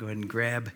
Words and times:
Go 0.00 0.06
ahead 0.06 0.16
and 0.16 0.28
grab 0.30 0.70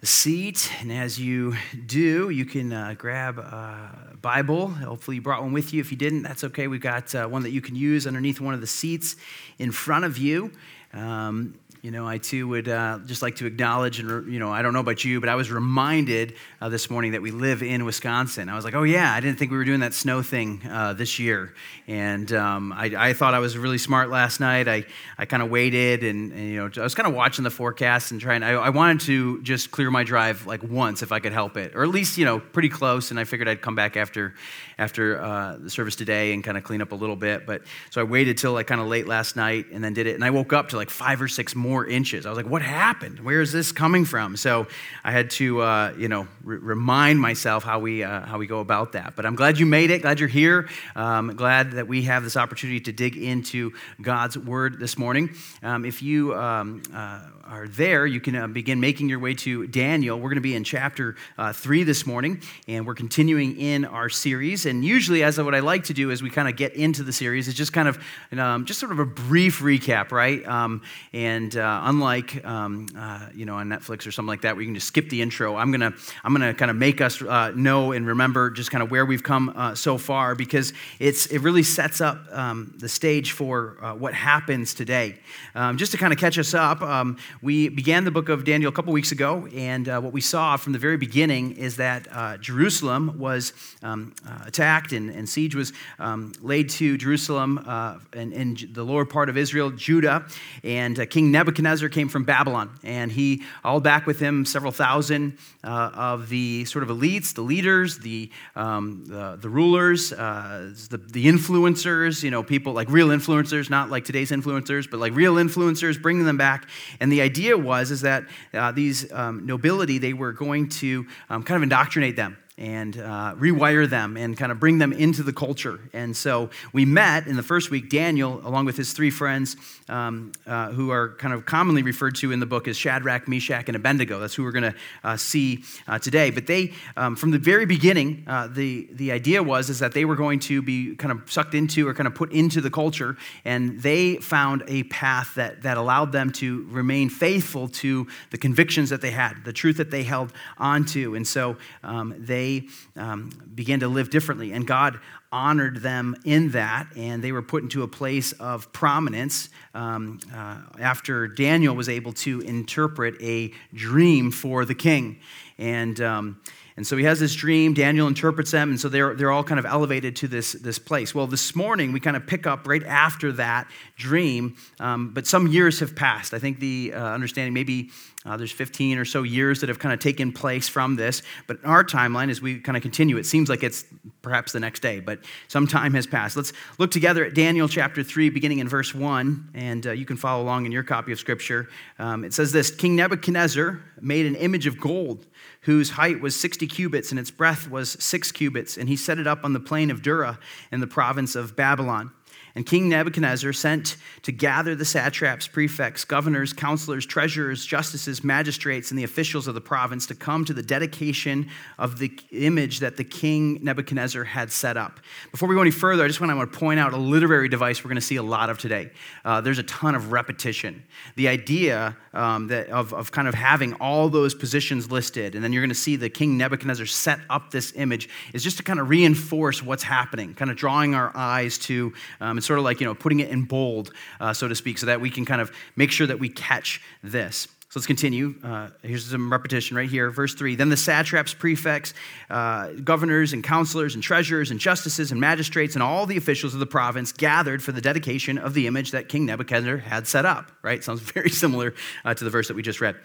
a 0.00 0.06
seat. 0.06 0.72
And 0.80 0.90
as 0.90 1.20
you 1.20 1.54
do, 1.84 2.30
you 2.30 2.46
can 2.46 2.72
uh, 2.72 2.94
grab 2.96 3.38
a 3.38 4.16
Bible. 4.22 4.68
Hopefully, 4.68 5.16
you 5.16 5.20
brought 5.20 5.42
one 5.42 5.52
with 5.52 5.74
you. 5.74 5.82
If 5.82 5.90
you 5.90 5.98
didn't, 5.98 6.22
that's 6.22 6.42
okay. 6.44 6.66
We've 6.66 6.80
got 6.80 7.14
uh, 7.14 7.26
one 7.26 7.42
that 7.42 7.50
you 7.50 7.60
can 7.60 7.76
use 7.76 8.06
underneath 8.06 8.40
one 8.40 8.54
of 8.54 8.62
the 8.62 8.66
seats 8.66 9.16
in 9.58 9.70
front 9.70 10.06
of 10.06 10.16
you. 10.16 10.50
Um, 10.94 11.58
you 11.82 11.90
know, 11.90 12.06
I 12.06 12.18
too 12.18 12.46
would 12.46 12.68
uh, 12.68 13.00
just 13.06 13.22
like 13.22 13.34
to 13.36 13.46
acknowledge, 13.46 13.98
and 13.98 14.32
you 14.32 14.38
know, 14.38 14.52
I 14.52 14.62
don't 14.62 14.72
know 14.72 14.78
about 14.78 15.04
you, 15.04 15.18
but 15.18 15.28
I 15.28 15.34
was 15.34 15.50
reminded 15.50 16.34
uh, 16.60 16.68
this 16.68 16.88
morning 16.88 17.10
that 17.10 17.22
we 17.22 17.32
live 17.32 17.60
in 17.60 17.84
Wisconsin. 17.84 18.48
I 18.48 18.54
was 18.54 18.64
like, 18.64 18.74
oh 18.74 18.84
yeah, 18.84 19.12
I 19.12 19.18
didn't 19.18 19.40
think 19.40 19.50
we 19.50 19.56
were 19.56 19.64
doing 19.64 19.80
that 19.80 19.92
snow 19.92 20.22
thing 20.22 20.62
uh, 20.70 20.92
this 20.92 21.18
year, 21.18 21.52
and 21.88 22.32
um, 22.34 22.72
I, 22.72 22.94
I, 22.96 23.12
thought 23.14 23.34
I 23.34 23.40
was 23.40 23.58
really 23.58 23.78
smart 23.78 24.10
last 24.10 24.38
night. 24.38 24.68
I, 24.68 24.84
I 25.18 25.26
kind 25.26 25.42
of 25.42 25.50
waited, 25.50 26.04
and, 26.04 26.30
and, 26.30 26.48
you 26.50 26.56
know, 26.58 26.70
I 26.76 26.84
was 26.84 26.94
kind 26.94 27.08
of 27.08 27.14
watching 27.14 27.42
the 27.42 27.50
forecast 27.50 28.12
and 28.12 28.20
trying. 28.20 28.44
I, 28.44 28.52
I, 28.52 28.70
wanted 28.70 29.00
to 29.06 29.42
just 29.42 29.72
clear 29.72 29.90
my 29.90 30.04
drive 30.04 30.46
like 30.46 30.62
once 30.62 31.02
if 31.02 31.10
I 31.10 31.18
could 31.18 31.32
help 31.32 31.56
it, 31.56 31.74
or 31.74 31.82
at 31.82 31.88
least 31.88 32.16
you 32.16 32.24
know, 32.24 32.38
pretty 32.38 32.68
close. 32.68 33.10
And 33.10 33.18
I 33.18 33.24
figured 33.24 33.48
I'd 33.48 33.60
come 33.60 33.74
back 33.74 33.96
after 33.96 34.34
after 34.78 35.20
uh, 35.20 35.56
the 35.58 35.68
service 35.68 35.96
today 35.96 36.32
and 36.32 36.44
kind 36.44 36.56
of 36.56 36.62
clean 36.62 36.80
up 36.80 36.92
a 36.92 36.96
little 36.96 37.16
bit. 37.16 37.44
But 37.44 37.62
so 37.90 38.00
I 38.00 38.04
waited 38.04 38.38
till 38.38 38.52
like 38.52 38.68
kind 38.68 38.80
of 38.80 38.86
late 38.86 39.08
last 39.08 39.34
night 39.34 39.66
and 39.72 39.82
then 39.82 39.94
did 39.94 40.06
it, 40.06 40.14
and 40.14 40.24
I 40.24 40.30
woke 40.30 40.52
up 40.52 40.68
to 40.68 40.76
like 40.76 40.88
five 40.88 41.20
or 41.20 41.26
six 41.26 41.56
more 41.56 41.71
more 41.72 41.86
inches. 41.86 42.26
I 42.26 42.28
was 42.28 42.36
like, 42.36 42.46
what 42.46 42.60
happened? 42.60 43.18
Where 43.20 43.40
is 43.40 43.50
this 43.50 43.72
coming 43.72 44.04
from? 44.04 44.36
So 44.36 44.66
I 45.02 45.10
had 45.10 45.30
to, 45.30 45.62
uh, 45.62 45.94
you 45.96 46.06
know, 46.06 46.28
r- 46.46 46.60
remind 46.74 47.18
myself 47.18 47.64
how 47.64 47.78
we, 47.78 48.04
uh, 48.04 48.26
how 48.26 48.36
we 48.36 48.46
go 48.46 48.60
about 48.60 48.92
that. 48.92 49.16
But 49.16 49.24
I'm 49.24 49.36
glad 49.36 49.58
you 49.58 49.64
made 49.64 49.90
it. 49.90 50.02
Glad 50.02 50.20
you're 50.20 50.28
here. 50.28 50.68
Um, 50.94 51.34
glad 51.34 51.72
that 51.72 51.88
we 51.88 52.02
have 52.02 52.24
this 52.24 52.36
opportunity 52.36 52.80
to 52.80 52.92
dig 52.92 53.16
into 53.16 53.72
God's 54.02 54.36
word 54.36 54.78
this 54.78 54.98
morning. 54.98 55.30
Um, 55.62 55.86
if 55.86 56.02
you 56.02 56.34
um, 56.34 56.82
uh, 56.92 57.20
are 57.52 57.68
there, 57.68 58.06
you 58.06 58.18
can 58.18 58.34
uh, 58.34 58.46
begin 58.46 58.80
making 58.80 59.10
your 59.10 59.18
way 59.18 59.34
to 59.34 59.66
Daniel. 59.66 60.16
We're 60.16 60.30
going 60.30 60.36
to 60.36 60.40
be 60.40 60.54
in 60.54 60.64
chapter 60.64 61.16
uh, 61.36 61.52
three 61.52 61.82
this 61.82 62.06
morning, 62.06 62.40
and 62.66 62.86
we're 62.86 62.94
continuing 62.94 63.58
in 63.60 63.84
our 63.84 64.08
series. 64.08 64.64
And 64.64 64.82
usually, 64.82 65.22
as 65.22 65.38
what 65.38 65.54
I 65.54 65.60
like 65.60 65.84
to 65.84 65.92
do 65.92 66.10
as 66.10 66.22
we 66.22 66.30
kind 66.30 66.48
of 66.48 66.56
get 66.56 66.72
into 66.72 67.02
the 67.02 67.12
series, 67.12 67.48
is 67.48 67.54
just 67.54 67.74
kind 67.74 67.88
of 67.88 68.02
um, 68.38 68.64
just 68.64 68.80
sort 68.80 68.90
of 68.90 69.00
a 69.00 69.04
brief 69.04 69.60
recap, 69.60 70.12
right? 70.12 70.46
Um, 70.48 70.80
and 71.12 71.54
uh, 71.54 71.82
unlike 71.84 72.42
um, 72.42 72.88
uh, 72.96 73.26
you 73.34 73.44
know 73.44 73.56
on 73.56 73.68
Netflix 73.68 74.06
or 74.06 74.12
something 74.12 74.28
like 74.28 74.40
that, 74.42 74.56
where 74.56 74.62
you 74.62 74.68
can 74.68 74.74
just 74.74 74.88
skip 74.88 75.10
the 75.10 75.20
intro, 75.20 75.54
I'm 75.56 75.70
gonna 75.70 75.92
I'm 76.24 76.32
gonna 76.32 76.54
kind 76.54 76.70
of 76.70 76.78
make 76.78 77.02
us 77.02 77.20
uh, 77.20 77.52
know 77.54 77.92
and 77.92 78.06
remember 78.06 78.50
just 78.50 78.70
kind 78.70 78.82
of 78.82 78.90
where 78.90 79.04
we've 79.04 79.22
come 79.22 79.52
uh, 79.54 79.74
so 79.74 79.98
far 79.98 80.34
because 80.34 80.72
it's 80.98 81.26
it 81.26 81.40
really 81.40 81.64
sets 81.64 82.00
up 82.00 82.18
um, 82.32 82.72
the 82.78 82.88
stage 82.88 83.32
for 83.32 83.76
what 83.98 84.14
happens 84.14 84.72
today. 84.72 85.18
Um, 85.54 85.76
just 85.76 85.92
to 85.92 85.98
kind 85.98 86.14
of 86.14 86.18
catch 86.18 86.38
us 86.38 86.54
up 86.54 86.80
um, 86.80 87.18
we 87.42 87.68
began 87.68 88.04
the 88.04 88.12
book 88.12 88.28
of 88.28 88.44
Daniel 88.44 88.68
a 88.68 88.72
couple 88.72 88.92
weeks 88.92 89.10
ago, 89.10 89.48
and 89.52 89.88
uh, 89.88 90.00
what 90.00 90.12
we 90.12 90.20
saw 90.20 90.56
from 90.56 90.72
the 90.72 90.78
very 90.78 90.96
beginning 90.96 91.56
is 91.56 91.76
that 91.76 92.06
uh, 92.12 92.36
Jerusalem 92.36 93.18
was 93.18 93.52
um, 93.82 94.14
uh, 94.24 94.44
attacked 94.46 94.92
and, 94.92 95.10
and, 95.10 95.28
siege 95.28 95.56
was 95.56 95.72
um, 95.98 96.32
laid 96.40 96.70
to 96.70 96.96
Jerusalem 96.96 97.58
uh, 97.66 97.98
and, 98.12 98.32
and, 98.32 98.58
the 98.72 98.84
lower 98.84 99.04
part 99.04 99.28
of 99.28 99.36
Israel, 99.36 99.70
Judah. 99.70 100.24
And 100.62 101.00
uh, 101.00 101.06
King 101.06 101.32
Nebuchadnezzar 101.32 101.88
came 101.88 102.08
from 102.08 102.22
Babylon, 102.22 102.70
and 102.84 103.10
he 103.10 103.42
all 103.64 103.80
back 103.80 104.06
with 104.06 104.20
him 104.20 104.44
several 104.44 104.70
thousand 104.70 105.36
uh, 105.64 105.90
of 105.94 106.28
the 106.28 106.64
sort 106.66 106.84
of 106.84 106.90
elites, 106.96 107.34
the 107.34 107.42
leaders, 107.42 107.98
the, 107.98 108.30
um, 108.54 109.04
the, 109.06 109.36
the, 109.40 109.48
rulers, 109.48 110.10
the, 110.10 111.00
the 111.10 111.26
influencers, 111.26 112.22
you 112.22 112.30
know, 112.30 112.44
people 112.44 112.72
like 112.72 112.88
real 112.88 113.08
influencers, 113.08 113.68
not 113.68 113.90
like 113.90 114.04
today's 114.04 114.30
influencers, 114.30 114.88
but 114.88 115.00
like 115.00 115.14
real 115.14 115.34
influencers, 115.34 116.00
bringing 116.00 116.24
them 116.24 116.36
back. 116.36 116.68
And 117.00 117.10
the 117.10 117.31
idea 117.32 117.56
was 117.56 117.90
is 117.90 118.02
that 118.02 118.24
uh, 118.52 118.72
these 118.72 119.10
um, 119.12 119.46
nobility 119.46 119.96
they 119.96 120.12
were 120.12 120.32
going 120.32 120.68
to 120.68 121.06
um, 121.30 121.42
kind 121.42 121.56
of 121.56 121.62
indoctrinate 121.62 122.14
them 122.14 122.36
and 122.58 122.98
uh, 122.98 123.34
rewire 123.38 123.88
them 123.88 124.16
and 124.16 124.36
kind 124.36 124.52
of 124.52 124.60
bring 124.60 124.78
them 124.78 124.92
into 124.92 125.22
the 125.22 125.32
culture. 125.32 125.80
And 125.92 126.14
so 126.14 126.50
we 126.72 126.84
met 126.84 127.26
in 127.26 127.36
the 127.36 127.42
first 127.42 127.70
week, 127.70 127.88
Daniel, 127.88 128.40
along 128.46 128.66
with 128.66 128.76
his 128.76 128.92
three 128.92 129.10
friends, 129.10 129.56
um, 129.88 130.32
uh, 130.46 130.70
who 130.70 130.90
are 130.90 131.14
kind 131.16 131.32
of 131.32 131.46
commonly 131.46 131.82
referred 131.82 132.14
to 132.16 132.30
in 132.30 132.40
the 132.40 132.46
book 132.46 132.68
as 132.68 132.76
Shadrach, 132.76 133.26
Meshach, 133.26 133.68
and 133.68 133.76
Abednego. 133.76 134.20
That's 134.20 134.34
who 134.34 134.44
we're 134.44 134.52
going 134.52 134.72
to 134.72 134.74
uh, 135.02 135.16
see 135.16 135.64
uh, 135.88 135.98
today. 135.98 136.30
But 136.30 136.46
they, 136.46 136.72
um, 136.96 137.16
from 137.16 137.30
the 137.30 137.38
very 137.38 137.64
beginning, 137.64 138.24
uh, 138.26 138.48
the, 138.48 138.88
the 138.92 139.12
idea 139.12 139.42
was 139.42 139.70
is 139.70 139.78
that 139.78 139.92
they 139.92 140.04
were 140.04 140.16
going 140.16 140.38
to 140.40 140.60
be 140.60 140.94
kind 140.96 141.10
of 141.10 141.30
sucked 141.30 141.54
into 141.54 141.88
or 141.88 141.94
kind 141.94 142.06
of 142.06 142.14
put 142.14 142.32
into 142.32 142.60
the 142.60 142.70
culture, 142.70 143.16
and 143.44 143.80
they 143.80 144.16
found 144.16 144.62
a 144.68 144.82
path 144.84 145.34
that, 145.36 145.62
that 145.62 145.78
allowed 145.78 146.12
them 146.12 146.30
to 146.32 146.66
remain 146.70 147.08
faithful 147.08 147.68
to 147.68 148.06
the 148.30 148.38
convictions 148.38 148.90
that 148.90 149.00
they 149.00 149.10
had, 149.10 149.42
the 149.44 149.52
truth 149.52 149.78
that 149.78 149.90
they 149.90 150.02
held 150.02 150.32
onto. 150.58 151.14
And 151.14 151.26
so 151.26 151.56
um, 151.82 152.14
they 152.18 152.41
they 152.42 152.66
um, 152.96 153.30
began 153.54 153.80
to 153.80 153.88
live 153.88 154.10
differently. 154.10 154.52
And 154.52 154.66
God 154.66 154.98
honored 155.30 155.78
them 155.78 156.16
in 156.24 156.50
that, 156.50 156.88
and 156.96 157.22
they 157.22 157.32
were 157.32 157.42
put 157.42 157.62
into 157.62 157.82
a 157.82 157.88
place 157.88 158.32
of 158.32 158.72
prominence 158.72 159.48
um, 159.74 160.18
uh, 160.34 160.58
after 160.78 161.28
Daniel 161.28 161.74
was 161.74 161.88
able 161.88 162.12
to 162.12 162.40
interpret 162.40 163.14
a 163.22 163.52
dream 163.72 164.30
for 164.30 164.64
the 164.64 164.74
king. 164.74 165.20
And 165.58 166.00
um, 166.00 166.40
and 166.76 166.86
so 166.86 166.96
he 166.96 167.04
has 167.04 167.20
this 167.20 167.34
dream, 167.34 167.74
Daniel 167.74 168.08
interprets 168.08 168.50
them, 168.50 168.70
and 168.70 168.80
so 168.80 168.88
they're, 168.88 169.14
they're 169.14 169.30
all 169.30 169.44
kind 169.44 169.58
of 169.58 169.66
elevated 169.66 170.16
to 170.16 170.28
this, 170.28 170.52
this 170.52 170.78
place. 170.78 171.14
Well, 171.14 171.26
this 171.26 171.54
morning 171.54 171.92
we 171.92 172.00
kind 172.00 172.16
of 172.16 172.26
pick 172.26 172.46
up 172.46 172.66
right 172.66 172.82
after 172.84 173.32
that 173.32 173.68
dream, 173.96 174.56
um, 174.80 175.10
but 175.12 175.26
some 175.26 175.46
years 175.46 175.80
have 175.80 175.94
passed. 175.94 176.32
I 176.32 176.38
think 176.38 176.60
the 176.60 176.92
uh, 176.94 177.04
understanding 177.04 177.52
maybe 177.52 177.90
uh, 178.24 178.36
there's 178.36 178.52
15 178.52 178.98
or 178.98 179.04
so 179.04 179.22
years 179.22 179.60
that 179.60 179.68
have 179.68 179.78
kind 179.78 179.92
of 179.92 179.98
taken 179.98 180.32
place 180.32 180.68
from 180.68 180.96
this, 180.96 181.22
but 181.46 181.58
in 181.58 181.64
our 181.64 181.84
timeline, 181.84 182.30
as 182.30 182.40
we 182.40 182.60
kind 182.60 182.76
of 182.76 182.82
continue, 182.82 183.18
it 183.18 183.26
seems 183.26 183.48
like 183.48 183.62
it's 183.62 183.84
perhaps 184.22 184.52
the 184.52 184.60
next 184.60 184.80
day, 184.80 185.00
but 185.00 185.18
some 185.48 185.66
time 185.66 185.92
has 185.94 186.06
passed. 186.06 186.36
Let's 186.36 186.52
look 186.78 186.90
together 186.90 187.24
at 187.24 187.34
Daniel 187.34 187.68
chapter 187.68 188.02
3, 188.02 188.30
beginning 188.30 188.60
in 188.60 188.68
verse 188.68 188.94
1, 188.94 189.50
and 189.54 189.86
uh, 189.86 189.90
you 189.90 190.06
can 190.06 190.16
follow 190.16 190.42
along 190.42 190.66
in 190.66 190.72
your 190.72 190.84
copy 190.84 191.12
of 191.12 191.18
Scripture. 191.18 191.68
Um, 191.98 192.24
it 192.24 192.32
says 192.32 192.52
this 192.52 192.70
King 192.70 192.96
Nebuchadnezzar 192.96 193.82
made 194.00 194.26
an 194.26 194.36
image 194.36 194.66
of 194.66 194.80
gold 194.80 195.26
whose 195.62 195.90
height 195.90 196.20
was 196.20 196.38
60 196.38 196.66
cubits 196.66 197.10
and 197.10 197.18
its 197.18 197.30
breadth 197.30 197.70
was 197.70 197.92
six 198.02 198.32
cubits, 198.32 198.76
and 198.76 198.88
he 198.88 198.96
set 198.96 199.18
it 199.18 199.26
up 199.26 199.44
on 199.44 199.52
the 199.52 199.60
plain 199.60 199.90
of 199.90 200.02
Dura 200.02 200.38
in 200.70 200.80
the 200.80 200.86
province 200.86 201.34
of 201.34 201.56
Babylon. 201.56 202.10
And 202.54 202.66
King 202.66 202.90
Nebuchadnezzar 202.90 203.52
sent 203.54 203.96
to 204.22 204.32
gather 204.32 204.74
the 204.74 204.84
satraps, 204.84 205.48
prefects, 205.48 206.04
governors, 206.04 206.52
counselors, 206.52 207.06
treasurers, 207.06 207.64
justices, 207.64 208.22
magistrates, 208.22 208.90
and 208.90 208.98
the 208.98 209.04
officials 209.04 209.48
of 209.48 209.54
the 209.54 209.60
province 209.60 210.06
to 210.06 210.14
come 210.14 210.44
to 210.44 210.52
the 210.52 210.62
dedication 210.62 211.48
of 211.78 211.98
the 211.98 212.12
image 212.30 212.80
that 212.80 212.98
the 212.98 213.04
king 213.04 213.58
Nebuchadnezzar 213.62 214.24
had 214.24 214.52
set 214.52 214.76
up. 214.76 215.00
Before 215.30 215.48
we 215.48 215.54
go 215.54 215.62
any 215.62 215.70
further, 215.70 216.04
I 216.04 216.08
just 216.08 216.20
want 216.20 216.38
to 216.38 216.58
point 216.58 216.78
out 216.78 216.92
a 216.92 216.98
literary 216.98 217.48
device 217.48 217.82
we're 217.82 217.88
going 217.88 217.96
to 217.96 218.02
see 218.02 218.16
a 218.16 218.22
lot 218.22 218.50
of 218.50 218.58
today. 218.58 218.90
Uh, 219.24 219.40
there's 219.40 219.58
a 219.58 219.62
ton 219.62 219.94
of 219.94 220.12
repetition. 220.12 220.82
The 221.16 221.28
idea 221.28 221.96
um, 222.12 222.48
that 222.48 222.68
of, 222.68 222.92
of 222.92 223.12
kind 223.12 223.28
of 223.28 223.34
having 223.34 223.72
all 223.74 224.10
those 224.10 224.34
positions 224.34 224.90
listed, 224.90 225.34
and 225.34 225.42
then 225.42 225.54
you're 225.54 225.62
going 225.62 225.70
to 225.70 225.74
see 225.74 225.96
the 225.96 226.10
king 226.10 226.36
Nebuchadnezzar 226.36 226.84
set 226.84 227.20
up 227.30 227.50
this 227.50 227.72
image, 227.76 228.10
is 228.34 228.44
just 228.44 228.58
to 228.58 228.62
kind 228.62 228.78
of 228.78 228.90
reinforce 228.90 229.62
what's 229.62 229.82
happening, 229.82 230.34
kind 230.34 230.50
of 230.50 230.58
drawing 230.58 230.94
our 230.94 231.16
eyes 231.16 231.56
to. 231.58 231.94
Um, 232.20 232.41
it's 232.42 232.48
sort 232.48 232.58
of 232.58 232.64
like, 232.64 232.80
you 232.80 232.86
know, 232.86 232.94
putting 232.94 233.20
it 233.20 233.30
in 233.30 233.44
bold, 233.44 233.92
uh, 234.18 234.32
so 234.32 234.48
to 234.48 234.54
speak, 234.56 234.76
so 234.76 234.86
that 234.86 235.00
we 235.00 235.10
can 235.10 235.24
kind 235.24 235.40
of 235.40 235.52
make 235.76 235.92
sure 235.92 236.08
that 236.08 236.18
we 236.18 236.28
catch 236.28 236.82
this. 237.04 237.46
So 237.68 237.78
let's 237.78 237.86
continue. 237.86 238.34
Uh, 238.42 238.70
here's 238.82 239.06
some 239.06 239.30
repetition 239.30 239.76
right 239.76 239.88
here. 239.88 240.10
Verse 240.10 240.34
3 240.34 240.56
Then 240.56 240.68
the 240.68 240.76
satraps, 240.76 241.34
prefects, 241.34 241.94
uh, 242.30 242.72
governors, 242.84 243.32
and 243.32 243.44
counselors, 243.44 243.94
and 243.94 244.02
treasurers, 244.02 244.50
and 244.50 244.58
justices, 244.58 245.12
and 245.12 245.20
magistrates, 245.20 245.76
and 245.76 245.84
all 245.84 246.04
the 246.04 246.16
officials 246.16 246.52
of 246.52 246.58
the 246.58 246.66
province 246.66 247.12
gathered 247.12 247.62
for 247.62 247.70
the 247.70 247.80
dedication 247.80 248.38
of 248.38 248.54
the 248.54 248.66
image 248.66 248.90
that 248.90 249.08
King 249.08 249.24
Nebuchadnezzar 249.26 249.76
had 249.76 250.08
set 250.08 250.26
up. 250.26 250.50
Right? 250.62 250.82
Sounds 250.84 251.00
very 251.00 251.30
similar 251.30 251.74
uh, 252.04 252.12
to 252.12 252.24
the 252.24 252.30
verse 252.30 252.48
that 252.48 252.54
we 252.54 252.62
just 252.62 252.80
read. 252.80 252.96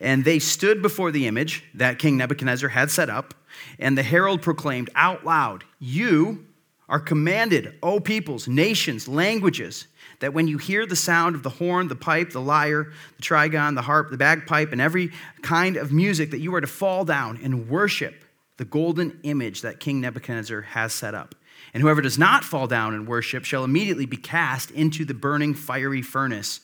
And 0.00 0.24
they 0.24 0.38
stood 0.38 0.80
before 0.80 1.10
the 1.10 1.26
image 1.26 1.64
that 1.74 1.98
King 1.98 2.16
Nebuchadnezzar 2.16 2.70
had 2.70 2.90
set 2.90 3.10
up, 3.10 3.34
and 3.78 3.98
the 3.98 4.02
herald 4.02 4.40
proclaimed 4.40 4.88
out 4.94 5.26
loud, 5.26 5.64
You 5.78 6.46
are 6.90 7.00
commanded, 7.00 7.78
O 7.84 8.00
peoples, 8.00 8.48
nations, 8.48 9.06
languages, 9.06 9.86
that 10.18 10.34
when 10.34 10.48
you 10.48 10.58
hear 10.58 10.84
the 10.84 10.96
sound 10.96 11.36
of 11.36 11.44
the 11.44 11.48
horn, 11.48 11.86
the 11.86 11.94
pipe, 11.94 12.30
the 12.30 12.40
lyre, 12.40 12.92
the 13.16 13.22
trigon, 13.22 13.76
the 13.76 13.82
harp, 13.82 14.10
the 14.10 14.16
bagpipe, 14.16 14.72
and 14.72 14.80
every 14.80 15.12
kind 15.40 15.76
of 15.76 15.92
music, 15.92 16.32
that 16.32 16.40
you 16.40 16.52
are 16.54 16.60
to 16.60 16.66
fall 16.66 17.04
down 17.04 17.38
and 17.42 17.70
worship 17.70 18.24
the 18.56 18.64
golden 18.64 19.20
image 19.22 19.62
that 19.62 19.78
King 19.78 20.00
Nebuchadnezzar 20.00 20.60
has 20.62 20.92
set 20.92 21.14
up. 21.14 21.36
And 21.72 21.80
whoever 21.80 22.02
does 22.02 22.18
not 22.18 22.42
fall 22.42 22.66
down 22.66 22.92
and 22.92 23.06
worship 23.06 23.44
shall 23.44 23.62
immediately 23.62 24.04
be 24.04 24.16
cast 24.16 24.72
into 24.72 25.04
the 25.04 25.14
burning 25.14 25.54
fiery 25.54 26.02
furnace. 26.02 26.60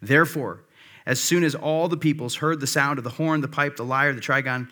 Therefore, 0.00 0.60
as 1.04 1.20
soon 1.20 1.42
as 1.42 1.56
all 1.56 1.88
the 1.88 1.96
peoples 1.96 2.36
heard 2.36 2.60
the 2.60 2.66
sound 2.68 2.98
of 2.98 3.04
the 3.04 3.10
horn, 3.10 3.40
the 3.40 3.48
pipe, 3.48 3.74
the 3.74 3.84
lyre, 3.84 4.12
the 4.12 4.20
trigon, 4.20 4.70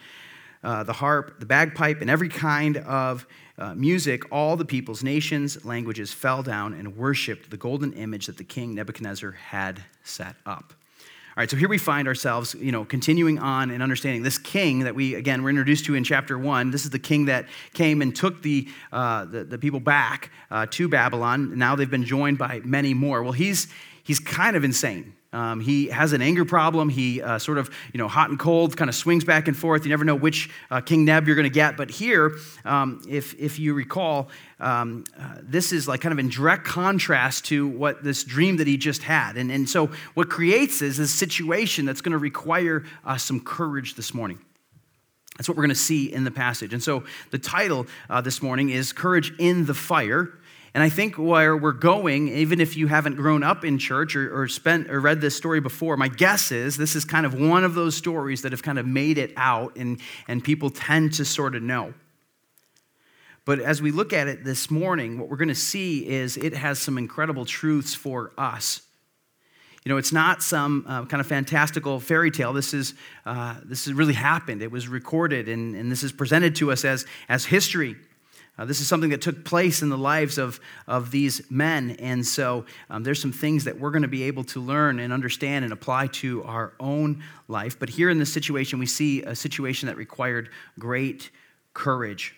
uh, 0.62 0.84
the 0.84 0.92
harp, 0.92 1.40
the 1.40 1.46
bagpipe, 1.46 2.00
and 2.00 2.08
every 2.08 2.28
kind 2.28 2.76
of 2.76 3.26
uh, 3.58 3.74
music, 3.74 4.30
all 4.32 4.56
the 4.56 4.64
peoples, 4.64 5.02
nations, 5.02 5.64
languages 5.64 6.12
fell 6.12 6.42
down 6.42 6.72
and 6.72 6.96
worshiped 6.96 7.50
the 7.50 7.56
golden 7.56 7.92
image 7.92 8.26
that 8.26 8.38
the 8.38 8.44
king 8.44 8.74
Nebuchadnezzar 8.74 9.32
had 9.32 9.82
set 10.02 10.36
up. 10.46 10.72
All 11.34 11.40
right, 11.40 11.50
so 11.50 11.56
here 11.56 11.68
we 11.68 11.78
find 11.78 12.08
ourselves, 12.08 12.54
you 12.54 12.72
know, 12.72 12.84
continuing 12.84 13.38
on 13.38 13.70
and 13.70 13.82
understanding 13.82 14.22
this 14.22 14.36
king 14.36 14.80
that 14.80 14.94
we, 14.94 15.14
again, 15.14 15.42
were 15.42 15.48
introduced 15.48 15.86
to 15.86 15.94
in 15.94 16.04
chapter 16.04 16.38
one. 16.38 16.70
This 16.70 16.84
is 16.84 16.90
the 16.90 16.98
king 16.98 17.24
that 17.24 17.46
came 17.72 18.02
and 18.02 18.14
took 18.14 18.42
the, 18.42 18.68
uh, 18.92 19.24
the, 19.24 19.44
the, 19.44 19.56
people 19.56 19.80
back 19.80 20.30
uh, 20.50 20.66
to 20.72 20.88
Babylon. 20.88 21.56
Now 21.56 21.74
they've 21.74 21.90
been 21.90 22.04
joined 22.04 22.36
by 22.36 22.60
many 22.64 22.92
more. 22.92 23.22
Well, 23.22 23.32
he's, 23.32 23.68
he's 24.02 24.20
kind 24.20 24.56
of 24.56 24.64
insane. 24.64 25.14
Um, 25.32 25.60
he 25.60 25.86
has 25.86 26.12
an 26.12 26.20
anger 26.20 26.44
problem. 26.44 26.90
He 26.90 27.22
uh, 27.22 27.38
sort 27.38 27.56
of, 27.58 27.70
you 27.92 27.98
know, 27.98 28.08
hot 28.08 28.28
and 28.28 28.38
cold, 28.38 28.76
kind 28.76 28.88
of 28.88 28.94
swings 28.94 29.24
back 29.24 29.48
and 29.48 29.56
forth. 29.56 29.84
You 29.84 29.90
never 29.90 30.04
know 30.04 30.14
which 30.14 30.50
uh, 30.70 30.80
King 30.82 31.04
Neb 31.06 31.26
you're 31.26 31.36
going 31.36 31.44
to 31.44 31.50
get. 31.50 31.76
But 31.76 31.90
here, 31.90 32.36
um, 32.64 33.02
if, 33.08 33.34
if 33.40 33.58
you 33.58 33.72
recall, 33.72 34.28
um, 34.60 35.04
uh, 35.18 35.36
this 35.42 35.72
is 35.72 35.88
like 35.88 36.02
kind 36.02 36.12
of 36.12 36.18
in 36.18 36.28
direct 36.28 36.64
contrast 36.64 37.46
to 37.46 37.66
what 37.66 38.04
this 38.04 38.24
dream 38.24 38.58
that 38.58 38.66
he 38.66 38.76
just 38.76 39.02
had. 39.02 39.36
And, 39.36 39.50
and 39.50 39.68
so 39.68 39.90
what 40.14 40.28
creates 40.28 40.82
is 40.82 40.98
a 40.98 41.08
situation 41.08 41.86
that's 41.86 42.02
going 42.02 42.12
to 42.12 42.18
require 42.18 42.84
uh, 43.04 43.16
some 43.16 43.40
courage 43.40 43.94
this 43.94 44.12
morning. 44.12 44.38
That's 45.38 45.48
what 45.48 45.56
we're 45.56 45.62
going 45.62 45.70
to 45.70 45.74
see 45.74 46.12
in 46.12 46.24
the 46.24 46.30
passage. 46.30 46.74
And 46.74 46.82
so 46.82 47.04
the 47.30 47.38
title 47.38 47.86
uh, 48.10 48.20
this 48.20 48.42
morning 48.42 48.68
is 48.68 48.92
Courage 48.92 49.32
in 49.38 49.64
the 49.64 49.74
Fire. 49.74 50.34
And 50.74 50.82
I 50.82 50.88
think 50.88 51.18
where 51.18 51.54
we're 51.54 51.72
going, 51.72 52.28
even 52.28 52.58
if 52.58 52.76
you 52.78 52.86
haven't 52.86 53.16
grown 53.16 53.42
up 53.42 53.62
in 53.62 53.78
church 53.78 54.16
or, 54.16 54.42
or, 54.42 54.48
spent 54.48 54.90
or 54.90 55.00
read 55.00 55.20
this 55.20 55.36
story 55.36 55.60
before, 55.60 55.98
my 55.98 56.08
guess 56.08 56.50
is 56.50 56.78
this 56.78 56.96
is 56.96 57.04
kind 57.04 57.26
of 57.26 57.34
one 57.34 57.62
of 57.62 57.74
those 57.74 57.94
stories 57.94 58.40
that 58.42 58.52
have 58.52 58.62
kind 58.62 58.78
of 58.78 58.86
made 58.86 59.18
it 59.18 59.32
out 59.36 59.76
and, 59.76 60.00
and 60.28 60.42
people 60.42 60.70
tend 60.70 61.12
to 61.14 61.26
sort 61.26 61.54
of 61.54 61.62
know. 61.62 61.92
But 63.44 63.60
as 63.60 63.82
we 63.82 63.90
look 63.90 64.14
at 64.14 64.28
it 64.28 64.44
this 64.44 64.70
morning, 64.70 65.18
what 65.18 65.28
we're 65.28 65.36
going 65.36 65.48
to 65.48 65.54
see 65.54 66.08
is 66.08 66.38
it 66.38 66.54
has 66.54 66.78
some 66.78 66.96
incredible 66.96 67.44
truths 67.44 67.94
for 67.94 68.32
us. 68.38 68.80
You 69.84 69.90
know, 69.90 69.98
it's 69.98 70.12
not 70.12 70.42
some 70.42 70.84
uh, 70.86 71.04
kind 71.06 71.20
of 71.20 71.26
fantastical 71.26 71.98
fairy 71.98 72.30
tale. 72.30 72.52
This 72.52 72.72
is 72.72 72.94
uh, 73.26 73.56
this 73.64 73.86
has 73.86 73.94
really 73.94 74.14
happened. 74.14 74.62
It 74.62 74.70
was 74.70 74.86
recorded, 74.86 75.48
and, 75.48 75.74
and 75.74 75.90
this 75.90 76.04
is 76.04 76.12
presented 76.12 76.54
to 76.56 76.70
us 76.70 76.84
as, 76.84 77.04
as 77.28 77.44
history. 77.44 77.96
Uh, 78.62 78.64
this 78.64 78.80
is 78.80 78.86
something 78.86 79.10
that 79.10 79.20
took 79.20 79.44
place 79.44 79.82
in 79.82 79.88
the 79.88 79.98
lives 79.98 80.38
of, 80.38 80.60
of 80.86 81.10
these 81.10 81.42
men. 81.50 81.96
And 81.98 82.24
so 82.24 82.64
um, 82.90 83.02
there's 83.02 83.20
some 83.20 83.32
things 83.32 83.64
that 83.64 83.76
we're 83.76 83.90
going 83.90 84.02
to 84.02 84.08
be 84.08 84.22
able 84.22 84.44
to 84.44 84.60
learn 84.60 85.00
and 85.00 85.12
understand 85.12 85.64
and 85.64 85.72
apply 85.72 86.06
to 86.06 86.44
our 86.44 86.72
own 86.78 87.24
life. 87.48 87.76
But 87.76 87.88
here 87.88 88.08
in 88.08 88.20
this 88.20 88.32
situation, 88.32 88.78
we 88.78 88.86
see 88.86 89.24
a 89.24 89.34
situation 89.34 89.88
that 89.88 89.96
required 89.96 90.48
great 90.78 91.32
courage. 91.74 92.36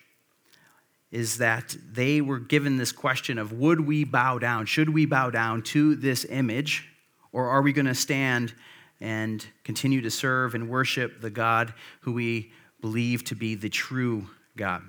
Is 1.11 1.37
that 1.37 1.77
they 1.91 2.21
were 2.21 2.39
given 2.39 2.77
this 2.77 2.91
question 2.91 3.37
of 3.37 3.51
would 3.51 3.81
we 3.81 4.03
bow 4.03 4.39
down? 4.39 4.65
Should 4.65 4.89
we 4.89 5.05
bow 5.05 5.29
down 5.29 5.61
to 5.61 5.93
this 5.93 6.25
image? 6.25 6.89
Or 7.33 7.49
are 7.49 7.61
we 7.61 7.71
going 7.71 7.85
to 7.85 7.93
stand 7.93 8.51
and 8.99 9.45
continue 9.63 10.01
to 10.01 10.09
serve 10.09 10.55
and 10.55 10.69
worship 10.69 11.21
the 11.21 11.29
God 11.29 11.71
who 12.01 12.13
we 12.13 12.51
believe 12.81 13.23
to 13.25 13.35
be 13.35 13.53
the 13.53 13.69
true 13.69 14.27
God? 14.57 14.81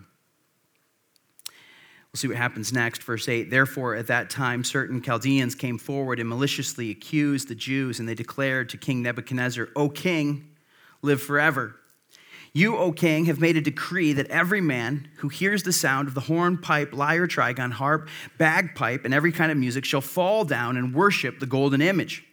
We'll 2.16 2.22
see 2.22 2.28
what 2.28 2.38
happens 2.38 2.72
next. 2.72 3.02
Verse 3.02 3.28
8 3.28 3.50
Therefore, 3.50 3.94
at 3.94 4.06
that 4.06 4.30
time, 4.30 4.64
certain 4.64 5.02
Chaldeans 5.02 5.54
came 5.54 5.76
forward 5.76 6.18
and 6.18 6.26
maliciously 6.26 6.90
accused 6.90 7.48
the 7.48 7.54
Jews, 7.54 8.00
and 8.00 8.08
they 8.08 8.14
declared 8.14 8.70
to 8.70 8.78
King 8.78 9.02
Nebuchadnezzar, 9.02 9.68
O 9.76 9.90
king, 9.90 10.48
live 11.02 11.20
forever. 11.20 11.76
You, 12.54 12.74
O 12.78 12.90
king, 12.90 13.26
have 13.26 13.38
made 13.38 13.58
a 13.58 13.60
decree 13.60 14.14
that 14.14 14.30
every 14.30 14.62
man 14.62 15.08
who 15.16 15.28
hears 15.28 15.62
the 15.62 15.74
sound 15.74 16.08
of 16.08 16.14
the 16.14 16.22
horn, 16.22 16.56
pipe, 16.56 16.94
lyre, 16.94 17.26
trigon, 17.26 17.72
harp, 17.72 18.08
bagpipe, 18.38 19.04
and 19.04 19.12
every 19.12 19.30
kind 19.30 19.52
of 19.52 19.58
music 19.58 19.84
shall 19.84 20.00
fall 20.00 20.46
down 20.46 20.78
and 20.78 20.94
worship 20.94 21.38
the 21.38 21.44
golden 21.44 21.82
image. 21.82 22.24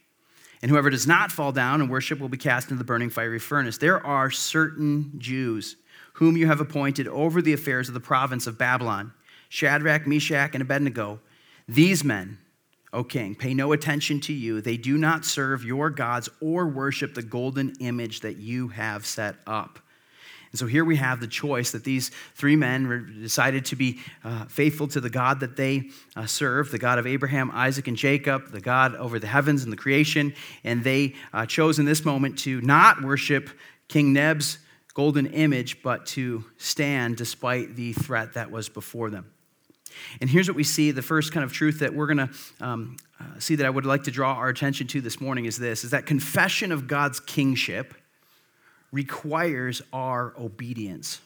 And 0.61 0.71
whoever 0.71 0.91
does 0.91 1.05
not 1.05 1.29
fall 1.29 1.51
down 1.51 1.81
and 1.81 1.89
worship 1.89 2.21
will 2.21 2.29
be 2.29 2.37
cast 2.37 2.71
into 2.71 2.79
the 2.79 2.85
burning 2.85 3.09
fiery 3.09 3.37
furnace. 3.37 3.79
There 3.79 3.99
are 4.05 4.31
certain 4.31 5.11
Jews 5.17 5.75
whom 6.13 6.37
you 6.37 6.47
have 6.47 6.61
appointed 6.61 7.09
over 7.09 7.41
the 7.41 7.51
affairs 7.51 7.89
of 7.89 7.93
the 7.93 7.99
province 7.99 8.47
of 8.47 8.57
Babylon 8.57 9.11
Shadrach, 9.53 10.07
Meshach, 10.07 10.55
and 10.55 10.63
Abednego, 10.63 11.19
these 11.67 12.03
men, 12.03 12.39
O 12.91 13.03
king, 13.03 13.35
pay 13.35 13.53
no 13.53 13.71
attention 13.71 14.19
to 14.21 14.33
you. 14.33 14.61
They 14.61 14.77
do 14.77 14.97
not 14.97 15.25
serve 15.25 15.63
your 15.63 15.91
gods 15.91 16.27
or 16.41 16.67
worship 16.67 17.13
the 17.13 17.21
golden 17.21 17.73
image 17.79 18.21
that 18.21 18.37
you 18.37 18.69
have 18.69 19.05
set 19.05 19.35
up. 19.45 19.77
And 20.51 20.57
so 20.57 20.65
here 20.65 20.83
we 20.83 20.95
have 20.95 21.19
the 21.19 21.27
choice 21.27 21.71
that 21.73 21.83
these 21.83 22.09
three 22.33 22.55
men 22.55 23.19
decided 23.21 23.65
to 23.65 23.75
be 23.75 23.99
uh, 24.23 24.45
faithful 24.45 24.87
to 24.87 24.99
the 24.99 25.11
God 25.11 25.41
that 25.41 25.55
they 25.55 25.91
uh, 26.15 26.25
serve, 26.25 26.71
the 26.71 26.79
God 26.79 26.97
of 26.97 27.05
Abraham, 27.05 27.51
Isaac, 27.53 27.87
and 27.87 27.95
Jacob, 27.95 28.49
the 28.49 28.59
God 28.59 28.95
over 28.95 29.19
the 29.19 29.27
heavens 29.27 29.63
and 29.63 29.71
the 29.71 29.77
creation. 29.77 30.33
And 30.63 30.83
they 30.83 31.13
uh, 31.31 31.45
chose 31.45 31.77
in 31.77 31.85
this 31.85 32.03
moment 32.03 32.39
to 32.39 32.59
not 32.61 33.03
worship 33.03 33.51
King 33.87 34.13
Neb's 34.13 34.57
golden 34.95 35.27
image, 35.27 35.83
but 35.83 36.07
to 36.07 36.43
stand 36.57 37.17
despite 37.17 37.75
the 37.75 37.93
threat 37.93 38.33
that 38.33 38.49
was 38.49 38.67
before 38.67 39.11
them. 39.11 39.32
And 40.21 40.29
here's 40.29 40.47
what 40.47 40.55
we 40.55 40.63
see 40.63 40.91
the 40.91 41.01
first 41.01 41.31
kind 41.31 41.43
of 41.43 41.53
truth 41.53 41.79
that 41.79 41.93
we're 41.93 42.07
going 42.07 42.27
to 42.27 42.29
um, 42.61 42.97
uh, 43.19 43.39
see 43.39 43.55
that 43.55 43.65
I 43.65 43.69
would 43.69 43.85
like 43.85 44.03
to 44.03 44.11
draw 44.11 44.33
our 44.33 44.49
attention 44.49 44.87
to 44.87 45.01
this 45.01 45.19
morning 45.21 45.45
is 45.45 45.57
this 45.57 45.83
is 45.83 45.91
that 45.91 46.05
confession 46.05 46.71
of 46.71 46.87
God's 46.87 47.19
kingship 47.19 47.93
requires 48.91 49.81
our 49.91 50.33
obedience. 50.37 51.19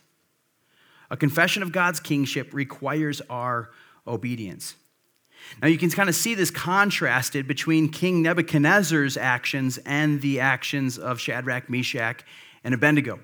A 1.10 1.18
confession 1.18 1.64
of 1.64 1.72
God's 1.72 2.00
kingship 2.00 2.54
requires 2.54 3.22
our 3.30 3.69
obedience. 4.06 4.75
Now, 5.62 5.68
you 5.68 5.78
can 5.78 5.90
kind 5.90 6.10
of 6.10 6.16
see 6.16 6.36
this 6.36 6.52
contrasted 6.52 7.48
between 7.48 7.90
King 7.90 8.22
Nebuchadnezzar's 8.22 9.18
actions 9.18 9.78
and 9.86 10.22
the 10.22 10.40
actions 10.40 10.98
of 10.98 11.19
Shadrach, 11.19 11.69
Meshach, 11.69 12.24
and 12.64 12.74
Abednego. 12.74 13.19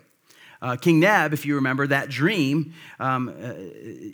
Uh, 0.63 0.77
King 0.77 1.01
Neb, 1.01 1.33
if 1.33 1.45
you 1.45 1.55
remember 1.55 1.85
that 1.87 2.07
dream, 2.07 2.73
um, 2.97 3.27
uh, 3.27 3.53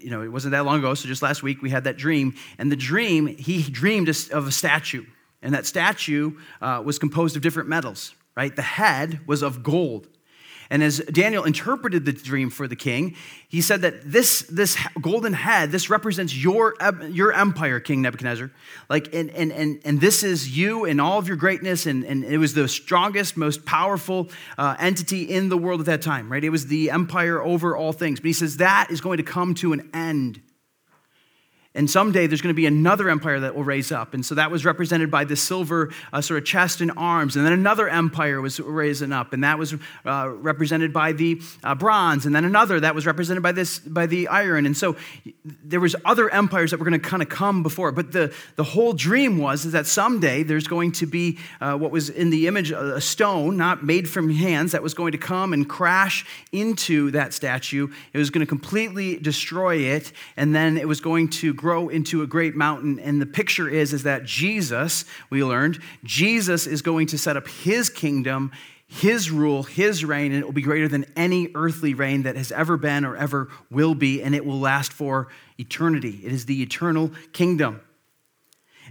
you 0.03 0.09
know, 0.09 0.23
it 0.23 0.29
wasn't 0.29 0.53
that 0.53 0.65
long 0.65 0.79
ago, 0.79 0.95
so 0.95 1.07
just 1.07 1.21
last 1.21 1.43
week 1.43 1.61
we 1.61 1.69
had 1.69 1.83
that 1.83 1.95
dream. 1.95 2.33
And 2.57 2.71
the 2.71 2.75
dream, 2.75 3.27
he 3.27 3.61
dreamed 3.61 4.09
of 4.09 4.47
a 4.47 4.51
statue. 4.51 5.05
And 5.43 5.53
that 5.53 5.67
statue 5.67 6.31
uh, 6.59 6.81
was 6.83 6.97
composed 6.97 7.35
of 7.35 7.43
different 7.43 7.69
metals, 7.69 8.15
right? 8.35 8.53
The 8.53 8.63
head 8.63 9.21
was 9.27 9.43
of 9.43 9.61
gold. 9.61 10.07
And 10.69 10.83
as 10.83 10.99
Daniel 10.99 11.45
interpreted 11.45 12.05
the 12.05 12.11
dream 12.11 12.51
for 12.51 12.67
the 12.67 12.75
king, 12.75 13.15
he 13.47 13.59
said 13.59 13.81
that 13.81 14.11
this, 14.11 14.41
this 14.43 14.77
golden 15.01 15.33
head, 15.33 15.71
this 15.71 15.89
represents 15.89 16.35
your, 16.35 16.75
your 17.09 17.33
empire, 17.33 17.79
King 17.79 18.03
Nebuchadnezzar. 18.03 18.51
Like, 18.87 19.13
and, 19.13 19.31
and, 19.31 19.51
and, 19.51 19.81
and 19.83 19.99
this 19.99 20.23
is 20.23 20.55
you 20.55 20.85
and 20.85 21.01
all 21.01 21.17
of 21.17 21.27
your 21.27 21.37
greatness. 21.37 21.87
And, 21.87 22.03
and 22.03 22.23
it 22.23 22.37
was 22.37 22.53
the 22.53 22.67
strongest, 22.67 23.35
most 23.35 23.65
powerful 23.65 24.29
uh, 24.59 24.75
entity 24.79 25.23
in 25.23 25.49
the 25.49 25.57
world 25.57 25.79
at 25.79 25.87
that 25.87 26.01
time, 26.03 26.31
right? 26.31 26.43
It 26.43 26.51
was 26.51 26.67
the 26.67 26.91
empire 26.91 27.41
over 27.41 27.75
all 27.75 27.91
things. 27.91 28.19
But 28.19 28.27
he 28.27 28.33
says 28.33 28.57
that 28.57 28.91
is 28.91 29.01
going 29.01 29.17
to 29.17 29.23
come 29.23 29.55
to 29.55 29.73
an 29.73 29.89
end. 29.93 30.39
And 31.75 31.87
someday 31.87 32.25
there's 32.25 32.41
going 32.41 32.53
to 32.53 32.57
be 32.57 32.65
another 32.65 33.11
empire 33.11 33.39
that 33.41 33.53
will 33.53 33.63
raise 33.63 33.91
up. 33.91 34.15
And 34.15 34.25
so 34.25 34.33
that 34.35 34.49
was 34.49 34.65
represented 34.65 35.11
by 35.11 35.23
the 35.23 35.35
silver 35.35 35.93
uh, 36.11 36.19
sort 36.19 36.39
of 36.39 36.45
chest 36.45 36.81
and 36.81 36.91
arms. 36.97 37.35
And 37.35 37.45
then 37.45 37.53
another 37.53 37.87
empire 37.87 38.41
was 38.41 38.59
raising 38.59 39.13
up. 39.13 39.33
And 39.33 39.43
that 39.43 39.59
was 39.59 39.75
uh, 40.03 40.29
represented 40.29 40.91
by 40.91 41.11
the 41.11 41.39
uh, 41.63 41.75
bronze. 41.75 42.25
And 42.25 42.33
then 42.33 42.43
another 42.43 42.79
that 42.79 42.95
was 42.95 43.05
represented 43.05 43.43
by, 43.43 43.51
this, 43.51 43.77
by 43.77 44.07
the 44.07 44.27
iron. 44.29 44.65
And 44.65 44.75
so 44.75 44.95
there 45.45 45.79
was 45.79 45.95
other 46.05 46.27
empires 46.31 46.71
that 46.71 46.79
were 46.79 46.89
going 46.89 46.99
to 46.99 47.07
kind 47.07 47.21
of 47.21 47.29
come 47.29 47.61
before. 47.61 47.91
But 47.91 48.13
the, 48.13 48.33
the 48.55 48.63
whole 48.63 48.93
dream 48.93 49.37
was 49.37 49.63
is 49.65 49.73
that 49.73 49.85
someday 49.85 50.41
there's 50.41 50.67
going 50.67 50.93
to 50.93 51.05
be 51.05 51.37
uh, 51.61 51.75
what 51.75 51.91
was 51.91 52.09
in 52.09 52.31
the 52.31 52.47
image, 52.47 52.71
a 52.71 52.99
stone, 52.99 53.57
not 53.57 53.83
made 53.83 54.09
from 54.09 54.31
hands, 54.31 54.71
that 54.71 54.81
was 54.81 54.95
going 54.95 55.11
to 55.11 55.19
come 55.19 55.53
and 55.53 55.69
crash 55.69 56.25
into 56.51 57.11
that 57.11 57.31
statue. 57.31 57.89
It 58.11 58.17
was 58.17 58.31
going 58.31 58.41
to 58.41 58.49
completely 58.49 59.17
destroy 59.17 59.75
it. 59.75 60.11
And 60.35 60.55
then 60.55 60.75
it 60.75 60.87
was 60.87 60.99
going 60.99 61.29
to 61.29 61.53
grow 61.59 61.89
into 61.89 62.21
a 62.21 62.27
great 62.27 62.55
mountain. 62.55 62.99
And 62.99 63.21
the 63.21 63.25
picture 63.25 63.67
is, 63.67 63.91
is 63.93 64.03
that 64.03 64.23
Jesus, 64.23 65.03
we 65.29 65.43
learned, 65.43 65.79
Jesus 66.05 66.65
is 66.65 66.81
going 66.81 67.07
to 67.07 67.17
set 67.17 67.35
up 67.35 67.49
his 67.49 67.89
kingdom, 67.89 68.51
his 68.87 69.29
rule, 69.29 69.63
his 69.63 70.05
reign, 70.05 70.31
and 70.31 70.41
it 70.41 70.45
will 70.45 70.53
be 70.53 70.61
greater 70.61 70.87
than 70.87 71.05
any 71.17 71.51
earthly 71.53 71.93
reign 71.93 72.23
that 72.23 72.37
has 72.37 72.53
ever 72.53 72.77
been 72.77 73.03
or 73.03 73.17
ever 73.17 73.49
will 73.69 73.93
be, 73.93 74.23
and 74.23 74.33
it 74.33 74.45
will 74.45 74.59
last 74.59 74.93
for 74.93 75.27
eternity. 75.59 76.21
It 76.23 76.31
is 76.31 76.45
the 76.45 76.61
eternal 76.61 77.11
kingdom. 77.33 77.81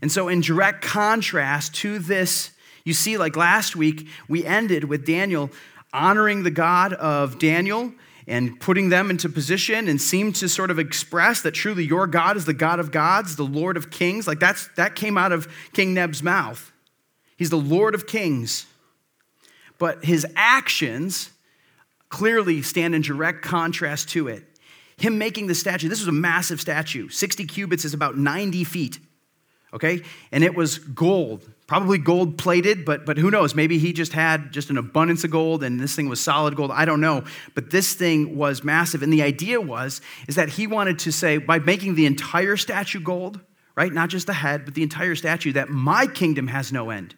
And 0.03 0.13
so, 0.13 0.29
in 0.29 0.43
direct 0.43 0.85
contrast 0.85 1.75
to 1.77 1.99
this, 1.99 2.51
you 2.85 2.93
see, 2.93 3.17
like 3.17 3.35
last 3.35 3.75
week, 3.77 4.07
we 4.29 4.45
ended 4.45 4.85
with 4.85 5.07
Daniel 5.07 5.51
honoring 5.93 6.43
the 6.43 6.51
God 6.51 6.93
of 6.93 7.39
Daniel 7.39 7.93
and 8.29 8.61
putting 8.61 8.91
them 8.91 9.11
into 9.11 9.29
position 9.29 9.89
and 9.89 10.01
seemed 10.01 10.37
to 10.37 10.49
sort 10.49 10.71
of 10.71 10.79
express 10.79 11.41
that 11.41 11.53
truly 11.53 11.85
your 11.85 12.07
God 12.07 12.37
is 12.37 12.45
the 12.45 12.53
God 12.53 12.79
of 12.79 12.91
gods, 12.91 13.37
the 13.37 13.43
Lord 13.43 13.79
of 13.79 13.91
kings. 13.91 14.29
Like 14.29 14.39
that's, 14.39 14.69
that 14.77 14.95
came 14.95 15.17
out 15.17 15.33
of 15.33 15.49
King 15.73 15.95
Neb's 15.95 16.23
mouth. 16.23 16.71
He's 17.39 17.49
the 17.49 17.57
Lord 17.57 17.95
of 17.95 18.07
kings. 18.07 18.67
But 19.79 20.05
his 20.05 20.27
actions 20.37 21.31
clearly 22.11 22.61
stand 22.61 22.95
in 22.95 23.01
direct 23.01 23.43
contrast 23.43 24.11
to 24.11 24.29
it. 24.29 24.45
Him 24.99 25.17
making 25.17 25.47
the 25.47 25.55
statue, 25.55 25.89
this 25.89 26.01
was 26.01 26.09
a 26.09 26.13
massive 26.13 26.61
statue. 26.61 27.09
60 27.09 27.47
cubits 27.47 27.85
is 27.85 27.95
about 27.95 28.19
90 28.19 28.65
feet. 28.65 28.99
okay? 29.73 30.03
And 30.33 30.45
it 30.45 30.55
was 30.55 30.79
gold, 30.79 31.49
probably 31.69 31.99
gold 31.99 32.39
plated, 32.39 32.85
but, 32.87 33.05
but 33.05 33.19
who 33.19 33.31
knows? 33.31 33.55
Maybe 33.55 33.79
he 33.79 33.93
just 33.93 34.15
had 34.15 34.53
just 34.53 34.71
an 34.71 34.79
abundance 34.79 35.23
of 35.23 35.31
gold 35.31 35.63
and 35.63 35.79
this 35.79 35.95
thing 35.95 36.09
was 36.09 36.19
solid 36.19 36.57
gold. 36.57 36.71
I 36.73 36.87
don't 36.87 37.01
know. 37.01 37.25
But 37.55 37.71
this 37.71 37.93
thing 37.95 38.37
was 38.37 38.65
massive. 38.65 39.03
And 39.03 39.13
the 39.13 39.23
idea 39.23 39.61
was, 39.61 40.01
is 40.27 40.35
that 40.37 40.49
he 40.49 40.67
wanted 40.67 40.99
to 41.01 41.13
say, 41.13 41.37
by 41.37 41.59
making 41.59 41.95
the 41.95 42.07
entire 42.07 42.57
statue 42.57 43.01
gold, 43.01 43.39
right? 43.77 43.93
Not 43.93 44.09
just 44.09 44.27
the 44.27 44.33
head, 44.33 44.65
but 44.65 44.75
the 44.75 44.83
entire 44.83 45.15
statue, 45.15 45.53
that 45.53 45.69
my 45.69 46.07
kingdom 46.07 46.49
has 46.49 46.73
no 46.73 46.89
end. 46.89 47.15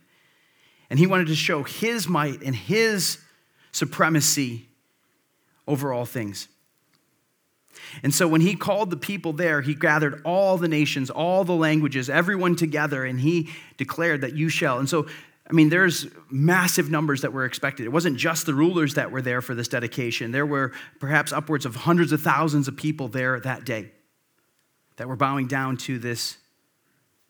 And 0.90 0.98
he 0.98 1.06
wanted 1.06 1.28
to 1.28 1.36
show 1.36 1.62
his 1.62 2.08
might 2.08 2.42
and 2.42 2.54
his 2.54 3.18
supremacy 3.70 4.66
over 5.68 5.92
all 5.92 6.04
things. 6.04 6.48
And 8.02 8.14
so 8.14 8.28
when 8.28 8.40
he 8.40 8.54
called 8.54 8.90
the 8.90 8.96
people 8.96 9.32
there, 9.32 9.60
he 9.60 9.74
gathered 9.74 10.20
all 10.24 10.58
the 10.58 10.68
nations, 10.68 11.10
all 11.10 11.44
the 11.44 11.54
languages, 11.54 12.10
everyone 12.10 12.56
together, 12.56 13.04
and 13.04 13.20
he 13.20 13.50
declared 13.76 14.20
that 14.20 14.34
you 14.34 14.48
shall. 14.48 14.78
And 14.78 14.88
so, 14.88 15.06
I 15.48 15.52
mean, 15.52 15.68
there's 15.68 16.06
massive 16.30 16.90
numbers 16.90 17.22
that 17.22 17.32
were 17.32 17.44
expected. 17.44 17.86
It 17.86 17.90
wasn't 17.90 18.16
just 18.16 18.46
the 18.46 18.54
rulers 18.54 18.94
that 18.94 19.10
were 19.10 19.22
there 19.22 19.40
for 19.40 19.54
this 19.54 19.68
dedication, 19.68 20.30
there 20.32 20.46
were 20.46 20.72
perhaps 20.98 21.32
upwards 21.32 21.66
of 21.66 21.74
hundreds 21.74 22.12
of 22.12 22.22
thousands 22.22 22.68
of 22.68 22.76
people 22.76 23.08
there 23.08 23.40
that 23.40 23.64
day 23.64 23.90
that 24.96 25.08
were 25.08 25.16
bowing 25.16 25.46
down 25.46 25.76
to 25.78 25.98
this 25.98 26.36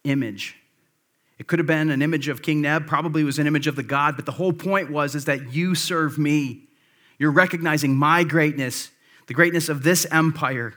image. 0.04 0.56
It 1.38 1.46
could 1.46 1.58
have 1.58 1.66
been 1.66 1.90
an 1.90 2.02
image 2.02 2.28
of 2.28 2.42
King 2.42 2.60
Neb, 2.60 2.86
probably 2.86 3.24
was 3.24 3.38
an 3.38 3.46
image 3.46 3.66
of 3.66 3.76
the 3.76 3.82
God, 3.82 4.16
but 4.16 4.26
the 4.26 4.32
whole 4.32 4.52
point 4.52 4.90
was 4.90 5.14
is 5.14 5.24
that 5.26 5.54
you 5.54 5.74
serve 5.74 6.18
me. 6.18 6.68
You're 7.18 7.30
recognizing 7.30 7.96
my 7.96 8.24
greatness 8.24 8.90
the 9.30 9.34
greatness 9.34 9.68
of 9.68 9.84
this 9.84 10.06
empire, 10.10 10.74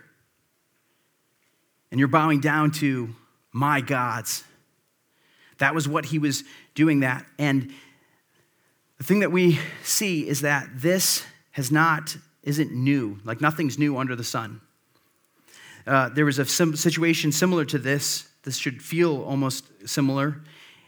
and 1.90 1.98
you're 1.98 2.08
bowing 2.08 2.40
down 2.40 2.70
to 2.70 3.10
my 3.52 3.82
gods. 3.82 4.44
That 5.58 5.74
was 5.74 5.88
what 5.88 6.06
he 6.06 6.20
was 6.20 6.44
doing 6.76 7.00
that. 7.00 7.26
And 7.40 7.74
the 9.00 9.04
thing 9.04 9.22
that 9.22 9.32
we 9.32 9.58
see 9.84 10.28
is 10.28 10.42
that 10.42 10.70
this 10.72 11.26
has 11.54 11.72
not, 11.72 12.16
isn't 12.44 12.72
new, 12.72 13.18
like 13.26 13.42
nothing's 13.42 13.80
new 13.80 13.98
under 13.98 14.16
the 14.16 14.24
sun. 14.24 14.62
Uh, 15.88 16.10
there 16.10 16.26
was 16.26 16.38
a 16.38 16.46
sim- 16.46 16.76
situation 16.76 17.32
similar 17.32 17.66
to 17.66 17.80
this, 17.80 18.30
this 18.44 18.58
should 18.58 18.84
feel 18.84 19.24
almost 19.24 19.66
similar, 19.90 20.44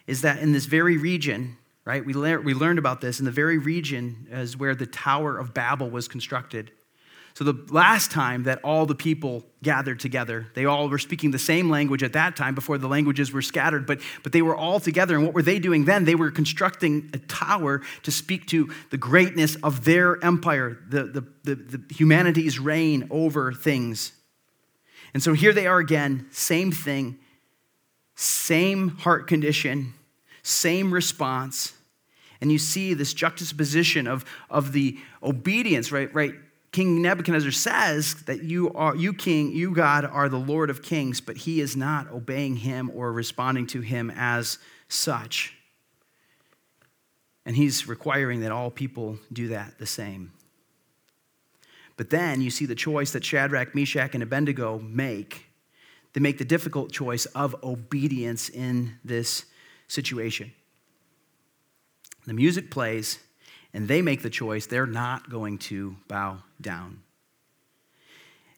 is 0.05 0.21
that 0.21 0.37
in 0.37 0.51
this 0.51 0.65
very 0.65 0.97
region, 0.97 1.57
right, 1.83 2.05
we, 2.05 2.13
le- 2.13 2.41
we 2.41 2.53
learned 2.53 2.77
about 2.77 3.01
this, 3.01 3.17
in 3.17 3.25
the 3.25 3.31
very 3.31 3.57
region 3.57 4.27
is 4.29 4.55
where 4.55 4.75
the 4.75 4.85
Tower 4.85 5.39
of 5.39 5.55
Babel 5.55 5.89
was 5.89 6.07
constructed. 6.07 6.69
So, 7.35 7.43
the 7.43 7.65
last 7.69 8.11
time 8.11 8.43
that 8.43 8.61
all 8.63 8.85
the 8.85 8.95
people 8.95 9.43
gathered 9.61 9.99
together, 9.99 10.47
they 10.53 10.63
all 10.63 10.87
were 10.87 10.97
speaking 10.97 11.31
the 11.31 11.37
same 11.37 11.69
language 11.69 12.01
at 12.01 12.13
that 12.13 12.37
time 12.37 12.55
before 12.55 12.77
the 12.77 12.87
languages 12.87 13.33
were 13.33 13.41
scattered, 13.41 13.85
but, 13.85 13.99
but 14.23 14.31
they 14.31 14.41
were 14.41 14.55
all 14.55 14.79
together. 14.79 15.17
And 15.17 15.25
what 15.25 15.33
were 15.33 15.41
they 15.41 15.59
doing 15.59 15.83
then? 15.83 16.05
They 16.05 16.15
were 16.15 16.31
constructing 16.31 17.09
a 17.13 17.17
tower 17.17 17.81
to 18.03 18.11
speak 18.11 18.47
to 18.47 18.71
the 18.89 18.95
greatness 18.95 19.57
of 19.57 19.83
their 19.83 20.23
empire, 20.23 20.79
the, 20.87 21.03
the, 21.03 21.27
the, 21.43 21.55
the 21.55 21.93
humanity's 21.93 22.57
reign 22.57 23.05
over 23.11 23.51
things. 23.51 24.13
And 25.13 25.21
so 25.21 25.33
here 25.33 25.51
they 25.51 25.67
are 25.67 25.79
again, 25.79 26.27
same 26.31 26.71
thing, 26.71 27.19
same 28.15 28.91
heart 28.99 29.27
condition, 29.27 29.93
same 30.41 30.93
response. 30.93 31.73
And 32.39 32.49
you 32.49 32.59
see 32.59 32.93
this 32.93 33.13
juxtaposition 33.13 34.07
of, 34.07 34.23
of 34.49 34.71
the 34.71 34.97
obedience, 35.21 35.91
right? 35.91 36.13
Right 36.15 36.35
King 36.75 37.01
Nebuchadnezzar 37.01 37.51
says 37.51 38.15
that 38.23 38.43
you 38.43 38.69
are 38.73 38.97
you 38.97 39.13
king, 39.13 39.53
you 39.53 39.71
God 39.71 40.03
are 40.03 40.27
the 40.27 40.35
Lord 40.35 40.69
of 40.69 40.83
kings, 40.83 41.21
but 41.21 41.37
he 41.37 41.61
is 41.61 41.77
not 41.77 42.11
obeying 42.11 42.57
him 42.57 42.91
or 42.93 43.13
responding 43.13 43.65
to 43.67 43.79
him 43.79 44.11
as 44.13 44.57
such. 44.89 45.55
And 47.45 47.55
he's 47.55 47.87
requiring 47.87 48.41
that 48.41 48.51
all 48.51 48.69
people 48.69 49.17
do 49.31 49.47
that 49.47 49.79
the 49.79 49.85
same. 49.85 50.33
But 51.95 52.09
then 52.09 52.41
you 52.41 52.49
see 52.49 52.65
the 52.65 52.75
choice 52.75 53.13
that 53.13 53.23
Shadrach, 53.23 53.73
Meshach, 53.73 54.13
and 54.13 54.21
Abednego 54.21 54.79
make. 54.79 55.45
They 56.11 56.19
make 56.19 56.39
the 56.39 56.43
difficult 56.43 56.91
choice 56.91 57.25
of 57.27 57.55
obedience 57.63 58.49
in 58.49 58.97
this 59.01 59.45
situation. 59.87 60.51
The 62.25 62.33
music 62.33 62.69
plays, 62.69 63.19
and 63.73 63.87
they 63.87 64.01
make 64.01 64.23
the 64.23 64.29
choice 64.29 64.65
they're 64.65 64.85
not 64.85 65.29
going 65.29 65.57
to 65.59 65.95
bow 66.09 66.39
down. 66.59 67.01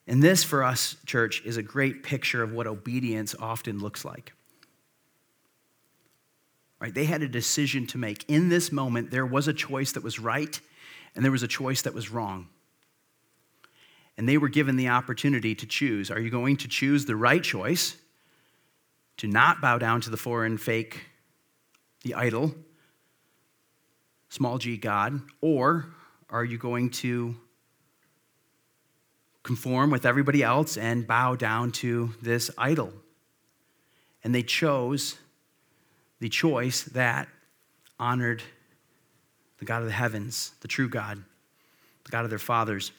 And 0.07 0.23
this, 0.23 0.43
for 0.43 0.63
us, 0.63 0.95
church, 1.05 1.41
is 1.43 1.57
a 1.57 1.63
great 1.63 2.01
picture 2.01 2.41
of 2.41 2.53
what 2.53 2.65
obedience 2.65 3.35
often 3.39 3.79
looks 3.79 4.05
like. 4.05 4.33
Right? 6.79 6.93
They 6.93 7.05
had 7.05 7.23
a 7.23 7.27
decision 7.27 7.87
to 7.87 7.97
make. 7.97 8.23
In 8.29 8.49
this 8.49 8.71
moment, 8.71 9.11
there 9.11 9.25
was 9.25 9.47
a 9.47 9.53
choice 9.53 9.91
that 9.93 10.03
was 10.03 10.19
right, 10.19 10.59
and 11.15 11.25
there 11.25 11.31
was 11.31 11.43
a 11.43 11.47
choice 11.47 11.81
that 11.81 11.93
was 11.93 12.09
wrong. 12.09 12.47
And 14.17 14.29
they 14.29 14.37
were 14.37 14.49
given 14.49 14.77
the 14.77 14.87
opportunity 14.87 15.53
to 15.55 15.65
choose. 15.65 16.09
Are 16.09 16.19
you 16.19 16.29
going 16.29 16.57
to 16.57 16.67
choose 16.67 17.05
the 17.05 17.15
right 17.15 17.43
choice 17.43 17.97
to 19.17 19.27
not 19.27 19.59
bow 19.59 19.77
down 19.77 20.01
to 20.01 20.09
the 20.09 20.17
foreign 20.17 20.57
fake, 20.57 21.01
the 22.03 22.13
idol, 22.13 22.55
small 24.29 24.57
g 24.57 24.77
God, 24.77 25.21
or 25.41 25.87
are 26.29 26.45
you 26.45 26.57
going 26.57 26.91
to 26.91 27.35
conform 29.47 29.89
with 29.89 30.05
everybody 30.05 30.43
else 30.43 30.75
and 30.75 31.07
bow 31.07 31.33
down 31.35 31.71
to 31.71 32.13
this 32.21 32.51
idol? 32.57 32.91
And 34.23 34.35
they 34.35 34.43
chose 34.43 35.17
the 36.19 36.27
choice 36.27 36.83
that 36.83 37.29
honored 37.97 38.43
the 39.59 39.65
God 39.65 39.81
of 39.81 39.87
the 39.87 39.93
heavens, 39.93 40.51
the 40.59 40.67
true 40.67 40.89
God, 40.89 41.23
the 42.03 42.11
God 42.11 42.25
of 42.25 42.29
their 42.29 42.39
fathers. 42.39 42.91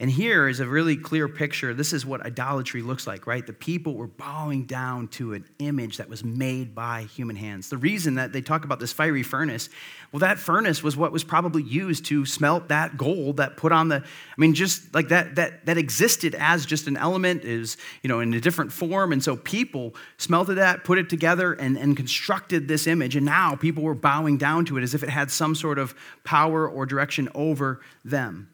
And 0.00 0.08
here 0.08 0.46
is 0.46 0.60
a 0.60 0.66
really 0.66 0.96
clear 0.96 1.26
picture. 1.26 1.74
This 1.74 1.92
is 1.92 2.06
what 2.06 2.24
idolatry 2.24 2.82
looks 2.82 3.04
like, 3.04 3.26
right? 3.26 3.44
The 3.44 3.52
people 3.52 3.96
were 3.96 4.06
bowing 4.06 4.64
down 4.64 5.08
to 5.08 5.32
an 5.34 5.44
image 5.58 5.96
that 5.96 6.08
was 6.08 6.22
made 6.22 6.72
by 6.72 7.02
human 7.02 7.34
hands. 7.34 7.68
The 7.68 7.78
reason 7.78 8.14
that 8.14 8.32
they 8.32 8.40
talk 8.40 8.64
about 8.64 8.78
this 8.78 8.92
fiery 8.92 9.24
furnace, 9.24 9.68
well, 10.12 10.20
that 10.20 10.38
furnace 10.38 10.84
was 10.84 10.96
what 10.96 11.10
was 11.10 11.24
probably 11.24 11.64
used 11.64 12.04
to 12.06 12.24
smelt 12.24 12.68
that 12.68 12.96
gold 12.96 13.38
that 13.38 13.56
put 13.56 13.72
on 13.72 13.88
the, 13.88 13.96
I 13.96 14.40
mean, 14.40 14.54
just 14.54 14.94
like 14.94 15.08
that, 15.08 15.34
that, 15.34 15.66
that 15.66 15.76
existed 15.76 16.36
as 16.36 16.64
just 16.64 16.86
an 16.86 16.96
element, 16.96 17.42
is, 17.44 17.76
you 18.02 18.08
know, 18.08 18.20
in 18.20 18.32
a 18.34 18.40
different 18.40 18.72
form. 18.72 19.12
And 19.12 19.22
so 19.22 19.34
people 19.34 19.96
smelted 20.16 20.58
that, 20.58 20.84
put 20.84 20.98
it 20.98 21.10
together, 21.10 21.54
and, 21.54 21.76
and 21.76 21.96
constructed 21.96 22.68
this 22.68 22.86
image. 22.86 23.16
And 23.16 23.26
now 23.26 23.56
people 23.56 23.82
were 23.82 23.96
bowing 23.96 24.38
down 24.38 24.64
to 24.66 24.78
it 24.78 24.82
as 24.84 24.94
if 24.94 25.02
it 25.02 25.08
had 25.08 25.32
some 25.32 25.56
sort 25.56 25.76
of 25.76 25.92
power 26.22 26.68
or 26.68 26.86
direction 26.86 27.28
over 27.34 27.80
them. 28.04 28.50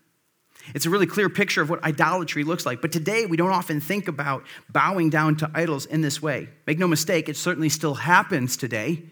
It's 0.72 0.86
a 0.86 0.90
really 0.90 1.06
clear 1.06 1.28
picture 1.28 1.60
of 1.60 1.68
what 1.68 1.82
idolatry 1.84 2.44
looks 2.44 2.64
like. 2.64 2.80
But 2.80 2.92
today, 2.92 3.26
we 3.26 3.36
don't 3.36 3.50
often 3.50 3.80
think 3.80 4.08
about 4.08 4.44
bowing 4.70 5.10
down 5.10 5.36
to 5.36 5.50
idols 5.52 5.84
in 5.84 6.00
this 6.00 6.22
way. 6.22 6.48
Make 6.66 6.78
no 6.78 6.86
mistake, 6.86 7.28
it 7.28 7.36
certainly 7.36 7.68
still 7.68 7.94
happens 7.94 8.56
today. 8.56 9.02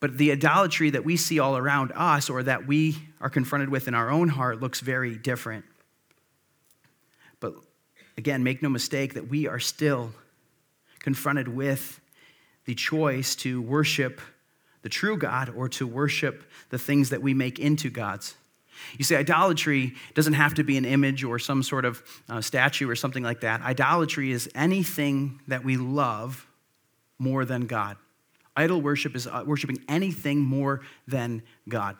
But 0.00 0.18
the 0.18 0.32
idolatry 0.32 0.90
that 0.90 1.04
we 1.04 1.16
see 1.16 1.38
all 1.38 1.56
around 1.56 1.92
us 1.94 2.28
or 2.28 2.42
that 2.42 2.66
we 2.66 2.96
are 3.20 3.30
confronted 3.30 3.68
with 3.68 3.88
in 3.88 3.94
our 3.94 4.10
own 4.10 4.28
heart 4.28 4.60
looks 4.60 4.80
very 4.80 5.16
different. 5.16 5.64
But 7.40 7.54
again, 8.18 8.42
make 8.42 8.62
no 8.62 8.68
mistake 8.68 9.14
that 9.14 9.28
we 9.28 9.46
are 9.46 9.60
still 9.60 10.12
confronted 10.98 11.48
with 11.48 12.00
the 12.64 12.74
choice 12.74 13.36
to 13.36 13.62
worship 13.62 14.20
the 14.82 14.88
true 14.88 15.16
God 15.16 15.50
or 15.56 15.68
to 15.70 15.86
worship 15.86 16.44
the 16.70 16.78
things 16.78 17.10
that 17.10 17.22
we 17.22 17.32
make 17.32 17.58
into 17.58 17.88
gods. 17.88 18.34
You 18.98 19.04
see, 19.04 19.16
idolatry 19.16 19.94
doesn't 20.14 20.34
have 20.34 20.54
to 20.54 20.64
be 20.64 20.76
an 20.76 20.84
image 20.84 21.24
or 21.24 21.38
some 21.38 21.62
sort 21.62 21.84
of 21.84 22.02
uh, 22.28 22.40
statue 22.40 22.88
or 22.88 22.96
something 22.96 23.22
like 23.22 23.40
that. 23.40 23.60
Idolatry 23.62 24.30
is 24.30 24.48
anything 24.54 25.40
that 25.48 25.64
we 25.64 25.76
love 25.76 26.46
more 27.18 27.44
than 27.44 27.66
God. 27.66 27.96
Idol 28.56 28.80
worship 28.80 29.16
is 29.16 29.26
uh, 29.26 29.42
worshiping 29.46 29.78
anything 29.88 30.40
more 30.40 30.80
than 31.08 31.42
God. 31.68 31.96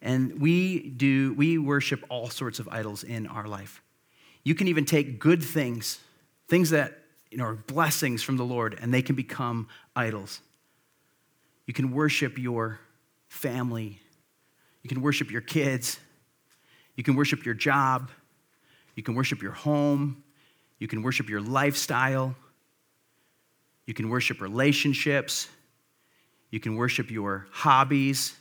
And 0.00 0.40
we 0.40 0.90
do, 0.90 1.32
we 1.34 1.58
worship 1.58 2.04
all 2.08 2.28
sorts 2.28 2.58
of 2.58 2.68
idols 2.68 3.04
in 3.04 3.26
our 3.26 3.46
life. 3.46 3.82
You 4.44 4.54
can 4.54 4.68
even 4.68 4.84
take 4.84 5.18
good 5.18 5.42
things, 5.42 6.00
things 6.48 6.70
that 6.70 6.98
you 7.30 7.38
know, 7.38 7.44
are 7.44 7.54
blessings 7.54 8.22
from 8.22 8.36
the 8.36 8.44
Lord, 8.44 8.78
and 8.80 8.92
they 8.92 9.02
can 9.02 9.14
become 9.14 9.68
idols. 9.94 10.40
You 11.66 11.72
can 11.72 11.92
worship 11.92 12.38
your 12.38 12.80
family 13.28 14.00
you 14.82 14.88
can 14.88 15.00
worship 15.00 15.30
your 15.30 15.40
kids. 15.40 15.98
You 16.96 17.04
can 17.04 17.14
worship 17.14 17.44
your 17.44 17.54
job. 17.54 18.10
You 18.94 19.02
can 19.02 19.14
worship 19.14 19.42
your 19.42 19.52
home. 19.52 20.22
You 20.78 20.88
can 20.88 21.02
worship 21.02 21.28
your 21.28 21.40
lifestyle. 21.40 22.34
You 23.86 23.94
can 23.94 24.08
worship 24.08 24.40
relationships. 24.40 25.48
You 26.50 26.60
can 26.60 26.76
worship 26.76 27.10
your 27.10 27.46
hobbies. 27.50 28.36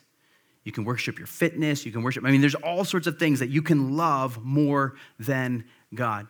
You 0.63 0.71
can 0.71 0.83
worship 0.83 1.17
your 1.17 1.27
fitness. 1.27 1.86
You 1.86 1.91
can 1.91 2.03
worship, 2.03 2.25
I 2.25 2.31
mean, 2.31 2.41
there's 2.41 2.55
all 2.55 2.83
sorts 2.83 3.07
of 3.07 3.17
things 3.17 3.39
that 3.39 3.50
you 3.50 3.62
can 3.62 3.95
love 3.95 4.43
more 4.43 4.95
than 5.19 5.65
God. 5.93 6.27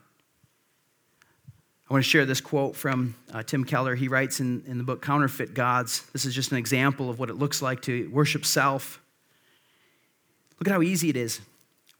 I 1.90 1.94
want 1.94 2.06
to 2.06 2.10
share 2.10 2.26
this 2.26 2.40
quote 2.40 2.78
from 2.78 3.16
uh, 3.34 3.44
Tim 3.44 3.66
Keller. 3.66 3.96
He 3.96 4.08
writes 4.08 4.40
in, 4.40 4.64
in 4.66 4.78
the 4.78 4.84
book 4.86 5.02
Counterfeit 5.02 5.54
Gods. 5.54 6.04
This 6.14 6.24
is 6.24 6.34
just 6.34 6.52
an 6.52 6.58
example 6.58 7.10
of 7.10 7.20
what 7.20 7.30
it 7.30 7.36
looks 7.36 7.62
like 7.62 7.82
to 7.82 8.10
worship 8.10 8.46
self. 8.46 9.02
Look 10.62 10.68
at 10.68 10.74
how 10.74 10.84
easy 10.84 11.10
it 11.10 11.18
is. 11.18 11.42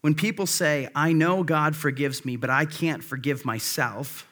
When 0.02 0.14
people 0.14 0.46
say, 0.46 0.88
I 0.94 1.12
know 1.12 1.42
God 1.42 1.74
forgives 1.74 2.24
me, 2.24 2.36
but 2.36 2.48
I 2.48 2.64
can't 2.64 3.02
forgive 3.02 3.44
myself, 3.44 4.24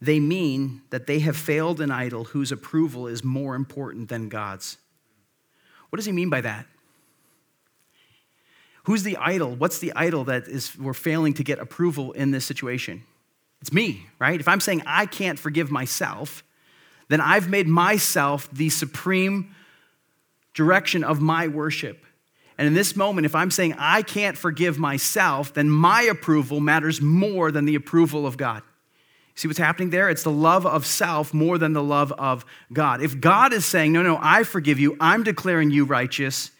they 0.00 0.18
mean 0.18 0.80
that 0.88 1.06
they 1.06 1.18
have 1.18 1.36
failed 1.36 1.82
an 1.82 1.90
idol 1.90 2.24
whose 2.24 2.50
approval 2.50 3.06
is 3.06 3.22
more 3.22 3.54
important 3.54 4.08
than 4.08 4.30
God's. 4.30 4.78
What 5.90 5.98
does 5.98 6.06
he 6.06 6.12
mean 6.12 6.30
by 6.30 6.40
that? 6.40 6.64
Who's 8.84 9.02
the 9.02 9.18
idol? 9.18 9.54
What's 9.54 9.78
the 9.78 9.92
idol 9.94 10.24
that 10.24 10.48
is 10.48 10.74
we're 10.78 10.94
failing 10.94 11.34
to 11.34 11.44
get 11.44 11.58
approval 11.58 12.12
in 12.12 12.30
this 12.30 12.46
situation? 12.46 13.02
It's 13.60 13.70
me, 13.70 14.06
right? 14.18 14.40
If 14.40 14.48
I'm 14.48 14.60
saying 14.60 14.82
I 14.86 15.04
can't 15.04 15.38
forgive 15.38 15.70
myself, 15.70 16.42
then 17.08 17.20
I've 17.20 17.50
made 17.50 17.66
myself 17.66 18.48
the 18.50 18.70
supreme 18.70 19.54
direction 20.54 21.04
of 21.04 21.20
my 21.20 21.48
worship. 21.48 22.06
And 22.58 22.66
in 22.66 22.74
this 22.74 22.94
moment, 22.94 23.24
if 23.24 23.34
I'm 23.34 23.50
saying 23.50 23.74
I 23.78 24.02
can't 24.02 24.36
forgive 24.36 24.78
myself, 24.78 25.54
then 25.54 25.70
my 25.70 26.02
approval 26.02 26.60
matters 26.60 27.00
more 27.00 27.50
than 27.50 27.64
the 27.64 27.74
approval 27.74 28.26
of 28.26 28.36
God. 28.36 28.62
See 29.34 29.48
what's 29.48 29.58
happening 29.58 29.90
there? 29.90 30.10
It's 30.10 30.24
the 30.24 30.30
love 30.30 30.66
of 30.66 30.84
self 30.84 31.32
more 31.32 31.56
than 31.56 31.72
the 31.72 31.82
love 31.82 32.12
of 32.12 32.44
God. 32.72 33.02
If 33.02 33.20
God 33.20 33.52
is 33.52 33.64
saying, 33.64 33.92
No, 33.92 34.02
no, 34.02 34.18
I 34.20 34.42
forgive 34.42 34.78
you, 34.78 34.96
I'm 35.00 35.22
declaring 35.22 35.70
you 35.70 35.84
righteous, 35.84 36.50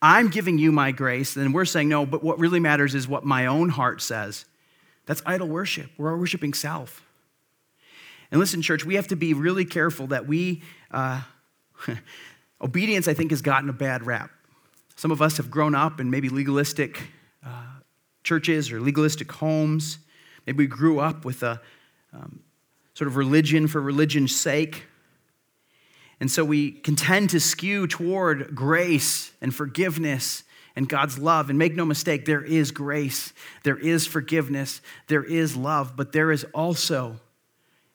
I'm 0.00 0.28
giving 0.28 0.58
you 0.58 0.72
my 0.72 0.90
grace, 0.90 1.34
then 1.34 1.52
we're 1.52 1.66
saying, 1.66 1.88
No, 1.88 2.06
but 2.06 2.24
what 2.24 2.38
really 2.38 2.60
matters 2.60 2.94
is 2.94 3.06
what 3.06 3.24
my 3.24 3.46
own 3.46 3.68
heart 3.68 4.00
says. 4.00 4.46
That's 5.06 5.22
idol 5.26 5.48
worship. 5.48 5.90
We're 5.98 6.16
worshiping 6.16 6.54
self. 6.54 7.02
And 8.30 8.40
listen, 8.40 8.62
church, 8.62 8.84
we 8.84 8.94
have 8.94 9.08
to 9.08 9.16
be 9.16 9.34
really 9.34 9.66
careful 9.66 10.06
that 10.08 10.26
we, 10.26 10.62
uh, 10.90 11.20
obedience, 12.60 13.06
I 13.06 13.14
think, 13.14 13.30
has 13.30 13.42
gotten 13.42 13.68
a 13.68 13.74
bad 13.74 14.06
rap. 14.06 14.30
Some 14.96 15.10
of 15.10 15.20
us 15.20 15.36
have 15.36 15.50
grown 15.50 15.74
up 15.74 16.00
in 16.00 16.10
maybe 16.10 16.28
legalistic 16.28 17.02
uh, 17.44 17.64
churches 18.22 18.70
or 18.70 18.80
legalistic 18.80 19.30
homes. 19.32 19.98
Maybe 20.46 20.58
we 20.58 20.66
grew 20.66 21.00
up 21.00 21.24
with 21.24 21.42
a 21.42 21.60
um, 22.12 22.40
sort 22.94 23.08
of 23.08 23.16
religion 23.16 23.66
for 23.66 23.80
religion's 23.80 24.34
sake. 24.34 24.84
And 26.20 26.30
so 26.30 26.44
we 26.44 26.70
can 26.70 26.94
tend 26.94 27.30
to 27.30 27.40
skew 27.40 27.86
toward 27.86 28.54
grace 28.54 29.32
and 29.40 29.52
forgiveness 29.52 30.44
and 30.76 30.88
God's 30.88 31.18
love. 31.18 31.50
And 31.50 31.58
make 31.58 31.74
no 31.74 31.84
mistake, 31.84 32.24
there 32.24 32.44
is 32.44 32.70
grace, 32.70 33.32
there 33.64 33.76
is 33.76 34.06
forgiveness, 34.06 34.80
there 35.08 35.24
is 35.24 35.56
love, 35.56 35.96
but 35.96 36.12
there 36.12 36.30
is 36.30 36.44
also 36.54 37.20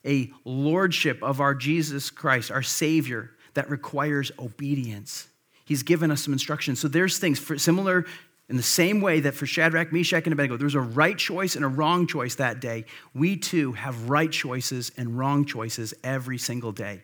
a 0.06 0.32
lordship 0.44 1.24
of 1.24 1.40
our 1.40 1.56
Jesus 1.56 2.10
Christ, 2.10 2.52
our 2.52 2.62
Savior, 2.62 3.32
that 3.54 3.70
requires 3.70 4.32
obedience. 4.38 5.29
He's 5.70 5.84
given 5.84 6.10
us 6.10 6.24
some 6.24 6.34
instructions. 6.34 6.80
So 6.80 6.88
there's 6.88 7.20
things 7.20 7.38
for, 7.38 7.56
similar 7.60 8.04
in 8.50 8.58
the 8.58 8.64
same 8.64 9.02
way 9.02 9.20
that 9.20 9.36
for 9.36 9.46
Shadrach, 9.46 9.94
Meshach, 9.94 10.24
and 10.24 10.34
Abednego, 10.34 10.58
there 10.58 10.66
was 10.66 10.74
a 10.74 10.82
right 10.82 11.16
choice 11.16 11.56
and 11.56 11.64
a 11.64 11.68
wrong 11.68 12.08
choice 12.08 12.34
that 12.36 12.60
day. 12.60 12.86
We 13.14 13.38
too 13.38 13.74
have 13.74 14.10
right 14.10 14.32
choices 14.32 14.92
and 14.98 15.16
wrong 15.16 15.46
choices 15.46 15.94
every 16.04 16.40
single 16.40 16.72
day. 16.72 17.04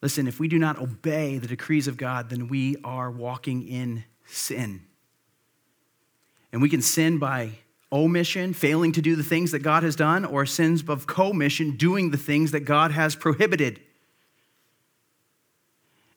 Listen, 0.00 0.26
if 0.26 0.40
we 0.40 0.48
do 0.48 0.58
not 0.58 0.78
obey 0.78 1.36
the 1.36 1.46
decrees 1.46 1.86
of 1.86 1.98
God, 1.98 2.30
then 2.30 2.48
we 2.48 2.78
are 2.82 3.10
walking 3.10 3.68
in 3.68 4.04
sin. 4.24 4.80
And 6.52 6.62
we 6.62 6.70
can 6.70 6.80
sin 6.80 7.18
by 7.18 7.50
omission, 7.92 8.54
failing 8.54 8.92
to 8.92 9.02
do 9.02 9.14
the 9.14 9.22
things 9.22 9.50
that 9.50 9.58
God 9.58 9.82
has 9.82 9.94
done, 9.94 10.24
or 10.24 10.46
sins 10.46 10.82
of 10.88 11.06
commission, 11.06 11.76
doing 11.76 12.12
the 12.12 12.16
things 12.16 12.52
that 12.52 12.60
God 12.60 12.92
has 12.92 13.14
prohibited. 13.14 13.78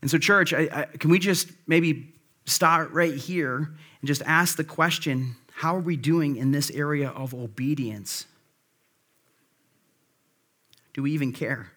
And 0.04 0.12
so, 0.12 0.18
church, 0.18 0.54
I, 0.54 0.68
I, 0.70 0.98
can 0.98 1.12
we 1.12 1.18
just 1.18 1.48
maybe 1.66 2.14
start 2.44 2.92
right 2.92 3.16
here 3.16 3.56
and 3.56 4.04
just 4.04 4.22
ask 4.24 4.58
the 4.58 4.64
question 4.66 5.38
how 5.54 5.78
are 5.78 5.80
we 5.80 5.96
doing 5.96 6.36
in 6.36 6.52
this 6.52 6.70
area 6.72 7.08
of 7.08 7.34
obedience? 7.34 8.26
Do 10.94 11.04
we 11.04 11.14
even 11.14 11.32
care? 11.32 11.72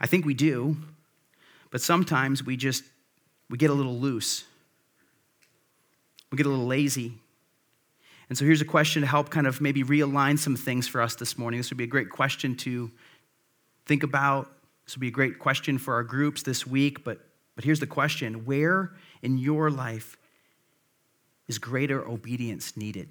I 0.00 0.08
think 0.08 0.26
we 0.26 0.34
do. 0.34 0.76
But 1.70 1.80
sometimes 1.80 2.42
we 2.42 2.56
just 2.56 2.82
we 3.48 3.56
get 3.56 3.70
a 3.70 3.74
little 3.74 4.00
loose. 4.00 4.46
We 6.32 6.38
get 6.38 6.46
a 6.46 6.50
little 6.50 6.66
lazy. 6.66 7.12
And 8.28 8.36
so 8.36 8.44
here's 8.44 8.62
a 8.62 8.64
question 8.64 9.02
to 9.02 9.06
help 9.06 9.30
kind 9.30 9.46
of 9.46 9.60
maybe 9.60 9.84
realign 9.84 10.36
some 10.36 10.56
things 10.56 10.88
for 10.88 11.00
us 11.00 11.14
this 11.14 11.38
morning. 11.38 11.60
This 11.60 11.70
would 11.70 11.78
be 11.78 11.84
a 11.84 11.86
great 11.86 12.10
question 12.10 12.56
to 12.56 12.90
think 13.88 14.04
about. 14.04 14.48
This 14.84 14.94
would 14.94 15.00
be 15.00 15.08
a 15.08 15.10
great 15.10 15.38
question 15.38 15.78
for 15.78 15.94
our 15.94 16.04
groups 16.04 16.42
this 16.42 16.66
week, 16.66 17.02
but 17.04 17.18
but 17.56 17.64
here's 17.64 17.80
the 17.80 17.88
question, 17.88 18.44
where 18.44 18.92
in 19.20 19.36
your 19.36 19.68
life 19.68 20.16
is 21.48 21.58
greater 21.58 22.06
obedience 22.06 22.76
needed? 22.76 23.08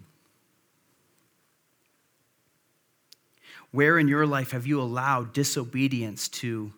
Where 3.72 4.00
in 4.00 4.08
your 4.08 4.26
life 4.26 4.52
have 4.52 4.66
you 4.66 4.80
allowed 4.80 5.34
disobedience 5.34 6.30
to 6.30 6.72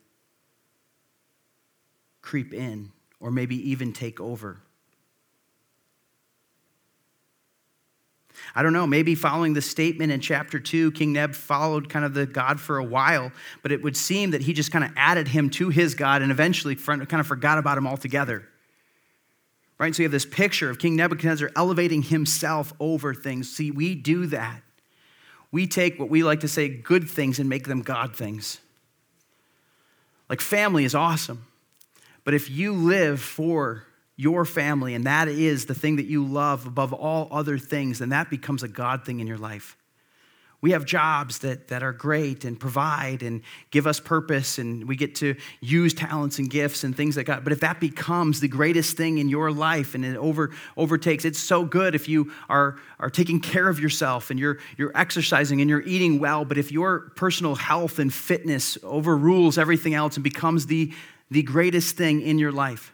creep 2.30 2.54
in 2.54 2.92
or 3.20 3.32
maybe 3.32 3.72
even 3.72 3.92
take 3.92 4.20
over. 4.20 4.62
I 8.56 8.64
don't 8.64 8.74
know, 8.74 8.88
maybe 8.88 9.16
following 9.16 9.54
the 9.54 9.62
statement 9.62 10.12
in 10.12 10.20
chapter 10.20 10.60
2, 10.60 10.92
King 10.92 11.14
Neb 11.14 11.36
followed 11.36 11.90
kind 11.90 12.04
of 12.04 12.14
the 12.14 12.26
God 12.26 12.60
for 12.60 12.78
a 12.78 12.84
while, 12.84 13.32
but 13.62 13.72
it 13.72 13.84
would 13.84 13.96
seem 13.96 14.32
that 14.32 14.42
he 14.42 14.54
just 14.54 14.72
kind 14.72 14.84
of 14.84 14.92
added 14.96 15.28
him 15.28 15.50
to 15.52 15.70
his 15.70 15.96
God 15.96 16.22
and 16.22 16.32
eventually 16.32 16.76
kind 16.76 17.02
of 17.14 17.28
forgot 17.28 17.58
about 17.58 17.78
him 17.78 17.88
altogether. 17.88 18.48
Right? 19.78 19.96
So 19.96 20.02
you 20.02 20.06
have 20.06 20.12
this 20.12 20.26
picture 20.26 20.70
of 20.70 20.78
King 20.78 20.96
Nebuchadnezzar 20.96 21.52
elevating 21.56 22.02
himself 22.02 22.74
over 22.80 23.14
things. 23.14 23.50
See, 23.50 23.72
we 23.72 23.96
do 23.96 24.26
that. 24.26 24.62
We 25.52 25.68
take 25.68 25.98
what 25.98 26.10
we 26.10 26.22
like 26.24 26.42
to 26.42 26.48
say 26.48 26.68
good 26.68 27.10
things 27.10 27.40
and 27.40 27.48
make 27.48 27.66
them 27.66 27.82
God 27.82 28.16
things. 28.16 28.60
Like 30.28 30.42
family 30.42 30.84
is 30.84 30.94
awesome. 30.94 31.46
But 32.24 32.34
if 32.34 32.50
you 32.50 32.74
live 32.74 33.22
for 33.22 33.86
your 34.20 34.44
family 34.44 34.96
and 34.96 35.06
that 35.06 35.30
is 35.30 35.66
the 35.66 35.74
thing 35.74 35.96
that 35.96 36.06
you 36.06 36.26
love 36.26 36.68
above 36.68 36.92
all 36.92 37.30
other 37.32 37.58
things, 37.58 38.00
then 38.00 38.10
that 38.10 38.30
becomes 38.30 38.64
a 38.64 38.68
God 38.68 39.06
thing 39.06 39.22
in 39.22 39.28
your 39.28 39.38
life. 39.38 39.78
We 40.60 40.72
have 40.72 40.84
jobs 40.84 41.40
that, 41.40 41.70
that 41.70 41.84
are 41.84 41.94
great 41.94 42.44
and 42.44 42.60
provide 42.60 43.24
and 43.24 43.44
give 43.72 43.88
us 43.88 44.02
purpose, 44.02 44.58
and 44.58 44.90
we 44.90 44.98
get 44.98 45.16
to 45.16 45.38
use 45.62 45.94
talents 45.94 46.38
and 46.38 46.50
gifts 46.50 46.84
and 46.84 46.94
things 46.94 47.16
like 47.16 47.28
that. 47.28 47.46
But 47.46 47.54
if 47.54 47.62
that 47.62 47.80
becomes 47.80 48.42
the 48.42 48.50
greatest 48.50 48.98
thing 48.98 49.20
in 49.20 49.30
your 49.30 49.54
life 49.54 49.96
and 49.96 50.04
it 50.04 50.18
over, 50.18 50.52
overtakes, 50.76 51.24
it's 51.24 51.40
so 51.40 51.64
good 51.64 51.96
if 51.96 52.10
you 52.10 52.34
are, 52.50 52.76
are 53.00 53.10
taking 53.10 53.40
care 53.40 53.70
of 53.70 53.80
yourself 53.80 54.32
and 54.32 54.38
you're, 54.38 54.58
you're 54.76 54.92
exercising 54.96 55.62
and 55.62 55.70
you're 55.70 55.84
eating 55.84 56.20
well. 56.20 56.44
But 56.44 56.58
if 56.58 56.74
your 56.74 57.12
personal 57.16 57.56
health 57.56 57.98
and 57.98 58.14
fitness 58.14 58.78
overrules 58.84 59.58
everything 59.58 59.94
else 59.94 60.18
and 60.18 60.26
becomes 60.26 60.66
the, 60.66 60.94
the 61.32 61.44
greatest 61.44 61.96
thing 61.96 62.22
in 62.22 62.38
your 62.38 62.52
life. 62.52 62.92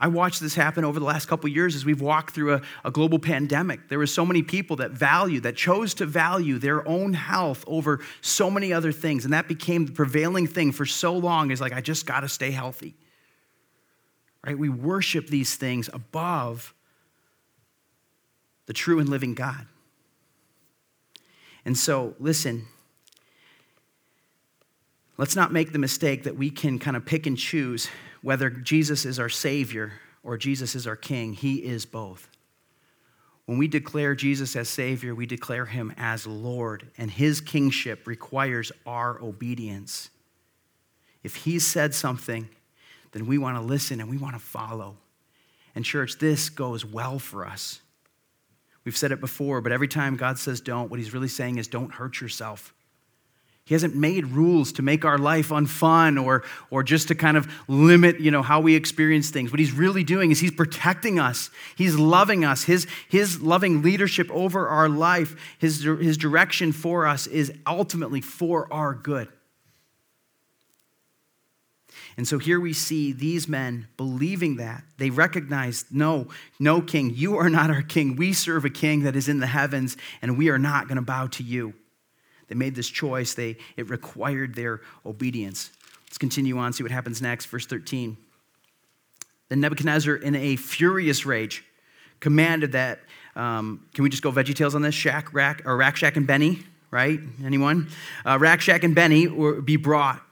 I 0.00 0.06
watched 0.06 0.40
this 0.40 0.54
happen 0.54 0.84
over 0.84 1.00
the 1.00 1.04
last 1.04 1.26
couple 1.26 1.48
years 1.48 1.74
as 1.74 1.84
we've 1.84 2.00
walked 2.00 2.32
through 2.32 2.54
a, 2.54 2.62
a, 2.84 2.90
global 2.90 3.18
pandemic. 3.18 3.88
There 3.88 3.98
were 3.98 4.06
so 4.06 4.24
many 4.24 4.42
people 4.42 4.76
that 4.76 4.92
value, 4.92 5.40
that 5.40 5.56
chose 5.56 5.92
to 5.94 6.06
value 6.06 6.58
their 6.58 6.86
own 6.86 7.14
health 7.14 7.64
over 7.66 8.00
so 8.20 8.48
many 8.48 8.72
other 8.72 8.92
things. 8.92 9.24
And 9.24 9.32
that 9.34 9.48
became 9.48 9.86
the 9.86 9.92
prevailing 9.92 10.46
thing 10.46 10.70
for 10.70 10.86
so 10.86 11.14
long 11.14 11.50
is 11.50 11.60
like, 11.60 11.72
I 11.72 11.80
just 11.80 12.06
got 12.06 12.20
to 12.20 12.28
stay 12.28 12.52
healthy. 12.52 12.94
Right? 14.46 14.56
We 14.56 14.68
worship 14.68 15.26
these 15.26 15.56
things 15.56 15.90
above 15.92 16.74
the 18.66 18.72
true 18.72 19.00
and 19.00 19.08
living 19.08 19.34
God. 19.34 19.66
And 21.64 21.76
so, 21.76 22.14
listen, 22.20 22.66
Let's 25.18 25.34
not 25.34 25.52
make 25.52 25.72
the 25.72 25.80
mistake 25.80 26.22
that 26.22 26.36
we 26.36 26.48
can 26.48 26.78
kind 26.78 26.96
of 26.96 27.04
pick 27.04 27.26
and 27.26 27.36
choose 27.36 27.90
whether 28.22 28.48
Jesus 28.48 29.04
is 29.04 29.18
our 29.18 29.28
Savior 29.28 29.94
or 30.22 30.38
Jesus 30.38 30.76
is 30.76 30.86
our 30.86 30.94
King. 30.94 31.32
He 31.32 31.56
is 31.56 31.84
both. 31.84 32.28
When 33.46 33.58
we 33.58 33.66
declare 33.66 34.14
Jesus 34.14 34.54
as 34.54 34.68
Savior, 34.68 35.16
we 35.16 35.26
declare 35.26 35.64
Him 35.64 35.92
as 35.96 36.26
Lord, 36.26 36.86
and 36.98 37.10
His 37.10 37.40
kingship 37.40 38.06
requires 38.06 38.70
our 38.86 39.20
obedience. 39.20 40.10
If 41.24 41.34
He 41.34 41.58
said 41.58 41.94
something, 41.94 42.48
then 43.10 43.26
we 43.26 43.38
want 43.38 43.56
to 43.56 43.62
listen 43.62 44.00
and 44.00 44.08
we 44.08 44.18
want 44.18 44.34
to 44.34 44.40
follow. 44.40 44.98
And, 45.74 45.84
church, 45.84 46.18
this 46.18 46.48
goes 46.48 46.84
well 46.84 47.18
for 47.18 47.44
us. 47.44 47.80
We've 48.84 48.96
said 48.96 49.12
it 49.12 49.20
before, 49.20 49.62
but 49.62 49.72
every 49.72 49.88
time 49.88 50.16
God 50.16 50.38
says 50.38 50.60
don't, 50.60 50.90
what 50.90 51.00
He's 51.00 51.14
really 51.14 51.28
saying 51.28 51.58
is 51.58 51.66
don't 51.66 51.92
hurt 51.92 52.20
yourself. 52.20 52.72
He 53.68 53.74
hasn't 53.74 53.94
made 53.94 54.28
rules 54.28 54.72
to 54.72 54.82
make 54.82 55.04
our 55.04 55.18
life 55.18 55.50
unfun 55.50 56.24
or, 56.24 56.42
or 56.70 56.82
just 56.82 57.08
to 57.08 57.14
kind 57.14 57.36
of 57.36 57.52
limit, 57.68 58.18
you 58.18 58.30
know, 58.30 58.40
how 58.40 58.60
we 58.60 58.74
experience 58.74 59.28
things. 59.28 59.50
What 59.50 59.60
he's 59.60 59.72
really 59.72 60.04
doing 60.04 60.30
is 60.30 60.40
he's 60.40 60.52
protecting 60.52 61.18
us. 61.18 61.50
He's 61.76 61.94
loving 61.94 62.46
us. 62.46 62.64
His, 62.64 62.86
his 63.10 63.42
loving 63.42 63.82
leadership 63.82 64.30
over 64.30 64.68
our 64.68 64.88
life, 64.88 65.36
his, 65.58 65.82
his 65.82 66.16
direction 66.16 66.72
for 66.72 67.06
us 67.06 67.26
is 67.26 67.52
ultimately 67.66 68.22
for 68.22 68.72
our 68.72 68.94
good. 68.94 69.28
And 72.16 72.26
so 72.26 72.38
here 72.38 72.58
we 72.58 72.72
see 72.72 73.12
these 73.12 73.48
men 73.48 73.86
believing 73.98 74.56
that. 74.56 74.82
They 74.96 75.10
recognize, 75.10 75.84
no, 75.90 76.28
no, 76.58 76.80
king, 76.80 77.12
you 77.14 77.36
are 77.36 77.50
not 77.50 77.68
our 77.68 77.82
king. 77.82 78.16
We 78.16 78.32
serve 78.32 78.64
a 78.64 78.70
king 78.70 79.02
that 79.02 79.14
is 79.14 79.28
in 79.28 79.40
the 79.40 79.46
heavens, 79.46 79.98
and 80.22 80.38
we 80.38 80.48
are 80.48 80.58
not 80.58 80.88
going 80.88 80.96
to 80.96 81.02
bow 81.02 81.26
to 81.26 81.42
you. 81.42 81.74
They 82.48 82.54
made 82.54 82.74
this 82.74 82.88
choice, 82.88 83.34
they, 83.34 83.56
it 83.76 83.88
required 83.88 84.54
their 84.54 84.80
obedience. 85.06 85.70
Let's 86.06 86.18
continue 86.18 86.58
on, 86.58 86.72
see 86.72 86.82
what 86.82 86.92
happens 86.92 87.20
next. 87.20 87.46
Verse 87.46 87.66
13. 87.66 88.16
Then 89.48 89.60
Nebuchadnezzar, 89.60 90.16
in 90.16 90.34
a 90.34 90.56
furious 90.56 91.24
rage, 91.26 91.64
commanded 92.20 92.72
that, 92.72 93.00
um, 93.36 93.86
can 93.94 94.02
we 94.04 94.10
just 94.10 94.22
go 94.22 94.32
VeggieTales 94.32 94.74
on 94.74 94.82
this? 94.82 94.94
Shack, 94.94 95.32
Rack, 95.32 95.62
or 95.64 95.76
Rack, 95.76 95.96
Shack, 95.96 96.16
and 96.16 96.26
Benny, 96.26 96.62
right? 96.90 97.20
Anyone? 97.44 97.88
Uh, 98.26 98.38
Rack, 98.38 98.60
Shack, 98.60 98.82
and 98.84 98.94
Benny 98.94 99.28
were, 99.28 99.60
be 99.60 99.76
brought 99.76 100.22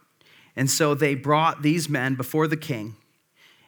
and 0.57 0.71
so 0.71 0.95
they 0.95 1.15
brought 1.15 1.63
these 1.63 1.89
men 1.89 2.15
before 2.15 2.49
the 2.49 2.57
king. 2.57 2.97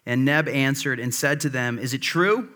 And 0.07 0.25
Neb 0.25 0.49
answered 0.49 0.99
and 0.99 1.15
said 1.15 1.39
to 1.41 1.51
them, 1.51 1.79
Is 1.79 1.93
it 1.93 2.01
true, 2.01 2.49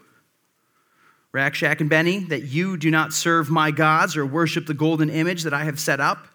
Rakshak 1.32 1.80
and 1.80 1.88
Benny, 1.88 2.18
that 2.24 2.42
you 2.42 2.76
do 2.76 2.90
not 2.90 3.12
serve 3.12 3.48
my 3.48 3.70
gods 3.70 4.16
or 4.16 4.26
worship 4.26 4.66
the 4.66 4.74
golden 4.74 5.08
image 5.08 5.44
that 5.44 5.54
I 5.54 5.64
have 5.64 5.80
set 5.80 5.98
up? 5.98 6.28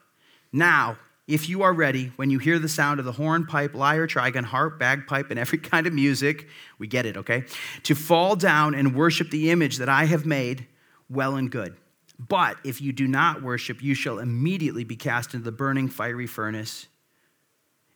Now, 0.51 0.97
if 1.27 1.49
you 1.49 1.61
are 1.61 1.73
ready, 1.73 2.13
when 2.15 2.29
you 2.29 2.39
hear 2.39 2.57
the 2.57 2.69
sound 2.69 2.99
of 2.99 3.05
the 3.05 3.11
horn, 3.11 3.45
pipe, 3.45 3.75
lyre, 3.75 4.07
trigon, 4.07 4.45
harp, 4.45 4.79
bagpipe, 4.79 5.29
and 5.29 5.39
every 5.39 5.57
kind 5.59 5.85
of 5.85 5.93
music, 5.93 6.47
we 6.79 6.87
get 6.87 7.05
it, 7.05 7.17
okay? 7.17 7.43
To 7.83 7.95
fall 7.95 8.35
down 8.35 8.73
and 8.73 8.95
worship 8.95 9.29
the 9.29 9.51
image 9.51 9.77
that 9.77 9.89
I 9.89 10.05
have 10.05 10.25
made, 10.25 10.65
well 11.09 11.35
and 11.35 11.51
good. 11.51 11.75
But 12.17 12.57
if 12.63 12.81
you 12.81 12.91
do 12.93 13.07
not 13.07 13.43
worship, 13.43 13.83
you 13.83 13.93
shall 13.93 14.19
immediately 14.19 14.83
be 14.83 14.95
cast 14.95 15.33
into 15.33 15.43
the 15.43 15.51
burning 15.51 15.89
fiery 15.89 16.27
furnace. 16.27 16.87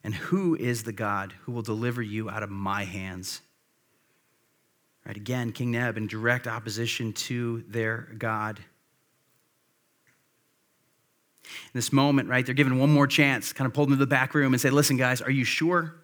And 0.03 0.13
who 0.13 0.55
is 0.55 0.83
the 0.83 0.91
God 0.91 1.33
who 1.41 1.51
will 1.51 1.61
deliver 1.61 2.01
you 2.01 2.29
out 2.29 2.43
of 2.43 2.49
my 2.49 2.83
hands? 2.83 3.41
Right, 5.05 5.17
again, 5.17 5.51
King 5.51 5.71
Neb 5.71 5.97
in 5.97 6.07
direct 6.07 6.47
opposition 6.47 7.13
to 7.13 7.63
their 7.67 8.07
God. 8.17 8.59
In 11.43 11.73
this 11.73 11.91
moment, 11.91 12.29
right, 12.29 12.45
they're 12.45 12.55
given 12.55 12.77
one 12.77 12.91
more 12.91 13.07
chance, 13.07 13.51
kind 13.51 13.65
of 13.65 13.73
pulled 13.73 13.89
into 13.89 13.99
the 13.99 14.07
back 14.07 14.35
room 14.35 14.53
and 14.53 14.61
say, 14.61 14.69
Listen, 14.69 14.97
guys, 14.97 15.21
are 15.21 15.31
you 15.31 15.43
sure? 15.43 15.95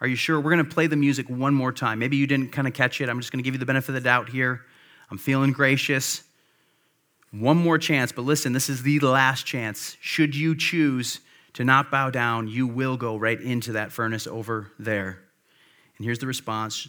Are 0.00 0.06
you 0.06 0.16
sure? 0.16 0.40
We're 0.40 0.50
going 0.50 0.64
to 0.64 0.70
play 0.70 0.86
the 0.86 0.96
music 0.96 1.28
one 1.28 1.54
more 1.54 1.72
time. 1.72 1.98
Maybe 1.98 2.16
you 2.16 2.26
didn't 2.26 2.52
kind 2.52 2.66
of 2.66 2.74
catch 2.74 3.00
it. 3.00 3.08
I'm 3.08 3.20
just 3.20 3.30
going 3.32 3.38
to 3.38 3.44
give 3.44 3.54
you 3.54 3.58
the 3.58 3.66
benefit 3.66 3.90
of 3.90 3.94
the 3.94 4.00
doubt 4.00 4.30
here. 4.30 4.62
I'm 5.10 5.18
feeling 5.18 5.52
gracious. 5.52 6.22
One 7.32 7.56
more 7.56 7.78
chance, 7.78 8.10
but 8.10 8.22
listen, 8.22 8.52
this 8.52 8.68
is 8.68 8.82
the 8.82 8.98
last 9.00 9.46
chance. 9.46 9.96
Should 10.00 10.34
you 10.34 10.56
choose 10.56 11.20
to 11.54 11.64
not 11.64 11.90
bow 11.90 12.10
down, 12.10 12.48
you 12.48 12.66
will 12.66 12.96
go 12.96 13.16
right 13.16 13.40
into 13.40 13.72
that 13.72 13.92
furnace 13.92 14.26
over 14.26 14.72
there. 14.78 15.20
And 15.96 16.04
here's 16.04 16.18
the 16.18 16.26
response 16.26 16.88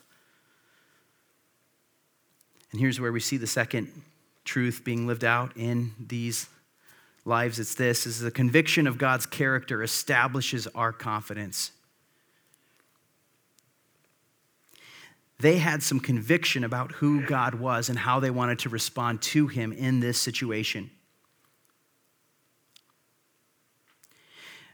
And 2.71 2.79
here's 2.79 2.99
where 2.99 3.11
we 3.11 3.19
see 3.19 3.37
the 3.37 3.47
second 3.47 3.91
truth 4.45 4.81
being 4.83 5.07
lived 5.07 5.23
out 5.23 5.55
in 5.55 5.91
these 5.99 6.47
lives. 7.25 7.59
It's 7.59 7.75
this 7.75 8.07
is 8.07 8.19
the 8.19 8.31
conviction 8.31 8.87
of 8.87 8.97
God's 8.97 9.25
character 9.25 9.83
establishes 9.83 10.67
our 10.67 10.91
confidence. 10.91 11.71
They 15.39 15.57
had 15.57 15.81
some 15.81 15.99
conviction 15.99 16.63
about 16.63 16.91
who 16.93 17.21
God 17.25 17.55
was 17.55 17.89
and 17.89 17.97
how 17.97 18.19
they 18.19 18.29
wanted 18.29 18.59
to 18.59 18.69
respond 18.69 19.21
to 19.23 19.47
him 19.47 19.73
in 19.73 19.99
this 19.99 20.19
situation. 20.19 20.91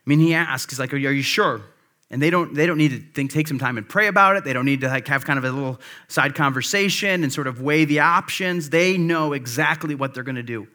I 0.06 0.10
mean, 0.10 0.20
he 0.20 0.34
asks, 0.34 0.72
he's 0.72 0.80
like, 0.80 0.94
Are 0.94 0.98
you 0.98 1.22
sure? 1.22 1.62
And 2.10 2.22
they 2.22 2.30
don't, 2.30 2.54
they 2.54 2.66
don't 2.66 2.78
need 2.78 2.92
to 2.92 3.00
think, 3.00 3.32
take 3.32 3.48
some 3.48 3.60
time 3.60 3.78
and 3.78 3.88
pray 3.88 4.08
about 4.08 4.38
it. 4.38 4.46
They 4.46 4.54
don't 4.54 4.66
need 4.66 4.82
to 4.82 4.88
like 4.88 5.08
have 5.08 5.26
kind 5.26 5.38
of 5.38 5.44
a 5.44 5.52
little 5.52 5.80
side 6.08 6.36
conversation 6.36 7.24
and 7.24 7.34
sort 7.34 7.48
of 7.48 7.62
weigh 7.62 7.84
the 7.84 8.00
options. 8.00 8.70
They 8.70 8.98
know 8.98 9.34
exactly 9.34 9.94
what 9.94 10.14
they're 10.14 10.24
going 10.24 10.36
to 10.36 10.44
do. 10.44 10.68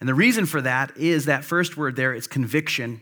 And 0.00 0.08
the 0.08 0.14
reason 0.14 0.44
for 0.44 0.60
that 0.62 0.96
is 0.96 1.26
that 1.26 1.44
first 1.44 1.76
word 1.76 1.96
there 1.96 2.12
is 2.12 2.26
conviction. 2.26 3.00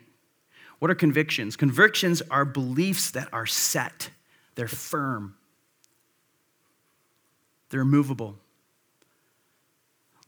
What 0.78 0.90
are 0.90 0.94
convictions? 0.94 1.56
Convictions 1.56 2.22
are 2.30 2.44
beliefs 2.44 3.10
that 3.12 3.28
are 3.32 3.46
set, 3.46 4.10
they're 4.54 4.68
firm, 4.68 5.34
they're 7.70 7.80
immovable. 7.80 8.36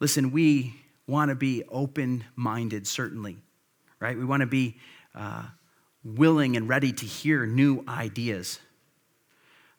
Listen, 0.01 0.31
we 0.31 0.75
want 1.07 1.31
to 1.31 1.35
be 1.35 1.62
open 1.70 2.25
minded, 2.35 2.87
certainly, 2.87 3.38
right? 4.01 4.16
We 4.16 4.25
want 4.25 4.40
to 4.40 4.46
be 4.46 4.77
uh, 5.14 5.44
willing 6.14 6.57
and 6.57 6.69
ready 6.69 6.92
to 6.92 7.05
hear 7.05 7.47
new 7.47 7.85
ideas. 7.88 8.61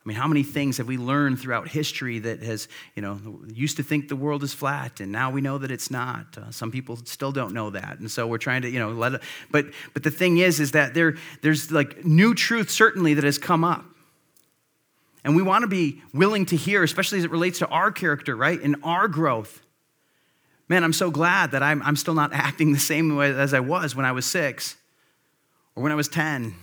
I 0.03 0.07
mean, 0.07 0.17
how 0.17 0.27
many 0.27 0.43
things 0.43 0.77
have 0.77 0.87
we 0.87 0.97
learned 0.97 1.39
throughout 1.39 1.67
history 1.67 2.19
that 2.19 2.41
has, 2.41 2.69
you 2.95 3.01
know, 3.01 3.19
used 3.53 3.75
to 3.75 3.83
think 3.83 4.07
the 4.07 4.15
world 4.15 4.41
is 4.41 4.53
flat 4.53 5.01
and 5.01 5.11
now 5.11 5.31
we 5.31 5.41
know 5.41 5.57
that 5.57 5.69
it's 5.69 5.91
not. 5.91 6.37
Uh, 6.37 6.49
some 6.49 6.71
people 6.71 6.97
still 7.03 7.33
don't 7.33 7.53
know 7.53 7.71
that. 7.71 7.99
And 7.99 8.09
so 8.09 8.25
we're 8.25 8.37
trying 8.37 8.61
to, 8.61 8.69
you 8.69 8.79
know, 8.79 8.91
let 8.91 9.15
it, 9.15 9.21
but, 9.51 9.65
but 9.93 10.03
the 10.03 10.11
thing 10.11 10.37
is, 10.37 10.61
is 10.61 10.71
that 10.71 10.93
there, 10.93 11.15
there's 11.41 11.71
like 11.71 12.05
new 12.05 12.33
truth 12.33 12.69
certainly 12.69 13.15
that 13.15 13.25
has 13.25 13.37
come 13.37 13.65
up. 13.65 13.83
And 15.25 15.35
we 15.35 15.41
want 15.41 15.63
to 15.63 15.67
be 15.67 16.01
willing 16.13 16.45
to 16.47 16.55
hear, 16.55 16.83
especially 16.83 17.17
as 17.17 17.25
it 17.25 17.31
relates 17.31 17.59
to 17.59 17.67
our 17.67 17.91
character, 17.91 18.33
right? 18.33 18.61
And 18.61 18.77
our 18.83 19.09
growth. 19.09 19.61
Man, 20.69 20.85
I'm 20.85 20.93
so 20.93 21.11
glad 21.11 21.51
that 21.51 21.61
I'm, 21.61 21.81
I'm 21.83 21.97
still 21.97 22.13
not 22.13 22.31
acting 22.33 22.71
the 22.71 22.79
same 22.79 23.13
way 23.17 23.33
as 23.33 23.53
I 23.53 23.59
was 23.59 23.93
when 23.93 24.05
I 24.05 24.13
was 24.13 24.25
six 24.25 24.76
or 25.77 25.83
when 25.83 25.91
I 25.91 25.95
was 25.95 26.07
10, 26.07 26.55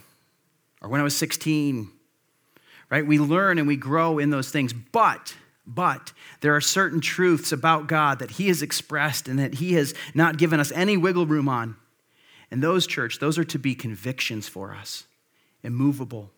or 0.83 0.89
when 0.89 1.01
I 1.01 1.05
was 1.05 1.17
16, 1.17 1.89
right? 2.91 3.07
We 3.07 3.21
learn 3.21 3.59
and 3.59 3.69
we 3.69 3.77
grow 3.77 4.19
in 4.19 4.31
those 4.31 4.51
things. 4.51 4.73
But, 4.73 5.37
but, 5.65 6.13
there 6.41 6.57
are 6.57 6.61
certain 6.61 7.01
truths 7.01 7.53
about 7.53 7.87
God 7.87 8.19
that 8.19 8.33
He 8.33 8.49
has 8.49 8.61
expressed 8.61 9.29
and 9.29 9.39
that 9.39 9.55
He 9.55 9.75
has 9.75 9.95
not 10.15 10.37
given 10.37 10.59
us 10.59 10.73
any 10.73 10.97
wiggle 10.97 11.27
room 11.27 11.49
on. 11.49 11.77
And 12.51 12.61
those, 12.61 12.89
church, 12.89 13.21
those 13.21 13.39
are 13.39 13.45
to 13.45 13.59
be 13.59 13.77
convictions 13.77 14.49
for 14.49 14.75
us, 14.75 15.05
immovable, 15.63 16.33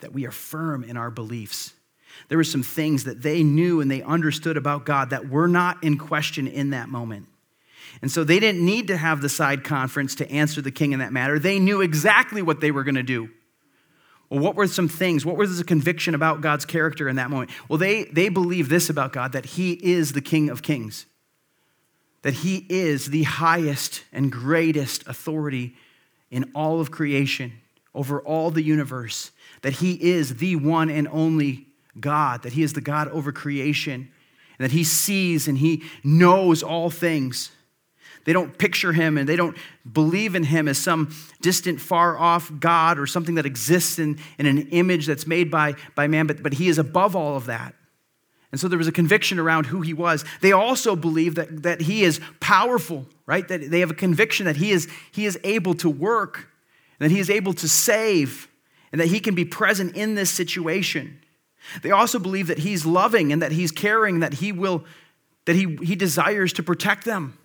that 0.00 0.12
we 0.12 0.26
are 0.26 0.32
firm 0.32 0.82
in 0.82 0.96
our 0.96 1.10
beliefs. 1.10 1.72
There 2.28 2.38
were 2.38 2.42
some 2.42 2.64
things 2.64 3.04
that 3.04 3.22
they 3.22 3.44
knew 3.44 3.80
and 3.80 3.88
they 3.88 4.02
understood 4.02 4.56
about 4.56 4.86
God 4.86 5.10
that 5.10 5.28
were 5.28 5.48
not 5.48 5.84
in 5.84 5.98
question 5.98 6.48
in 6.48 6.70
that 6.70 6.88
moment. 6.88 7.28
And 8.02 8.10
so 8.10 8.24
they 8.24 8.40
didn't 8.40 8.64
need 8.64 8.88
to 8.88 8.96
have 8.96 9.20
the 9.20 9.28
side 9.28 9.64
conference 9.64 10.14
to 10.16 10.30
answer 10.30 10.60
the 10.60 10.70
king 10.70 10.92
in 10.92 10.98
that 10.98 11.12
matter. 11.12 11.38
They 11.38 11.58
knew 11.58 11.80
exactly 11.80 12.42
what 12.42 12.60
they 12.60 12.70
were 12.70 12.84
going 12.84 12.96
to 12.96 13.02
do. 13.02 13.30
Well, 14.30 14.40
what 14.40 14.56
were 14.56 14.66
some 14.66 14.88
things? 14.88 15.24
What 15.24 15.36
was 15.36 15.58
the 15.58 15.64
conviction 15.64 16.14
about 16.14 16.40
God's 16.40 16.64
character 16.64 17.08
in 17.08 17.16
that 17.16 17.30
moment? 17.30 17.50
Well, 17.68 17.78
they, 17.78 18.04
they 18.04 18.28
believe 18.28 18.68
this 18.68 18.90
about 18.90 19.12
God 19.12 19.32
that 19.32 19.46
He 19.46 19.72
is 19.72 20.12
the 20.12 20.20
King 20.20 20.50
of 20.50 20.62
Kings, 20.62 21.06
that 22.22 22.34
He 22.34 22.66
is 22.68 23.06
the 23.06 23.24
highest 23.24 24.02
and 24.12 24.32
greatest 24.32 25.06
authority 25.06 25.76
in 26.30 26.50
all 26.54 26.80
of 26.80 26.90
creation, 26.90 27.52
over 27.94 28.20
all 28.20 28.50
the 28.50 28.62
universe, 28.62 29.30
that 29.62 29.74
He 29.74 29.92
is 30.02 30.36
the 30.36 30.56
one 30.56 30.90
and 30.90 31.06
only 31.08 31.68
God, 32.00 32.42
that 32.42 32.54
He 32.54 32.62
is 32.62 32.72
the 32.72 32.80
God 32.80 33.08
over 33.08 33.30
creation, 33.30 34.10
and 34.58 34.64
that 34.64 34.72
He 34.72 34.84
sees 34.84 35.46
and 35.46 35.58
He 35.58 35.84
knows 36.02 36.62
all 36.62 36.90
things. 36.90 37.50
They 38.24 38.32
don't 38.32 38.56
picture 38.56 38.92
him 38.92 39.18
and 39.18 39.28
they 39.28 39.36
don't 39.36 39.56
believe 39.90 40.34
in 40.34 40.44
him 40.44 40.66
as 40.66 40.78
some 40.78 41.14
distant, 41.40 41.80
far 41.80 42.18
off 42.18 42.50
God 42.58 42.98
or 42.98 43.06
something 43.06 43.34
that 43.34 43.46
exists 43.46 43.98
in, 43.98 44.18
in 44.38 44.46
an 44.46 44.68
image 44.68 45.06
that's 45.06 45.26
made 45.26 45.50
by, 45.50 45.74
by 45.94 46.06
man, 46.06 46.26
but, 46.26 46.42
but 46.42 46.54
he 46.54 46.68
is 46.68 46.78
above 46.78 47.14
all 47.14 47.36
of 47.36 47.46
that. 47.46 47.74
And 48.50 48.60
so 48.60 48.68
there 48.68 48.78
was 48.78 48.86
a 48.86 48.92
conviction 48.92 49.38
around 49.38 49.66
who 49.66 49.80
he 49.80 49.92
was. 49.92 50.24
They 50.40 50.52
also 50.52 50.94
believe 50.94 51.34
that, 51.34 51.64
that 51.64 51.80
he 51.80 52.04
is 52.04 52.20
powerful, 52.38 53.04
right? 53.26 53.46
That 53.48 53.70
they 53.70 53.80
have 53.80 53.90
a 53.90 53.94
conviction 53.94 54.46
that 54.46 54.56
he 54.56 54.70
is, 54.70 54.88
he 55.10 55.26
is 55.26 55.38
able 55.42 55.74
to 55.74 55.90
work, 55.90 56.48
that 57.00 57.10
he 57.10 57.18
is 57.18 57.28
able 57.28 57.52
to 57.54 57.68
save, 57.68 58.48
and 58.92 59.00
that 59.00 59.08
he 59.08 59.18
can 59.18 59.34
be 59.34 59.44
present 59.44 59.96
in 59.96 60.14
this 60.14 60.30
situation. 60.30 61.20
They 61.82 61.90
also 61.90 62.20
believe 62.20 62.46
that 62.46 62.58
he's 62.58 62.86
loving 62.86 63.32
and 63.32 63.42
that 63.42 63.52
he's 63.52 63.72
caring, 63.72 64.20
that 64.20 64.34
he 64.34 64.52
will, 64.52 64.84
that 65.46 65.56
he, 65.56 65.76
he 65.82 65.96
desires 65.96 66.52
to 66.52 66.62
protect 66.62 67.04
them. 67.04 67.36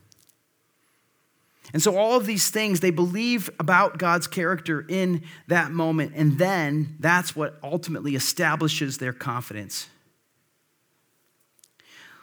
And 1.74 1.82
so, 1.82 1.98
all 1.98 2.18
of 2.18 2.26
these 2.26 2.50
things 2.50 2.80
they 2.80 2.90
believe 2.90 3.50
about 3.60 3.98
God's 3.98 4.28
character 4.28 4.86
in 4.88 5.24
that 5.48 5.72
moment, 5.72 6.14
and 6.16 6.38
then 6.38 6.96
that's 7.00 7.36
what 7.36 7.60
ultimately 7.64 8.16
establishes 8.16 8.98
their 8.98 9.14
confidence. 9.14 9.88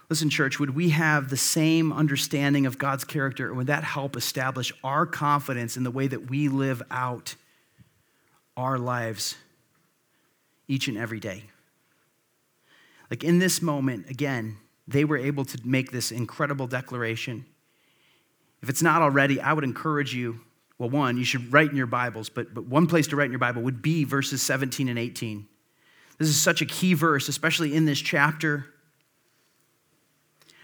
Listen, 0.09 0.31
church, 0.31 0.61
would 0.61 0.75
we 0.75 0.91
have 0.91 1.31
the 1.31 1.37
same 1.37 1.93
understanding 1.93 2.67
of 2.67 2.79
God's 2.79 3.05
character, 3.05 3.49
and 3.49 3.57
would 3.57 3.67
that 3.67 3.85
help 3.85 4.17
establish 4.17 4.73
our 4.85 5.07
confidence 5.07 5.77
in 5.77 5.83
the 5.83 5.91
way 5.91 6.07
that 6.07 6.31
we 6.31 6.49
live 6.49 6.83
out 6.91 7.35
our 8.57 8.79
lives 8.79 9.37
each 10.69 10.89
and 10.89 10.97
every 10.97 11.21
day? 11.21 11.45
Like 13.11 13.23
in 13.23 13.39
this 13.39 13.63
moment, 13.63 14.09
again, 14.11 14.57
they 14.89 15.05
were 15.05 15.19
able 15.19 15.45
to 15.45 15.59
make 15.65 15.91
this 15.91 16.13
incredible 16.13 16.67
declaration 16.67 17.45
if 18.63 18.69
it's 18.69 18.83
not 18.83 19.03
already, 19.03 19.41
I 19.41 19.53
would 19.53 19.65
encourage 19.65 20.15
you. 20.15 20.41
Well, 20.79 20.91
one, 20.91 21.17
you 21.17 21.25
should 21.25 21.53
write 21.53 21.71
in 21.71 21.77
your 21.77 21.87
Bibles, 21.87 22.29
but, 22.29 22.53
but 22.53 22.67
one 22.67 22.87
place 22.87 23.07
to 23.09 23.17
write 23.17 23.27
in 23.27 23.33
your 23.33 23.39
Bible 23.39 23.63
would 23.63 23.81
be 23.81 24.05
verses 24.05 24.43
17 24.43 24.89
and 24.89 24.99
18. 24.99 25.47
This 26.19 26.29
is 26.29 26.41
such 26.41 26.63
a 26.63 26.67
key 26.67 26.95
verse, 26.95 27.29
especially 27.29 27.75
in 27.75 27.85
this 27.85 27.99
chapter. 27.99 28.67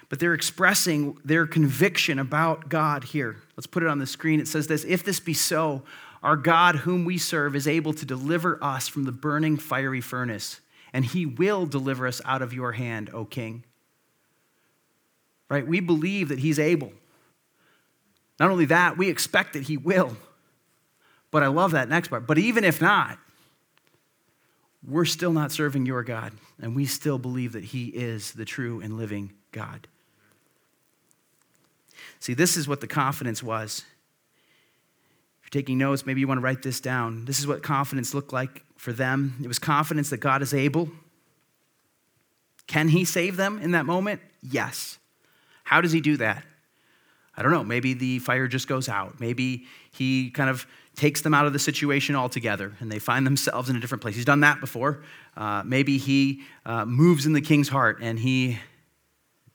But 0.09 0.18
they're 0.18 0.35
expressing 0.35 1.16
their 1.24 1.46
conviction 1.46 2.18
about 2.18 2.68
God 2.68 3.05
here. 3.05 3.37
Let's 3.57 3.66
put 3.66 3.83
it 3.83 3.88
on 3.88 3.98
the 3.98 4.07
screen. 4.07 4.40
It 4.40 4.48
says 4.48 4.66
this 4.66 4.85
If 4.85 5.05
this 5.05 5.20
be 5.20 5.35
so, 5.35 5.83
our 6.22 6.37
God, 6.37 6.76
whom 6.76 7.05
we 7.05 7.18
serve, 7.18 7.57
is 7.57 7.66
able 7.66 7.92
to 7.94 8.05
deliver 8.05 8.62
us 8.62 8.88
from 8.88 9.05
the 9.05 9.12
burning 9.12 9.57
fiery 9.57 10.00
furnace, 10.00 10.61
and 10.92 11.05
he 11.05 11.26
will 11.26 11.66
deliver 11.66 12.07
us 12.07 12.20
out 12.24 12.42
of 12.42 12.52
your 12.52 12.72
hand, 12.72 13.11
O 13.12 13.24
king. 13.24 13.64
Right? 15.48 15.66
We 15.66 15.81
believe 15.81 16.28
that 16.28 16.38
he's 16.38 16.59
able. 16.59 16.92
Not 18.42 18.50
only 18.50 18.64
that, 18.64 18.98
we 18.98 19.09
expect 19.09 19.52
that 19.52 19.62
He 19.62 19.76
will. 19.76 20.16
But 21.31 21.44
I 21.44 21.46
love 21.46 21.70
that 21.70 21.88
next 21.88 22.09
part. 22.09 22.26
But 22.26 22.38
even 22.38 22.64
if 22.64 22.81
not, 22.81 23.16
we're 24.85 25.05
still 25.05 25.33
not 25.33 25.52
serving 25.52 25.87
your 25.87 26.02
God, 26.02 26.33
and 26.61 26.74
we 26.74 26.85
still 26.87 27.20
believe 27.20 27.52
that 27.52 27.62
He 27.62 27.87
is 27.87 28.33
the 28.33 28.44
true 28.44 28.81
and 28.81 28.98
living 28.98 29.33
God. 29.52 29.87
See, 32.18 32.35
this 32.35 32.57
is 32.57 32.66
what 32.66 32.81
the 32.81 32.88
confidence 32.88 33.44
was. 33.44 33.85
If 35.38 35.55
you're 35.55 35.62
taking 35.62 35.78
notes, 35.78 36.05
maybe 36.05 36.18
you 36.18 36.26
want 36.26 36.38
to 36.38 36.44
write 36.44 36.62
this 36.62 36.81
down. 36.81 37.26
This 37.26 37.38
is 37.38 37.46
what 37.46 37.62
confidence 37.62 38.12
looked 38.12 38.33
like 38.33 38.64
for 38.76 38.92
them. 38.92 39.37
It 39.40 39.46
was 39.46 39.61
confidence 39.61 40.11
that 40.11 40.18
God 40.18 40.42
is 40.42 40.52
able. 40.52 40.90
Can 42.66 42.88
He 42.88 43.05
save 43.05 43.37
them 43.37 43.61
in 43.62 43.70
that 43.70 43.87
moment? 43.87 44.20
Yes. 44.42 44.98
How 45.62 45.81
does 45.81 45.92
He 45.92 46.00
do 46.00 46.16
that? 46.16 46.42
I 47.36 47.42
don't 47.42 47.52
know, 47.52 47.64
maybe 47.64 47.94
the 47.94 48.18
fire 48.18 48.46
just 48.46 48.68
goes 48.68 48.88
out. 48.88 49.20
Maybe 49.20 49.64
he 49.92 50.30
kind 50.30 50.50
of 50.50 50.66
takes 50.96 51.22
them 51.22 51.32
out 51.32 51.46
of 51.46 51.52
the 51.52 51.58
situation 51.58 52.14
altogether 52.14 52.72
and 52.80 52.92
they 52.92 52.98
find 52.98 53.26
themselves 53.26 53.70
in 53.70 53.76
a 53.76 53.80
different 53.80 54.02
place. 54.02 54.14
He's 54.14 54.26
done 54.26 54.40
that 54.40 54.60
before. 54.60 55.02
Uh, 55.36 55.62
maybe 55.64 55.96
he 55.96 56.42
uh, 56.66 56.84
moves 56.84 57.24
in 57.24 57.32
the 57.32 57.40
king's 57.40 57.68
heart 57.68 57.98
and 58.02 58.18
he 58.18 58.58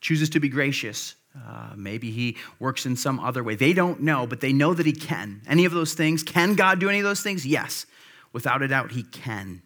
chooses 0.02 0.30
to 0.32 0.40
be 0.40 0.50
gracious. 0.50 1.16
Uh, 1.36 1.74
maybe 1.76 2.10
he 2.10 2.36
works 2.60 2.88
in 2.88 2.96
some 2.96 3.20
other 3.20 3.44
way. 3.44 3.54
They 3.54 3.74
don't 3.74 4.02
know, 4.02 4.26
but 4.26 4.42
they 4.42 4.54
know 4.54 4.74
that 4.74 4.88
he 4.88 4.92
can. 4.92 5.42
Any 5.48 5.66
of 5.66 5.72
those 5.72 5.94
things. 5.94 6.24
Can 6.24 6.56
God 6.56 6.80
do 6.80 6.90
any 6.90 6.98
of 6.98 7.04
those 7.04 7.22
things? 7.22 7.46
Yes. 7.46 7.86
Without 8.34 8.64
a 8.64 8.68
doubt, 8.68 8.92
he 8.92 9.04
can. 9.04 9.62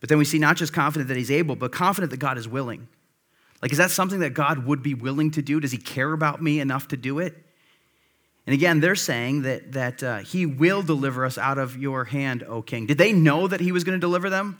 But 0.00 0.08
then 0.10 0.18
we 0.18 0.24
see 0.24 0.38
not 0.38 0.56
just 0.56 0.72
confident 0.72 1.08
that 1.08 1.16
he's 1.16 1.30
able, 1.30 1.56
but 1.56 1.72
confident 1.72 2.10
that 2.10 2.18
God 2.18 2.36
is 2.36 2.48
willing. 2.48 2.88
Like, 3.62 3.70
is 3.70 3.78
that 3.78 3.92
something 3.92 4.20
that 4.20 4.34
God 4.34 4.66
would 4.66 4.82
be 4.82 4.92
willing 4.92 5.30
to 5.30 5.42
do? 5.42 5.60
Does 5.60 5.70
he 5.70 5.78
care 5.78 6.12
about 6.12 6.42
me 6.42 6.58
enough 6.58 6.88
to 6.88 6.96
do 6.96 7.20
it? 7.20 7.34
And 8.44 8.54
again, 8.54 8.80
they're 8.80 8.96
saying 8.96 9.42
that, 9.42 9.72
that 9.72 10.02
uh, 10.02 10.18
he 10.18 10.46
will 10.46 10.82
deliver 10.82 11.24
us 11.24 11.38
out 11.38 11.58
of 11.58 11.76
your 11.76 12.04
hand, 12.04 12.42
O 12.42 12.60
king. 12.60 12.86
Did 12.86 12.98
they 12.98 13.12
know 13.12 13.46
that 13.46 13.60
he 13.60 13.70
was 13.70 13.84
going 13.84 13.96
to 13.96 14.00
deliver 14.00 14.28
them? 14.28 14.58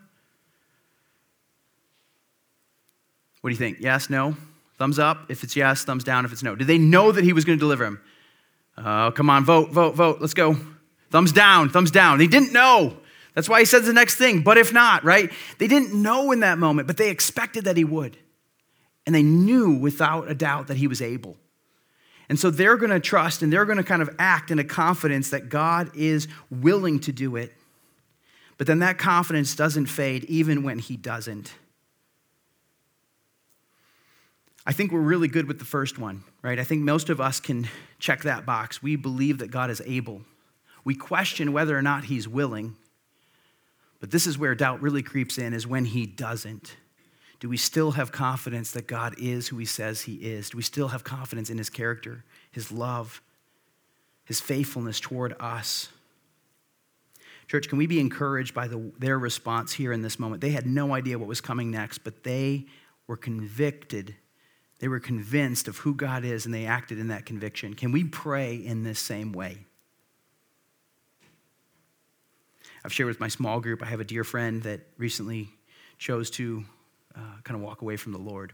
What 3.41 3.51
do 3.51 3.55
you 3.55 3.59
think? 3.59 3.79
Yes, 3.81 4.09
no? 4.09 4.37
Thumbs 4.79 5.01
up 5.01 5.29
if 5.29 5.43
it's 5.43 5.57
yes, 5.57 5.85
thumbs 5.85 6.05
down 6.05 6.25
if 6.25 6.33
it's 6.33 6.45
no. 6.45 6.55
Did 6.55 6.69
they 6.69 6.79
know 6.79 7.11
that 7.11 7.25
he 7.25 7.33
was 7.33 7.45
going 7.45 7.59
to 7.59 7.61
deliver 7.61 7.85
them? 7.85 8.01
Oh, 8.79 9.13
come 9.15 9.29
on, 9.29 9.45
vote, 9.45 9.71
vote, 9.71 9.97
vote. 9.97 10.21
Let's 10.21 10.35
go. 10.35 10.57
Thumbs 11.11 11.33
down, 11.33 11.69
thumbs 11.69 11.91
down. 11.91 12.19
They 12.19 12.29
didn't 12.29 12.53
know. 12.53 12.97
That's 13.35 13.49
why 13.49 13.59
he 13.61 13.65
says 13.65 13.85
the 13.85 13.93
next 13.93 14.17
thing, 14.17 14.43
but 14.43 14.59
if 14.59 14.73
not, 14.73 15.05
right? 15.05 15.31
They 15.59 15.67
didn't 15.67 16.01
know 16.01 16.33
in 16.33 16.41
that 16.41 16.59
moment, 16.59 16.87
but 16.87 16.97
they 16.97 17.11
expected 17.11 17.65
that 17.65 17.77
he 17.77 17.85
would. 17.85 18.17
And 19.07 19.15
they 19.15 19.23
knew 19.23 19.75
without 19.75 20.31
a 20.31 20.35
doubt 20.35 20.69
that 20.69 20.77
he 20.77 20.87
was 20.87 21.03
able. 21.03 21.37
And 22.29 22.39
so 22.39 22.51
they're 22.51 22.77
going 22.77 22.91
to 22.91 23.01
trust 23.01 23.43
and 23.43 23.53
they're 23.53 23.65
going 23.65 23.79
to 23.79 23.85
kind 23.85 24.01
of 24.01 24.15
act 24.19 24.51
in 24.51 24.59
a 24.59 24.65
confidence 24.65 25.31
that 25.31 25.49
God 25.49 25.91
is 25.95 26.29
willing 26.51 27.01
to 27.01 27.13
do 27.13 27.37
it. 27.37 27.53
But 28.59 28.67
then 28.67 28.79
that 28.79 28.97
confidence 28.97 29.57
doesn't 29.57 29.87
fade 29.87 30.25
even 30.25 30.63
when 30.63 30.79
he 30.79 30.97
doesn't. 30.97 31.53
I 34.65 34.73
think 34.73 34.93
we're 34.93 35.01
really 35.01 35.27
good 35.27 35.49
with 35.49 35.59
the 35.59 35.65
first 35.65 35.99
one, 35.99 36.23
right? 36.43 36.59
I 36.59 36.65
think 36.65 36.83
most 36.83 37.11
of 37.11 37.21
us 37.21 37.41
can 37.41 37.69
check 37.99 38.23
that 38.23 38.47
box. 38.47 38.83
We 38.83 38.95
believe 38.95 39.39
that 39.39 39.51
God 39.51 39.71
is 39.71 39.83
able. 39.85 40.23
We 40.85 40.95
question 40.95 41.53
whether 41.53 41.77
or 41.77 41.83
not 41.83 42.05
he's 42.05 42.29
willing. 42.29 42.77
But 43.99 44.11
this 44.11 44.27
is 44.27 44.39
where 44.39 44.55
doubt 44.55 44.81
really 44.81 45.03
creeps 45.03 45.39
in 45.39 45.53
is 45.53 45.67
when 45.67 45.85
he 45.85 46.07
doesn't. 46.07 46.77
Do 47.43 47.49
we 47.49 47.57
still 47.57 47.91
have 47.91 48.13
confidence 48.13 48.71
that 48.71 48.87
God 48.87 49.17
is 49.19 49.49
who 49.49 49.59
he 49.59 49.65
says 49.65 50.03
he 50.03 50.15
is? 50.15 50.51
Do 50.51 50.57
we 50.57 50.63
still 50.63 50.87
have 50.87 51.03
confidence 51.03 51.51
in 51.51 51.59
his 51.59 51.69
character, 51.69 52.23
his 52.53 52.71
love, 52.71 53.21
his 54.25 54.41
faithfulness 54.41 55.01
toward 55.01 55.35
us? 55.41 55.89
Church, 57.49 57.69
can 57.69 57.79
we 57.79 57.89
be 57.89 57.99
encouraged 57.99 58.55
by 58.55 58.69
the, 58.69 58.93
their 58.97 59.19
response 59.19 59.73
here 59.73 59.93
in 59.93 60.03
this 60.03 60.21
moment? 60.21 60.41
They 60.41 60.53
had 60.53 60.69
no 60.69 60.95
idea 60.95 61.19
what 61.19 61.27
was 61.27 61.41
coming 61.41 61.73
next, 61.73 62.05
but 62.05 62.23
they 62.23 62.67
were 63.09 63.17
convicted. 63.17 64.15
They 64.79 64.87
were 64.87 65.01
convinced 65.01 65.67
of 65.67 65.79
who 65.79 65.97
God 65.97 66.25
is, 66.25 66.47
and 66.47 66.55
they 66.55 66.67
acted 66.67 67.01
in 67.01 67.09
that 67.09 67.27
conviction. 67.27 67.75
Can 67.75 67.91
we 67.91 68.05
pray 68.05 68.55
in 68.55 68.85
this 68.85 69.01
same 69.01 69.33
way? 69.33 69.67
I've 72.85 72.93
shared 72.93 73.09
with 73.09 73.19
my 73.19 73.27
small 73.27 73.59
group, 73.59 73.83
I 73.83 73.87
have 73.87 73.99
a 73.99 74.05
dear 74.05 74.23
friend 74.23 74.63
that 74.63 74.83
recently 74.97 75.49
chose 75.99 76.31
to 76.31 76.63
uh, 77.17 77.41
kind 77.45 77.57
of 77.57 77.63
walk 77.63 77.83
away 77.83 77.97
from 77.97 78.13
the 78.13 78.19
Lord. 78.19 78.53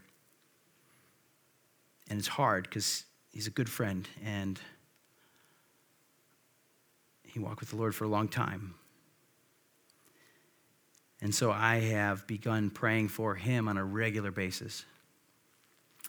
And 2.09 2.19
it's 2.19 2.29
hard 2.29 2.65
because 2.65 3.05
he's 3.33 3.47
a 3.47 3.51
good 3.51 3.69
friend 3.69 4.09
and 4.25 4.59
he 7.25 7.39
walked 7.39 7.61
with 7.61 7.71
the 7.71 7.77
Lord 7.77 7.95
for 7.95 8.05
a 8.05 8.09
long 8.09 8.29
time. 8.29 8.75
And 11.21 11.35
so 11.35 11.51
I 11.51 11.77
have 11.77 12.27
begun 12.27 12.71
praying 12.71 13.09
for 13.09 13.35
him 13.35 13.69
on 13.69 13.77
a 13.77 13.85
regular 13.85 14.31
basis. 14.31 14.85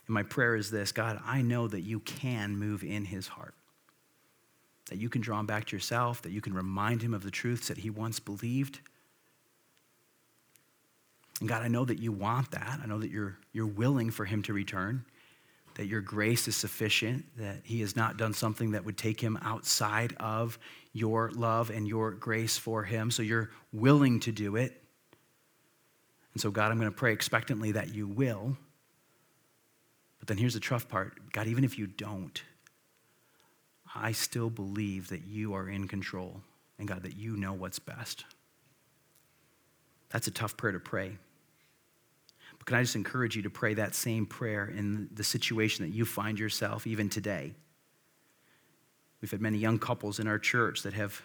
And 0.07 0.13
my 0.13 0.23
prayer 0.23 0.55
is 0.55 0.71
this 0.71 0.91
God, 0.91 1.19
I 1.25 1.41
know 1.41 1.67
that 1.67 1.81
you 1.81 1.99
can 1.99 2.57
move 2.57 2.83
in 2.83 3.05
his 3.05 3.27
heart, 3.27 3.55
that 4.89 4.97
you 4.97 5.09
can 5.09 5.21
draw 5.21 5.39
him 5.39 5.45
back 5.45 5.65
to 5.65 5.75
yourself, 5.75 6.21
that 6.21 6.31
you 6.31 6.41
can 6.41 6.53
remind 6.53 7.01
him 7.01 7.13
of 7.13 7.23
the 7.23 7.31
truths 7.31 7.67
that 7.67 7.79
he 7.79 7.89
once 7.89 8.19
believed 8.19 8.79
and 11.39 11.47
God, 11.47 11.63
I 11.63 11.67
know 11.67 11.85
that 11.85 11.99
you 11.99 12.11
want 12.11 12.51
that. 12.51 12.79
I 12.83 12.85
know 12.85 12.99
that 12.99 13.11
you're, 13.11 13.37
you're 13.53 13.67
willing 13.67 14.11
for 14.11 14.25
him 14.25 14.43
to 14.43 14.53
return, 14.53 15.05
that 15.75 15.85
your 15.85 16.01
grace 16.01 16.47
is 16.47 16.55
sufficient, 16.55 17.25
that 17.37 17.61
he 17.63 17.79
has 17.81 17.95
not 17.95 18.17
done 18.17 18.33
something 18.33 18.71
that 18.71 18.83
would 18.83 18.97
take 18.97 19.21
him 19.21 19.39
outside 19.41 20.15
of 20.19 20.59
your 20.91 21.31
love 21.31 21.69
and 21.69 21.87
your 21.87 22.11
grace 22.11 22.57
for 22.57 22.83
him. 22.83 23.09
So 23.09 23.23
you're 23.23 23.51
willing 23.71 24.19
to 24.21 24.31
do 24.31 24.57
it. 24.57 24.81
And 26.33 26.41
so, 26.41 26.51
God, 26.51 26.71
I'm 26.71 26.79
going 26.79 26.91
to 26.91 26.97
pray 26.97 27.13
expectantly 27.13 27.71
that 27.71 27.93
you 27.93 28.07
will. 28.07 28.57
But 30.19 30.27
then 30.27 30.37
here's 30.37 30.55
the 30.55 30.59
tough 30.59 30.89
part 30.89 31.31
God, 31.31 31.47
even 31.47 31.63
if 31.63 31.77
you 31.77 31.87
don't, 31.87 32.41
I 33.95 34.11
still 34.11 34.49
believe 34.49 35.07
that 35.09 35.25
you 35.25 35.53
are 35.53 35.69
in 35.69 35.87
control 35.87 36.41
and 36.77 36.87
God, 36.87 37.03
that 37.03 37.15
you 37.15 37.37
know 37.37 37.53
what's 37.53 37.79
best. 37.79 38.25
That's 40.09 40.27
a 40.27 40.31
tough 40.31 40.57
prayer 40.57 40.73
to 40.73 40.79
pray. 40.79 41.17
Can 42.69 42.77
I 42.77 42.83
just 42.83 42.95
encourage 42.95 43.35
you 43.35 43.41
to 43.41 43.49
pray 43.49 43.73
that 43.73 43.95
same 43.95 44.27
prayer 44.27 44.67
in 44.67 45.09
the 45.11 45.23
situation 45.23 45.83
that 45.83 45.91
you 45.91 46.05
find 46.05 46.37
yourself 46.37 46.85
even 46.85 47.09
today? 47.09 47.55
We've 49.19 49.31
had 49.31 49.41
many 49.41 49.57
young 49.57 49.79
couples 49.79 50.19
in 50.19 50.27
our 50.27 50.37
church 50.37 50.83
that 50.83 50.93
have 50.93 51.19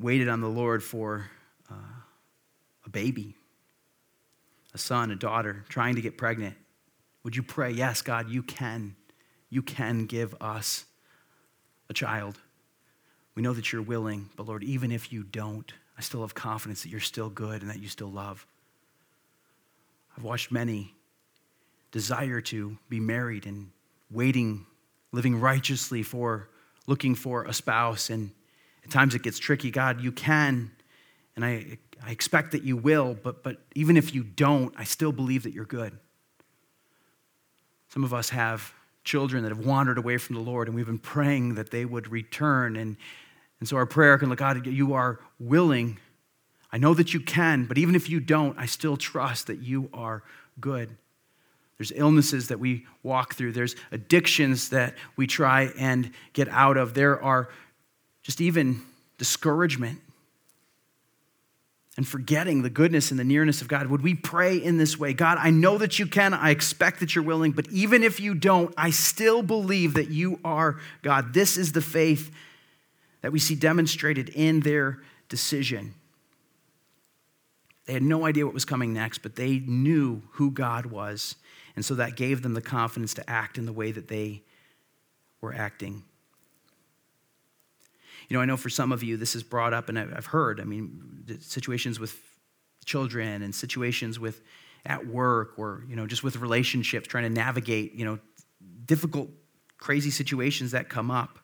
waited 0.00 0.28
on 0.28 0.40
the 0.40 0.48
Lord 0.48 0.82
for 0.82 1.30
uh, 1.70 1.74
a 2.84 2.90
baby, 2.90 3.36
a 4.74 4.78
son, 4.78 5.12
a 5.12 5.14
daughter, 5.14 5.64
trying 5.68 5.94
to 5.94 6.00
get 6.00 6.18
pregnant. 6.18 6.56
Would 7.22 7.36
you 7.36 7.44
pray, 7.44 7.70
yes, 7.70 8.02
God, 8.02 8.28
you 8.28 8.42
can. 8.42 8.96
You 9.50 9.62
can 9.62 10.06
give 10.06 10.34
us 10.40 10.84
a 11.88 11.94
child. 11.94 12.40
We 13.36 13.42
know 13.44 13.52
that 13.52 13.72
you're 13.72 13.82
willing, 13.82 14.30
but 14.34 14.48
Lord, 14.48 14.64
even 14.64 14.90
if 14.90 15.12
you 15.12 15.22
don't, 15.22 15.72
I 15.96 16.00
still 16.00 16.22
have 16.22 16.34
confidence 16.34 16.82
that 16.82 16.88
you're 16.88 16.98
still 16.98 17.30
good 17.30 17.62
and 17.62 17.70
that 17.70 17.78
you 17.78 17.86
still 17.86 18.10
love. 18.10 18.44
I've 20.16 20.24
watched 20.24 20.52
many 20.52 20.94
desire 21.90 22.40
to 22.40 22.76
be 22.88 23.00
married 23.00 23.46
and 23.46 23.70
waiting, 24.10 24.66
living 25.12 25.38
righteously 25.38 26.02
for, 26.02 26.48
looking 26.86 27.14
for 27.14 27.44
a 27.44 27.52
spouse. 27.52 28.10
And 28.10 28.30
at 28.84 28.90
times 28.90 29.14
it 29.14 29.22
gets 29.22 29.38
tricky. 29.38 29.70
God, 29.70 30.00
you 30.00 30.10
can, 30.10 30.70
and 31.36 31.44
I, 31.44 31.78
I 32.04 32.10
expect 32.10 32.52
that 32.52 32.62
you 32.62 32.76
will, 32.76 33.16
but, 33.22 33.42
but 33.42 33.58
even 33.74 33.96
if 33.96 34.14
you 34.14 34.22
don't, 34.22 34.74
I 34.76 34.84
still 34.84 35.12
believe 35.12 35.44
that 35.44 35.52
you're 35.52 35.64
good. 35.64 35.96
Some 37.88 38.04
of 38.04 38.14
us 38.14 38.30
have 38.30 38.72
children 39.04 39.42
that 39.42 39.50
have 39.50 39.64
wandered 39.64 39.98
away 39.98 40.16
from 40.16 40.36
the 40.36 40.42
Lord, 40.42 40.68
and 40.68 40.74
we've 40.74 40.86
been 40.86 40.98
praying 40.98 41.56
that 41.56 41.70
they 41.70 41.84
would 41.84 42.10
return. 42.10 42.76
And, 42.76 42.96
and 43.60 43.68
so 43.68 43.76
our 43.76 43.86
prayer 43.86 44.16
can 44.16 44.28
look, 44.30 44.38
God, 44.38 44.66
you 44.66 44.94
are 44.94 45.20
willing. 45.38 45.98
I 46.72 46.78
know 46.78 46.94
that 46.94 47.12
you 47.12 47.20
can, 47.20 47.66
but 47.66 47.76
even 47.76 47.94
if 47.94 48.08
you 48.08 48.18
don't, 48.18 48.58
I 48.58 48.66
still 48.66 48.96
trust 48.96 49.48
that 49.48 49.58
you 49.60 49.90
are 49.92 50.22
good. 50.60 50.96
There's 51.78 51.92
illnesses 51.94 52.48
that 52.48 52.58
we 52.60 52.86
walk 53.02 53.34
through, 53.34 53.52
there's 53.52 53.76
addictions 53.90 54.70
that 54.70 54.94
we 55.16 55.26
try 55.26 55.72
and 55.76 56.10
get 56.32 56.48
out 56.48 56.76
of. 56.76 56.94
There 56.94 57.22
are 57.22 57.48
just 58.22 58.40
even 58.40 58.82
discouragement 59.18 60.00
and 61.96 62.08
forgetting 62.08 62.62
the 62.62 62.70
goodness 62.70 63.10
and 63.10 63.20
the 63.20 63.24
nearness 63.24 63.60
of 63.60 63.68
God. 63.68 63.88
Would 63.88 64.02
we 64.02 64.14
pray 64.14 64.56
in 64.56 64.78
this 64.78 64.98
way? 64.98 65.12
God, 65.12 65.38
I 65.38 65.50
know 65.50 65.76
that 65.76 65.98
you 65.98 66.06
can. 66.06 66.32
I 66.32 66.50
expect 66.50 67.00
that 67.00 67.14
you're 67.14 67.24
willing, 67.24 67.52
but 67.52 67.68
even 67.70 68.02
if 68.02 68.18
you 68.18 68.34
don't, 68.34 68.72
I 68.78 68.90
still 68.90 69.42
believe 69.42 69.94
that 69.94 70.08
you 70.08 70.40
are 70.44 70.78
God. 71.02 71.34
This 71.34 71.58
is 71.58 71.72
the 71.72 71.82
faith 71.82 72.30
that 73.20 73.30
we 73.32 73.38
see 73.38 73.54
demonstrated 73.54 74.30
in 74.30 74.60
their 74.60 75.00
decision. 75.28 75.94
They 77.86 77.92
had 77.92 78.02
no 78.02 78.26
idea 78.26 78.44
what 78.44 78.54
was 78.54 78.64
coming 78.64 78.92
next, 78.92 79.18
but 79.18 79.36
they 79.36 79.58
knew 79.58 80.22
who 80.32 80.50
God 80.50 80.86
was. 80.86 81.36
And 81.74 81.84
so 81.84 81.94
that 81.96 82.16
gave 82.16 82.42
them 82.42 82.54
the 82.54 82.60
confidence 82.60 83.14
to 83.14 83.28
act 83.28 83.58
in 83.58 83.66
the 83.66 83.72
way 83.72 83.90
that 83.92 84.08
they 84.08 84.42
were 85.40 85.54
acting. 85.54 86.04
You 88.28 88.36
know, 88.36 88.42
I 88.42 88.44
know 88.44 88.56
for 88.56 88.70
some 88.70 88.92
of 88.92 89.02
you 89.02 89.16
this 89.16 89.34
is 89.34 89.42
brought 89.42 89.74
up, 89.74 89.88
and 89.88 89.98
I've 89.98 90.26
heard, 90.26 90.60
I 90.60 90.64
mean, 90.64 91.38
situations 91.40 91.98
with 91.98 92.18
children 92.84 93.42
and 93.42 93.54
situations 93.54 94.18
with 94.18 94.42
at 94.84 95.06
work 95.06 95.58
or, 95.58 95.84
you 95.88 95.96
know, 95.96 96.06
just 96.06 96.24
with 96.24 96.36
relationships, 96.36 97.06
trying 97.06 97.24
to 97.24 97.30
navigate, 97.30 97.94
you 97.94 98.04
know, 98.04 98.18
difficult, 98.84 99.28
crazy 99.78 100.10
situations 100.10 100.72
that 100.72 100.88
come 100.88 101.10
up. 101.10 101.38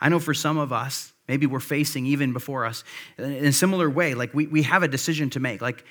I 0.00 0.08
know 0.08 0.18
for 0.18 0.34
some 0.34 0.58
of 0.58 0.72
us, 0.72 1.12
maybe 1.30 1.46
we're 1.46 1.60
facing 1.60 2.06
even 2.06 2.32
before 2.32 2.66
us 2.66 2.82
in 3.16 3.46
a 3.46 3.52
similar 3.52 3.88
way, 3.88 4.14
like 4.14 4.34
we, 4.34 4.48
we 4.48 4.62
have 4.64 4.82
a 4.82 4.88
decision 4.88 5.30
to 5.30 5.38
make. 5.38 5.62
Like, 5.62 5.84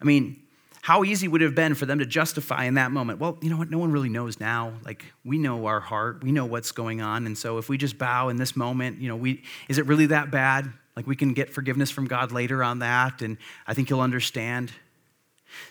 I 0.00 0.04
mean, 0.04 0.40
how 0.80 1.02
easy 1.02 1.26
would 1.26 1.42
it 1.42 1.46
have 1.46 1.56
been 1.56 1.74
for 1.74 1.86
them 1.86 1.98
to 1.98 2.06
justify 2.06 2.66
in 2.66 2.74
that 2.74 2.92
moment? 2.92 3.18
Well, 3.18 3.36
you 3.42 3.50
know 3.50 3.56
what? 3.56 3.68
No 3.68 3.78
one 3.78 3.90
really 3.90 4.08
knows 4.08 4.38
now. 4.38 4.74
Like, 4.84 5.04
we 5.24 5.38
know 5.38 5.66
our 5.66 5.80
heart, 5.80 6.22
we 6.22 6.30
know 6.30 6.46
what's 6.46 6.70
going 6.70 7.00
on. 7.00 7.26
And 7.26 7.36
so 7.36 7.58
if 7.58 7.68
we 7.68 7.76
just 7.76 7.98
bow 7.98 8.28
in 8.28 8.36
this 8.36 8.54
moment, 8.54 9.00
you 9.00 9.08
know, 9.08 9.16
we, 9.16 9.42
is 9.68 9.78
it 9.78 9.86
really 9.86 10.06
that 10.06 10.30
bad? 10.30 10.72
Like, 10.94 11.08
we 11.08 11.16
can 11.16 11.32
get 11.32 11.50
forgiveness 11.50 11.90
from 11.90 12.06
God 12.06 12.30
later 12.30 12.62
on 12.62 12.78
that, 12.78 13.20
and 13.20 13.36
I 13.66 13.74
think 13.74 13.88
He'll 13.88 14.00
understand. 14.00 14.70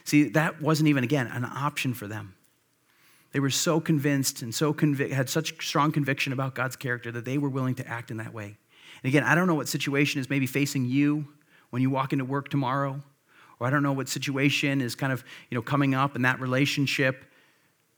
See, 0.04 0.30
that 0.30 0.62
wasn't 0.62 0.89
even, 0.89 1.06
again, 1.06 1.28
an 1.28 1.45
option 1.45 1.93
for 1.93 2.08
them. 2.08 2.36
They 3.32 3.39
were 3.39 3.49
so 3.49 3.80
convinced 3.80 4.41
and 4.41 4.54
so 4.54 4.73
convic- 4.73 5.12
had 5.12 5.30
such 5.30 5.65
strong 5.65 5.91
conviction 5.91 6.32
about 6.32 6.56
God's 6.56 6.75
character 6.75 7.12
that 7.12 7.25
they 7.25 7.38
were 7.38 7.49
willing 7.49 7.75
to 7.75 7.88
act 7.88 8.12
in 8.12 8.17
that 8.17 8.34
way. 8.34 8.58
Again, 9.06 9.24
I 9.24 9.36
don't 9.36 9.48
know 9.48 9.56
what 9.56 9.68
situation 9.68 10.20
is 10.20 10.30
maybe 10.30 10.48
facing 10.48 10.86
you 10.86 11.28
when 11.70 11.82
you 11.82 11.89
walk 11.89 12.12
into 12.12 12.26
work 12.26 12.50
tomorrow 12.50 13.02
or 13.60 13.68
I 13.68 13.70
don't 13.70 13.84
know 13.84 13.94
what 13.94 14.10
situation 14.10 14.82
is 14.82 14.96
kind 14.96 15.13
of, 15.13 15.24
you 15.50 15.56
know, 15.56 15.62
coming 15.62 15.94
up 15.94 16.15
in 16.15 16.24
that 16.24 16.39
relationship, 16.39 17.24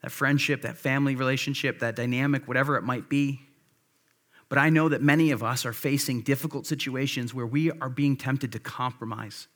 that 0.02 0.12
friendship, 0.12 0.62
that 0.64 0.78
family 0.78 1.16
relationship, 1.16 1.80
that 1.80 1.96
dynamic, 1.96 2.48
whatever 2.48 2.76
it 2.76 2.84
might 2.84 3.10
be. 3.10 3.42
But 4.50 4.58
I 4.58 4.70
know 4.70 4.90
that 4.90 5.02
many 5.02 5.32
of 5.32 5.44
us 5.44 5.66
are 5.66 5.74
facing 5.74 6.22
difficult 6.22 6.66
situations 6.66 7.34
where 7.34 7.48
we 7.48 7.72
are 7.72 7.90
being 7.90 8.16
tempted 8.16 8.52
to 8.54 8.60
compromise. 8.60 9.48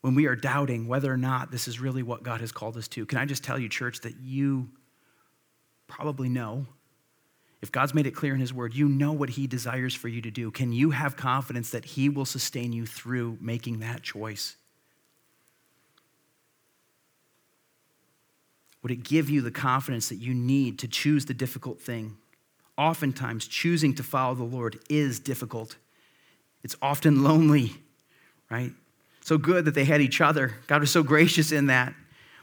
When 0.00 0.14
we 0.14 0.26
are 0.26 0.36
doubting 0.36 0.86
whether 0.86 1.12
or 1.12 1.16
not 1.16 1.50
this 1.50 1.66
is 1.66 1.80
really 1.80 2.02
what 2.02 2.22
God 2.22 2.40
has 2.40 2.52
called 2.52 2.76
us 2.76 2.88
to. 2.88 3.06
Can 3.06 3.18
I 3.18 3.24
just 3.24 3.42
tell 3.42 3.58
you, 3.58 3.68
church, 3.68 4.00
that 4.00 4.16
you 4.20 4.68
probably 5.86 6.28
know 6.28 6.66
if 7.66 7.72
God's 7.72 7.94
made 7.94 8.06
it 8.06 8.12
clear 8.12 8.32
in 8.32 8.38
His 8.38 8.54
Word, 8.54 8.74
you 8.74 8.88
know 8.88 9.10
what 9.10 9.30
He 9.30 9.48
desires 9.48 9.92
for 9.92 10.06
you 10.06 10.22
to 10.22 10.30
do. 10.30 10.52
Can 10.52 10.72
you 10.72 10.90
have 10.90 11.16
confidence 11.16 11.70
that 11.70 11.84
He 11.84 12.08
will 12.08 12.24
sustain 12.24 12.72
you 12.72 12.86
through 12.86 13.38
making 13.40 13.80
that 13.80 14.04
choice? 14.04 14.54
Would 18.84 18.92
it 18.92 19.02
give 19.02 19.28
you 19.28 19.40
the 19.40 19.50
confidence 19.50 20.10
that 20.10 20.18
you 20.18 20.32
need 20.32 20.78
to 20.78 20.86
choose 20.86 21.24
the 21.24 21.34
difficult 21.34 21.80
thing? 21.80 22.18
Oftentimes, 22.78 23.48
choosing 23.48 23.96
to 23.96 24.04
follow 24.04 24.36
the 24.36 24.44
Lord 24.44 24.78
is 24.88 25.18
difficult. 25.18 25.74
It's 26.62 26.76
often 26.80 27.24
lonely, 27.24 27.72
right? 28.48 28.70
So 29.22 29.38
good 29.38 29.64
that 29.64 29.74
they 29.74 29.84
had 29.84 30.00
each 30.00 30.20
other. 30.20 30.54
God 30.68 30.82
was 30.82 30.92
so 30.92 31.02
gracious 31.02 31.50
in 31.50 31.66
that. 31.66 31.92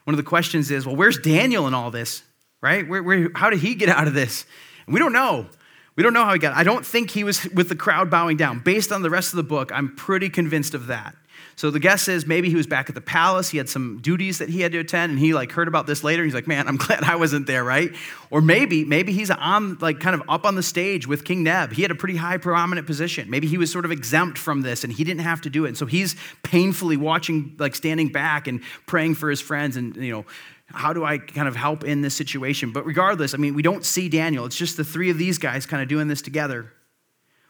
One 0.04 0.14
of 0.14 0.18
the 0.18 0.24
questions 0.24 0.70
is 0.70 0.86
well, 0.86 0.98
where's 0.98 1.18
Daniel 1.18 1.66
in 1.66 1.74
all 1.74 1.92
this, 1.92 2.24
right? 2.60 2.86
Where, 2.86 3.02
where, 3.02 3.30
how 3.36 3.50
did 3.50 3.60
he 3.60 3.74
get 3.74 3.88
out 3.88 4.08
of 4.08 4.14
this? 4.14 4.46
We 4.88 5.00
don't 5.00 5.14
know. 5.14 5.48
We 5.96 6.04
don't 6.04 6.14
know 6.14 6.26
how 6.26 6.34
he 6.34 6.40
got. 6.40 6.56
I 6.56 6.64
don't 6.64 6.86
think 6.86 7.12
he 7.12 7.24
was 7.24 7.46
with 7.50 7.70
the 7.70 7.76
crowd 7.76 8.10
bowing 8.10 8.38
down. 8.38 8.60
Based 8.60 8.92
on 8.92 9.04
the 9.04 9.10
rest 9.10 9.32
of 9.32 9.38
the 9.38 9.44
book, 9.44 9.72
I'm 9.72 9.96
pretty 9.96 10.30
convinced 10.30 10.74
of 10.74 10.88
that. 10.88 11.16
So 11.56 11.70
the 11.70 11.80
guess 11.80 12.08
is 12.08 12.26
maybe 12.26 12.50
he 12.50 12.56
was 12.56 12.66
back 12.66 12.90
at 12.90 12.96
the 12.96 13.02
palace. 13.02 13.50
He 13.50 13.58
had 13.58 13.70
some 13.70 14.00
duties 14.02 14.40
that 14.40 14.50
he 14.50 14.62
had 14.62 14.72
to 14.72 14.80
attend, 14.80 15.12
and 15.12 15.20
he 15.20 15.34
like 15.34 15.52
heard 15.52 15.68
about 15.68 15.86
this 15.86 16.04
later. 16.04 16.24
He's 16.24 16.34
like, 16.34 16.48
"Man, 16.48 16.68
I'm 16.68 16.78
glad 16.78 17.04
I 17.04 17.16
wasn't 17.16 17.46
there, 17.46 17.64
right?" 17.64 17.92
Or 18.32 18.42
maybe 18.42 18.86
maybe 18.86 19.14
he's 19.14 19.30
on 19.30 19.78
like 19.80 20.00
kind 20.00 20.16
of 20.16 20.24
up 20.28 20.46
on 20.46 20.56
the 20.56 20.64
stage 20.64 21.08
with 21.08 21.24
King 21.24 21.44
Neb. 21.44 21.74
He 21.74 21.82
had 21.82 21.92
a 21.92 21.96
pretty 21.96 22.16
high 22.16 22.38
prominent 22.38 22.88
position. 22.88 23.30
Maybe 23.30 23.48
he 23.48 23.58
was 23.58 23.72
sort 23.72 23.86
of 23.86 23.92
exempt 23.92 24.38
from 24.38 24.62
this, 24.62 24.84
and 24.84 24.92
he 24.92 25.04
didn't 25.04 25.22
have 25.22 25.42
to 25.42 25.50
do 25.50 25.66
it. 25.66 25.70
And 25.70 25.78
so 25.78 25.86
he's 25.86 26.16
painfully 26.42 26.98
watching, 26.98 27.56
like 27.60 27.76
standing 27.76 28.10
back 28.10 28.48
and 28.48 28.62
praying 28.88 29.16
for 29.16 29.30
his 29.30 29.42
friends, 29.42 29.78
and 29.78 29.96
you 29.96 30.12
know, 30.12 30.26
how 30.74 30.92
do 30.92 31.06
I 31.06 31.20
kind 31.20 31.48
of 31.48 31.56
help 31.56 31.84
in 31.84 32.02
this 32.02 32.16
situation? 32.16 32.72
But 32.72 32.86
regardless, 32.86 33.34
I 33.34 33.38
mean, 33.38 33.54
we 33.54 33.62
don't 33.62 33.86
see 33.86 34.10
Daniel. 34.10 34.46
It's 34.46 34.58
just 34.58 34.76
the 34.76 34.84
three 34.84 35.12
of 35.12 35.20
these 35.20 35.38
guys 35.38 35.66
kind 35.66 35.84
of 35.84 35.88
doing 35.88 36.08
this 36.08 36.22
together. 36.22 36.74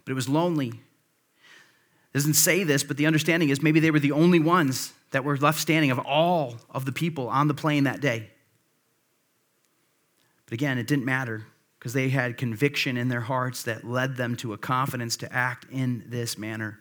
But 0.04 0.12
it 0.12 0.16
was 0.16 0.28
lonely. 0.28 0.68
It 0.68 2.14
doesn't 2.14 2.34
say 2.34 2.64
this, 2.64 2.84
but 2.84 2.98
the 2.98 3.08
understanding 3.08 3.50
is 3.50 3.64
maybe 3.64 3.80
they 3.80 3.92
were 3.92 4.00
the 4.00 4.12
only 4.12 4.40
ones 4.40 4.94
that 5.12 5.24
were 5.24 5.38
left 5.38 5.60
standing 5.60 5.90
of 5.90 6.00
all 6.00 6.58
of 6.70 6.86
the 6.86 6.92
people 6.92 7.30
on 7.30 7.48
the 7.48 7.54
plain 7.54 7.86
that 7.86 8.02
day. 8.02 8.30
But 10.46 10.54
again, 10.54 10.78
it 10.78 10.86
didn't 10.86 11.06
matter 11.06 11.46
because 11.80 11.94
they 11.94 12.10
had 12.10 12.38
conviction 12.38 12.98
in 12.98 13.08
their 13.08 13.22
hearts 13.22 13.64
that 13.64 13.86
led 13.86 14.18
them 14.18 14.36
to 14.38 14.52
a 14.52 14.58
confidence 14.58 15.16
to 15.18 15.34
act 15.34 15.66
in 15.72 16.04
this 16.08 16.38
manner. 16.38 16.80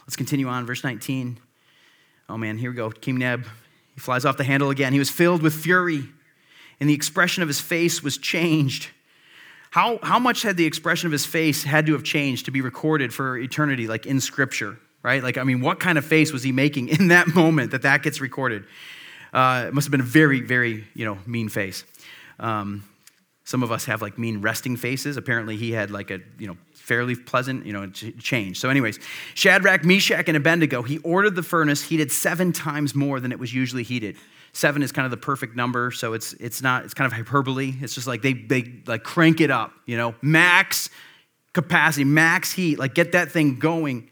Let's 0.00 0.16
continue 0.16 0.48
on, 0.48 0.66
verse 0.66 0.82
19. 0.82 1.38
Oh 2.28 2.36
man, 2.36 2.58
here 2.58 2.70
we 2.70 2.76
go. 2.76 2.90
King 2.90 3.18
Neb 3.18 3.46
he 4.00 4.02
flies 4.02 4.24
off 4.24 4.38
the 4.38 4.44
handle 4.44 4.70
again. 4.70 4.94
He 4.94 4.98
was 4.98 5.10
filled 5.10 5.42
with 5.42 5.54
fury, 5.54 6.04
and 6.80 6.88
the 6.88 6.94
expression 6.94 7.42
of 7.42 7.48
his 7.48 7.60
face 7.60 8.02
was 8.02 8.16
changed. 8.16 8.88
How, 9.70 9.98
how 10.02 10.18
much 10.18 10.40
had 10.40 10.56
the 10.56 10.64
expression 10.64 11.06
of 11.06 11.12
his 11.12 11.26
face 11.26 11.64
had 11.64 11.84
to 11.84 11.92
have 11.92 12.02
changed 12.02 12.46
to 12.46 12.50
be 12.50 12.62
recorded 12.62 13.12
for 13.12 13.36
eternity, 13.36 13.86
like 13.86 14.06
in 14.06 14.18
Scripture, 14.20 14.78
right? 15.02 15.22
Like, 15.22 15.36
I 15.36 15.44
mean, 15.44 15.60
what 15.60 15.80
kind 15.80 15.98
of 15.98 16.04
face 16.06 16.32
was 16.32 16.42
he 16.42 16.50
making 16.50 16.88
in 16.88 17.08
that 17.08 17.28
moment 17.34 17.72
that 17.72 17.82
that 17.82 18.02
gets 18.02 18.22
recorded? 18.22 18.64
Uh, 19.34 19.66
it 19.68 19.74
must 19.74 19.84
have 19.84 19.92
been 19.92 20.00
a 20.00 20.04
very, 20.04 20.40
very, 20.40 20.86
you 20.94 21.04
know, 21.04 21.18
mean 21.26 21.50
face. 21.50 21.84
Um, 22.38 22.84
some 23.44 23.62
of 23.62 23.70
us 23.70 23.84
have 23.84 24.00
like 24.00 24.16
mean 24.16 24.40
resting 24.40 24.76
faces. 24.76 25.18
Apparently, 25.18 25.56
he 25.56 25.72
had 25.72 25.90
like 25.90 26.10
a, 26.10 26.20
you 26.38 26.46
know, 26.46 26.56
fairly 26.80 27.14
pleasant, 27.14 27.66
you 27.66 27.72
know, 27.72 27.88
change. 27.88 28.58
So, 28.58 28.68
anyways, 28.68 28.98
Shadrach, 29.34 29.84
Meshach, 29.84 30.28
and 30.28 30.36
Abednego, 30.36 30.82
he 30.82 30.98
ordered 30.98 31.36
the 31.36 31.42
furnace 31.42 31.82
heated 31.82 32.10
seven 32.10 32.52
times 32.52 32.94
more 32.94 33.20
than 33.20 33.32
it 33.32 33.38
was 33.38 33.54
usually 33.54 33.82
heated. 33.82 34.16
Seven 34.52 34.82
is 34.82 34.90
kind 34.90 35.04
of 35.04 35.12
the 35.12 35.16
perfect 35.16 35.54
number, 35.54 35.92
so 35.92 36.12
it's 36.12 36.32
it's 36.34 36.60
not 36.60 36.84
it's 36.84 36.94
kind 36.94 37.06
of 37.06 37.12
hyperbole. 37.12 37.74
It's 37.80 37.94
just 37.94 38.06
like 38.06 38.22
they 38.22 38.32
they 38.32 38.82
like 38.86 39.04
crank 39.04 39.40
it 39.40 39.50
up, 39.50 39.72
you 39.86 39.96
know, 39.96 40.14
max 40.22 40.90
capacity, 41.52 42.04
max 42.04 42.52
heat, 42.52 42.78
like 42.78 42.94
get 42.94 43.12
that 43.12 43.30
thing 43.30 43.58
going. 43.58 44.10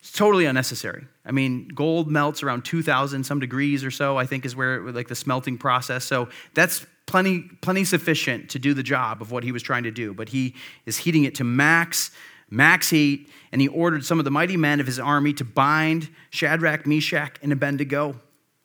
It's 0.00 0.12
totally 0.12 0.44
unnecessary. 0.44 1.06
I 1.24 1.32
mean, 1.32 1.68
gold 1.68 2.10
melts 2.10 2.42
around 2.42 2.64
2,000 2.64 3.24
some 3.24 3.40
degrees 3.40 3.84
or 3.84 3.90
so, 3.90 4.18
I 4.18 4.26
think 4.26 4.44
is 4.44 4.54
where 4.54 4.80
like 4.92 5.08
the 5.08 5.14
smelting 5.14 5.56
process. 5.56 6.04
So 6.04 6.28
that's 6.52 6.84
plenty, 7.06 7.42
plenty 7.60 7.84
sufficient 7.84 8.50
to 8.50 8.58
do 8.58 8.74
the 8.74 8.82
job 8.82 9.22
of 9.22 9.30
what 9.30 9.42
he 9.42 9.52
was 9.52 9.62
trying 9.62 9.84
to 9.84 9.90
do. 9.90 10.12
But 10.12 10.28
he 10.28 10.54
is 10.86 10.98
heating 10.98 11.24
it 11.24 11.34
to 11.36 11.44
max, 11.44 12.10
max 12.50 12.90
heat, 12.90 13.30
and 13.52 13.60
he 13.60 13.68
ordered 13.68 14.04
some 14.04 14.18
of 14.18 14.24
the 14.24 14.30
mighty 14.30 14.56
men 14.56 14.80
of 14.80 14.86
his 14.86 14.98
army 14.98 15.32
to 15.34 15.44
bind 15.44 16.10
Shadrach, 16.30 16.86
Meshach, 16.86 17.38
and 17.42 17.52
Abednego 17.52 18.20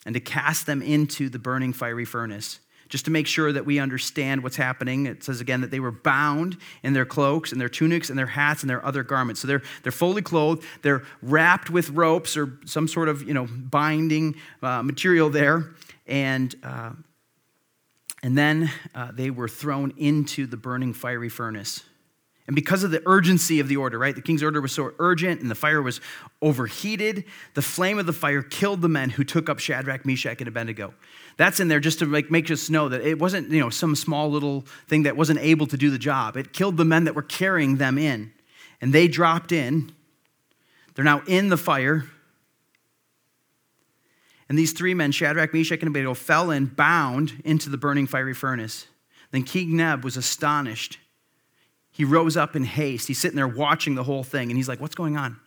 and 0.06 0.14
to 0.14 0.20
cast 0.20 0.66
them 0.66 0.82
into 0.82 1.30
the 1.30 1.40
burning 1.40 1.74
fiery 1.74 2.06
furnace. 2.06 2.60
Just 2.90 3.06
to 3.06 3.12
make 3.12 3.28
sure 3.28 3.54
that 3.54 3.66
we 3.66 3.80
understand 3.80 4.44
what's 4.44 4.56
happening. 4.56 5.06
It 5.06 5.24
says 5.24 5.40
again 5.40 5.62
that 5.62 5.72
they 5.72 5.80
were 5.80 5.92
bound 5.92 6.58
in 6.84 6.94
their 6.94 7.06
cloaks 7.06 7.52
and 7.52 7.62
their 7.62 7.70
tunics 7.70 8.10
and 8.10 8.18
their 8.18 8.28
hats 8.28 8.64
and 8.64 8.70
their 8.70 8.84
other 8.86 9.04
garments. 9.04 9.42
So 9.42 9.48
they're, 9.48 9.62
they're 9.84 9.92
fully 9.92 10.22
clothed, 10.22 10.66
they're 10.82 11.04
wrapped 11.22 11.70
with 11.70 11.92
ropes 11.92 12.36
or 12.36 12.60
some 12.66 12.88
sort 12.88 13.08
of 13.08 13.24
you 13.24 13.34
know, 13.34 13.48
binding 13.48 14.36
uh, 14.62 14.84
material 14.84 15.30
there. 15.30 15.76
And, 16.08 16.54
uh, 16.64 16.92
and 18.24 18.38
then 18.38 18.72
uh, 18.96 19.12
they 19.14 19.30
were 19.30 19.48
thrown 19.48 19.94
into 19.98 20.48
the 20.48 20.58
burning 20.58 20.94
fiery 20.94 21.30
furnace. 21.30 21.84
And 22.50 22.56
because 22.56 22.84
of 22.84 22.90
the 22.90 23.04
urgency 23.06 23.60
of 23.60 23.68
the 23.68 23.78
order, 23.78 24.00
right? 24.00 24.16
The 24.16 24.24
king's 24.24 24.42
order 24.42 24.60
was 24.60 24.72
so 24.72 24.92
urgent 24.98 25.40
and 25.40 25.52
the 25.52 25.56
fire 25.56 25.84
was 25.84 26.02
overheated, 26.42 27.26
the 27.54 27.62
flame 27.62 28.00
of 28.00 28.08
the 28.08 28.12
fire 28.12 28.42
killed 28.42 28.82
the 28.82 28.90
men 28.90 29.12
who 29.12 29.24
took 29.24 29.50
up 29.50 29.60
Shadrach, 29.60 30.04
Meshach, 30.04 30.40
and 30.40 30.48
Abednego. 30.48 30.96
That's 31.38 31.60
in 31.60 31.68
there 31.68 31.80
just 31.80 32.00
to 32.00 32.08
make, 32.08 32.32
make 32.32 32.50
us 32.50 32.72
know 32.72 32.90
that 32.90 33.02
it 33.02 33.20
wasn't, 33.20 33.52
you 33.52 33.60
know, 33.60 33.70
some 33.70 33.96
small 33.96 34.32
little 34.32 34.66
thing 34.88 35.04
that 35.04 35.16
wasn't 35.16 35.42
able 35.42 35.68
to 35.68 35.78
do 35.78 35.92
the 35.92 36.00
job. 36.00 36.38
It 36.38 36.52
killed 36.52 36.78
the 36.78 36.86
men 36.86 37.04
that 37.04 37.14
were 37.14 37.22
carrying 37.22 37.78
them 37.78 38.00
in. 38.00 38.34
And 38.82 38.94
they 38.94 39.08
dropped 39.08 39.52
in. 39.52 39.92
They're 40.96 41.06
now 41.06 41.22
in 41.28 41.50
the 41.50 41.58
fire. 41.58 42.06
And 44.50 44.58
these 44.58 44.74
three 44.74 44.96
men, 44.96 45.12
Shadrach, 45.12 45.54
Meshach, 45.54 45.82
and 45.82 45.90
Abednego, 45.90 46.16
fell 46.16 46.50
in, 46.50 46.66
bound 46.66 47.44
into 47.46 47.70
the 47.70 47.78
burning 47.78 48.08
fiery 48.08 48.34
furnace. 48.34 48.88
Then 49.30 49.44
King 49.44 49.78
Neb 49.78 50.04
was 50.04 50.18
astonished 50.18 50.98
he 52.00 52.06
rose 52.06 52.38
up 52.38 52.56
in 52.56 52.64
haste. 52.64 53.10
He's 53.10 53.20
sitting 53.20 53.36
there 53.36 53.46
watching 53.46 53.96
the 53.96 54.06
whole 54.06 54.24
thing, 54.24 54.50
and 54.50 54.56
he's 54.56 54.70
like, 54.70 54.80
What's 54.80 54.96
going 54.96 55.18
on? 55.18 55.38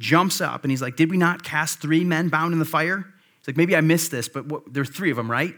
Jumps 0.00 0.40
up, 0.40 0.64
and 0.64 0.72
he's 0.72 0.82
like, 0.82 0.96
Did 0.96 1.08
we 1.08 1.16
not 1.16 1.44
cast 1.44 1.80
three 1.80 2.02
men 2.02 2.30
bound 2.30 2.52
in 2.52 2.58
the 2.58 2.64
fire? 2.64 3.06
He's 3.38 3.46
like, 3.46 3.56
Maybe 3.56 3.76
I 3.76 3.80
missed 3.80 4.10
this, 4.10 4.28
but 4.28 4.46
what, 4.46 4.74
there's 4.74 4.90
three 4.90 5.12
of 5.12 5.16
them, 5.16 5.30
right? 5.30 5.54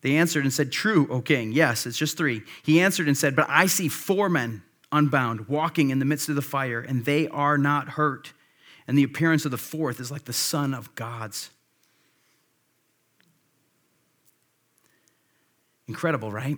They 0.00 0.16
answered 0.16 0.42
and 0.42 0.52
said, 0.52 0.72
True, 0.72 1.06
O 1.12 1.20
king. 1.20 1.52
Yes, 1.52 1.86
it's 1.86 1.96
just 1.96 2.18
three. 2.18 2.42
He 2.64 2.80
answered 2.80 3.06
and 3.06 3.16
said, 3.16 3.36
But 3.36 3.46
I 3.48 3.66
see 3.66 3.86
four 3.86 4.28
men 4.28 4.64
unbound, 4.90 5.46
walking 5.46 5.90
in 5.90 6.00
the 6.00 6.04
midst 6.04 6.28
of 6.28 6.34
the 6.34 6.42
fire, 6.42 6.80
and 6.80 7.04
they 7.04 7.28
are 7.28 7.56
not 7.56 7.90
hurt. 7.90 8.32
And 8.88 8.98
the 8.98 9.04
appearance 9.04 9.44
of 9.44 9.52
the 9.52 9.58
fourth 9.58 10.00
is 10.00 10.10
like 10.10 10.24
the 10.24 10.32
Son 10.32 10.74
of 10.74 10.92
God's. 10.96 11.50
Incredible, 15.86 16.32
right? 16.32 16.56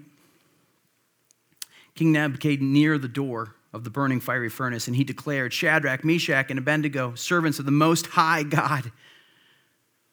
King 1.95 2.13
Neb 2.13 2.41
came 2.41 2.73
near 2.73 2.99
the 2.99 3.09
door 3.09 3.55
of 3.73 3.85
the 3.85 3.91
burning 3.91 4.21
fiery 4.21 4.49
furnace, 4.49 4.87
and 4.87 4.97
he 4.97 5.05
declared, 5.05 5.53
Shadrach, 5.53 6.05
Meshach, 6.05 6.51
and 6.51 6.59
Abednego, 6.59 7.15
servants 7.15 7.59
of 7.59 7.65
the 7.65 7.71
Most 7.71 8.07
High 8.09 8.43
God, 8.43 8.93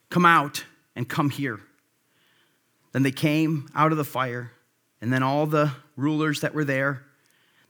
come 0.09 0.25
out 0.25 0.65
and 0.95 1.07
come 1.07 1.29
here. 1.29 1.59
Then 2.91 3.03
they 3.03 3.11
came 3.11 3.69
out 3.75 3.91
of 3.91 3.97
the 3.97 4.03
fire, 4.03 4.51
and 5.01 5.11
then 5.13 5.23
all 5.23 5.45
the 5.45 5.71
rulers 5.95 6.41
that 6.41 6.53
were 6.53 6.65
there, 6.65 7.03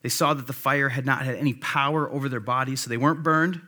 they 0.02 0.10
saw 0.10 0.34
that 0.34 0.48
the 0.48 0.54
fire 0.54 0.90
had 0.90 1.06
not 1.06 1.24
had 1.24 1.36
any 1.36 1.54
power 1.54 2.10
over 2.10 2.30
their 2.30 2.40
bodies, 2.40 2.82
so 2.82 2.90
they 2.90 2.98
weren't 2.98 3.24
burned. 3.24 3.62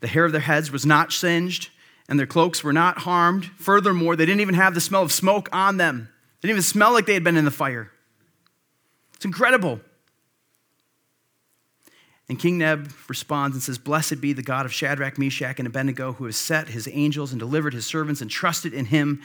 The 0.00 0.08
hair 0.08 0.24
of 0.24 0.32
their 0.32 0.40
heads 0.42 0.70
was 0.70 0.84
not 0.84 1.12
singed, 1.12 1.70
and 2.08 2.18
their 2.18 2.26
cloaks 2.26 2.62
were 2.62 2.72
not 2.72 2.98
harmed. 2.98 3.46
Furthermore, 3.56 4.14
they 4.14 4.26
didn't 4.26 4.40
even 4.40 4.54
have 4.54 4.74
the 4.74 4.80
smell 4.80 5.02
of 5.02 5.12
smoke 5.12 5.48
on 5.52 5.78
them. 5.78 6.08
They 6.40 6.48
didn't 6.48 6.56
even 6.58 6.62
smell 6.62 6.92
like 6.92 7.06
they 7.06 7.14
had 7.14 7.24
been 7.24 7.36
in 7.36 7.44
the 7.44 7.50
fire. 7.50 7.90
It's 9.18 9.24
incredible. 9.24 9.80
And 12.28 12.38
King 12.38 12.58
Neb 12.58 12.92
responds 13.08 13.56
and 13.56 13.62
says, 13.62 13.76
Blessed 13.76 14.20
be 14.20 14.32
the 14.32 14.44
God 14.44 14.64
of 14.64 14.72
Shadrach, 14.72 15.18
Meshach, 15.18 15.58
and 15.58 15.66
Abednego, 15.66 16.12
who 16.12 16.26
has 16.26 16.36
set 16.36 16.68
his 16.68 16.88
angels 16.92 17.32
and 17.32 17.40
delivered 17.40 17.74
his 17.74 17.84
servants 17.84 18.20
and 18.20 18.30
trusted 18.30 18.72
in 18.72 18.84
him 18.84 19.20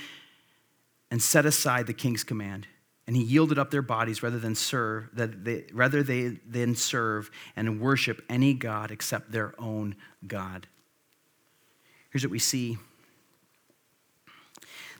and 1.11 1.21
set 1.21 1.45
aside 1.45 1.85
the 1.85 1.93
king's 1.93 2.23
command. 2.23 2.65
And 3.05 3.15
he 3.15 3.21
yielded 3.21 3.59
up 3.59 3.69
their 3.69 3.83
bodies 3.83 4.23
rather 4.23 4.39
than 4.39 4.55
serve, 4.55 5.09
that 5.13 5.45
they, 5.45 5.65
rather 5.71 6.01
they 6.01 6.39
than 6.47 6.73
serve 6.75 7.29
and 7.55 7.79
worship 7.79 8.23
any 8.29 8.55
God 8.55 8.89
except 8.89 9.31
their 9.31 9.53
own 9.59 9.95
God. 10.25 10.65
Here's 12.09 12.23
what 12.23 12.31
we 12.31 12.39
see. 12.39 12.79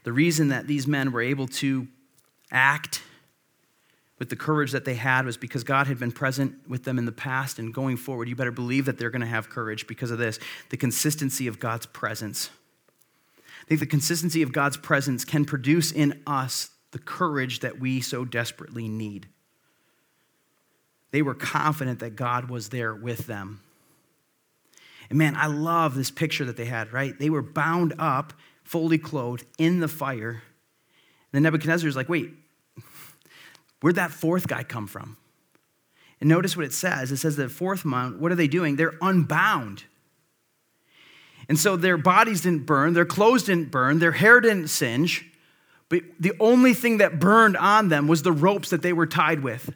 The 0.03 0.11
reason 0.11 0.49
that 0.49 0.67
these 0.67 0.85
men 0.85 1.11
were 1.11 1.21
able 1.21 1.47
to 1.47 1.87
act 2.51 3.01
the 4.29 4.35
courage 4.35 4.71
that 4.71 4.85
they 4.85 4.95
had 4.95 5.25
was 5.25 5.37
because 5.37 5.63
God 5.63 5.87
had 5.87 5.99
been 5.99 6.11
present 6.11 6.55
with 6.67 6.83
them 6.83 6.97
in 6.97 7.05
the 7.05 7.11
past 7.11 7.59
and 7.59 7.73
going 7.73 7.97
forward. 7.97 8.29
You 8.29 8.35
better 8.35 8.51
believe 8.51 8.85
that 8.85 8.97
they're 8.97 9.09
going 9.09 9.21
to 9.21 9.27
have 9.27 9.49
courage 9.49 9.87
because 9.87 10.11
of 10.11 10.17
this 10.17 10.39
the 10.69 10.77
consistency 10.77 11.47
of 11.47 11.59
God's 11.59 11.85
presence. 11.87 12.49
I 13.63 13.65
think 13.65 13.79
the 13.79 13.85
consistency 13.85 14.41
of 14.41 14.51
God's 14.51 14.77
presence 14.77 15.23
can 15.23 15.45
produce 15.45 15.91
in 15.91 16.21
us 16.27 16.69
the 16.91 16.99
courage 16.99 17.61
that 17.61 17.79
we 17.79 18.01
so 18.01 18.25
desperately 18.25 18.87
need. 18.87 19.27
They 21.11 21.21
were 21.21 21.35
confident 21.35 21.99
that 21.99 22.15
God 22.15 22.49
was 22.49 22.69
there 22.69 22.93
with 22.93 23.27
them. 23.27 23.61
And 25.09 25.17
man, 25.17 25.35
I 25.35 25.47
love 25.47 25.95
this 25.95 26.11
picture 26.11 26.45
that 26.45 26.57
they 26.57 26.65
had, 26.65 26.91
right? 26.91 27.17
They 27.17 27.29
were 27.29 27.41
bound 27.41 27.93
up, 27.99 28.33
fully 28.63 28.97
clothed 28.97 29.45
in 29.57 29.79
the 29.79 29.87
fire. 29.87 30.29
And 30.29 30.41
then 31.31 31.43
Nebuchadnezzar 31.43 31.87
is 31.87 31.95
like, 31.95 32.09
wait, 32.09 32.31
Where'd 33.83 33.97
that 33.97 34.11
fourth 34.11 34.47
guy 34.47 34.63
come 34.63 34.87
from? 34.87 35.17
And 36.21 36.29
notice 36.29 36.55
what 36.55 36.65
it 36.65 36.71
says. 36.71 37.11
It 37.11 37.17
says 37.17 37.35
the 37.35 37.49
fourth 37.49 37.83
month, 37.83 38.15
what 38.15 38.31
are 38.31 38.35
they 38.35 38.47
doing? 38.47 38.77
They're 38.77 38.93
unbound. 39.01 39.83
And 41.49 41.59
so 41.59 41.75
their 41.75 41.97
bodies 41.97 42.43
didn't 42.43 42.65
burn, 42.65 42.93
their 42.93 43.03
clothes 43.03 43.43
didn't 43.43 43.71
burn, 43.71 43.99
their 43.99 44.13
hair 44.13 44.39
didn't 44.39 44.69
singe, 44.69 45.29
but 45.89 45.99
the 46.17 46.31
only 46.39 46.73
thing 46.73 46.99
that 46.99 47.19
burned 47.19 47.57
on 47.57 47.89
them 47.89 48.07
was 48.07 48.21
the 48.21 48.31
ropes 48.31 48.69
that 48.69 48.83
they 48.83 48.93
were 48.93 49.05
tied 49.05 49.43
with. 49.43 49.75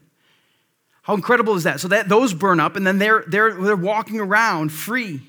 How 1.02 1.14
incredible 1.14 1.56
is 1.56 1.64
that? 1.64 1.82
So 1.82 1.90
that 1.90 2.08
those 2.08 2.34
burn 2.34 2.62
up, 2.62 2.78
and 2.78 2.88
then 2.88 3.00
they're, 3.00 3.26
they're, 3.28 3.62
they're 3.62 3.76
walking 3.76 4.22
around 4.22 4.72
free. 4.72 5.22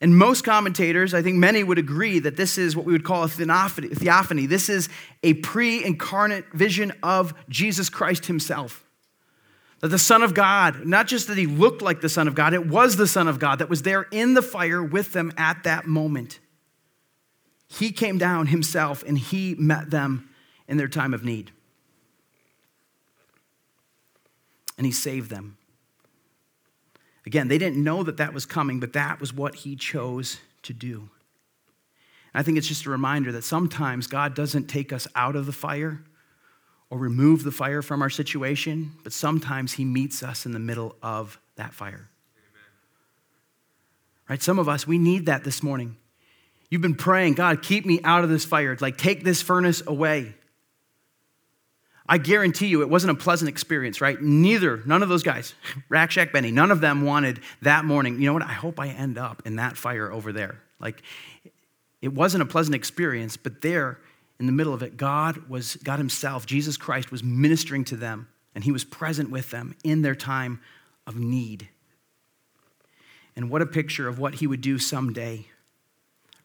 And 0.00 0.16
most 0.16 0.44
commentators, 0.44 1.12
I 1.12 1.22
think 1.22 1.36
many 1.36 1.64
would 1.64 1.78
agree 1.78 2.20
that 2.20 2.36
this 2.36 2.56
is 2.56 2.76
what 2.76 2.86
we 2.86 2.92
would 2.92 3.04
call 3.04 3.24
a 3.24 3.28
theophany. 3.28 4.46
This 4.46 4.68
is 4.68 4.88
a 5.24 5.34
pre 5.34 5.84
incarnate 5.84 6.44
vision 6.52 6.92
of 7.02 7.34
Jesus 7.48 7.90
Christ 7.90 8.26
himself. 8.26 8.84
That 9.80 9.88
the 9.88 9.98
Son 9.98 10.22
of 10.22 10.34
God, 10.34 10.86
not 10.86 11.06
just 11.06 11.28
that 11.28 11.38
he 11.38 11.46
looked 11.46 11.82
like 11.82 12.00
the 12.00 12.08
Son 12.08 12.28
of 12.28 12.34
God, 12.34 12.54
it 12.54 12.66
was 12.66 12.96
the 12.96 13.06
Son 13.06 13.28
of 13.28 13.38
God 13.38 13.58
that 13.58 13.68
was 13.68 13.82
there 13.82 14.06
in 14.10 14.34
the 14.34 14.42
fire 14.42 14.82
with 14.82 15.12
them 15.12 15.32
at 15.36 15.64
that 15.64 15.86
moment. 15.86 16.38
He 17.68 17.92
came 17.92 18.18
down 18.18 18.46
himself 18.46 19.04
and 19.06 19.18
he 19.18 19.54
met 19.56 19.90
them 19.90 20.30
in 20.68 20.76
their 20.76 20.88
time 20.88 21.12
of 21.12 21.24
need. 21.24 21.50
And 24.76 24.86
he 24.86 24.92
saved 24.92 25.30
them. 25.30 25.57
Again, 27.28 27.48
they 27.48 27.58
didn't 27.58 27.84
know 27.84 28.02
that 28.04 28.16
that 28.16 28.32
was 28.32 28.46
coming, 28.46 28.80
but 28.80 28.94
that 28.94 29.20
was 29.20 29.34
what 29.34 29.54
he 29.56 29.76
chose 29.76 30.40
to 30.62 30.72
do. 30.72 31.10
I 32.32 32.42
think 32.42 32.56
it's 32.56 32.66
just 32.66 32.86
a 32.86 32.90
reminder 32.90 33.30
that 33.32 33.44
sometimes 33.44 34.06
God 34.06 34.34
doesn't 34.34 34.66
take 34.66 34.94
us 34.94 35.06
out 35.14 35.36
of 35.36 35.44
the 35.44 35.52
fire 35.52 36.00
or 36.88 36.96
remove 36.96 37.44
the 37.44 37.52
fire 37.52 37.82
from 37.82 38.00
our 38.00 38.08
situation, 38.08 38.92
but 39.04 39.12
sometimes 39.12 39.74
he 39.74 39.84
meets 39.84 40.22
us 40.22 40.46
in 40.46 40.52
the 40.52 40.58
middle 40.58 40.96
of 41.02 41.38
that 41.56 41.74
fire. 41.74 42.08
Amen. 42.38 42.64
Right? 44.30 44.42
Some 44.42 44.58
of 44.58 44.66
us, 44.66 44.86
we 44.86 44.96
need 44.96 45.26
that 45.26 45.44
this 45.44 45.62
morning. 45.62 45.98
You've 46.70 46.80
been 46.80 46.94
praying, 46.94 47.34
God, 47.34 47.62
keep 47.62 47.84
me 47.84 48.00
out 48.04 48.24
of 48.24 48.30
this 48.30 48.46
fire. 48.46 48.72
It's 48.72 48.80
like, 48.80 48.96
take 48.96 49.22
this 49.22 49.42
furnace 49.42 49.82
away. 49.86 50.34
I 52.08 52.16
guarantee 52.18 52.68
you 52.68 52.80
it 52.80 52.88
wasn't 52.88 53.10
a 53.10 53.14
pleasant 53.14 53.50
experience, 53.50 54.00
right? 54.00 54.20
Neither, 54.20 54.82
none 54.86 55.02
of 55.02 55.10
those 55.10 55.22
guys, 55.22 55.54
Rack 55.88 56.10
Shack 56.10 56.32
Benny, 56.32 56.50
none 56.50 56.70
of 56.70 56.80
them 56.80 57.02
wanted 57.02 57.40
that 57.62 57.84
morning, 57.84 58.20
you 58.20 58.26
know 58.26 58.32
what? 58.32 58.42
I 58.42 58.52
hope 58.52 58.80
I 58.80 58.88
end 58.88 59.18
up 59.18 59.42
in 59.44 59.56
that 59.56 59.76
fire 59.76 60.10
over 60.10 60.32
there. 60.32 60.60
Like, 60.80 61.02
it 62.00 62.14
wasn't 62.14 62.42
a 62.42 62.46
pleasant 62.46 62.74
experience, 62.74 63.36
but 63.36 63.60
there 63.60 63.98
in 64.40 64.46
the 64.46 64.52
middle 64.52 64.72
of 64.72 64.82
it, 64.82 64.96
God 64.96 65.48
was, 65.48 65.76
God 65.76 65.98
Himself, 65.98 66.46
Jesus 66.46 66.76
Christ, 66.76 67.10
was 67.10 67.22
ministering 67.24 67.84
to 67.86 67.96
them, 67.96 68.28
and 68.54 68.64
He 68.64 68.72
was 68.72 68.84
present 68.84 69.30
with 69.30 69.50
them 69.50 69.74
in 69.84 70.02
their 70.02 70.14
time 70.14 70.60
of 71.06 71.16
need. 71.16 71.68
And 73.36 73.50
what 73.50 73.62
a 73.62 73.66
picture 73.66 74.08
of 74.08 74.18
what 74.18 74.36
He 74.36 74.46
would 74.46 74.60
do 74.60 74.78
someday. 74.78 75.46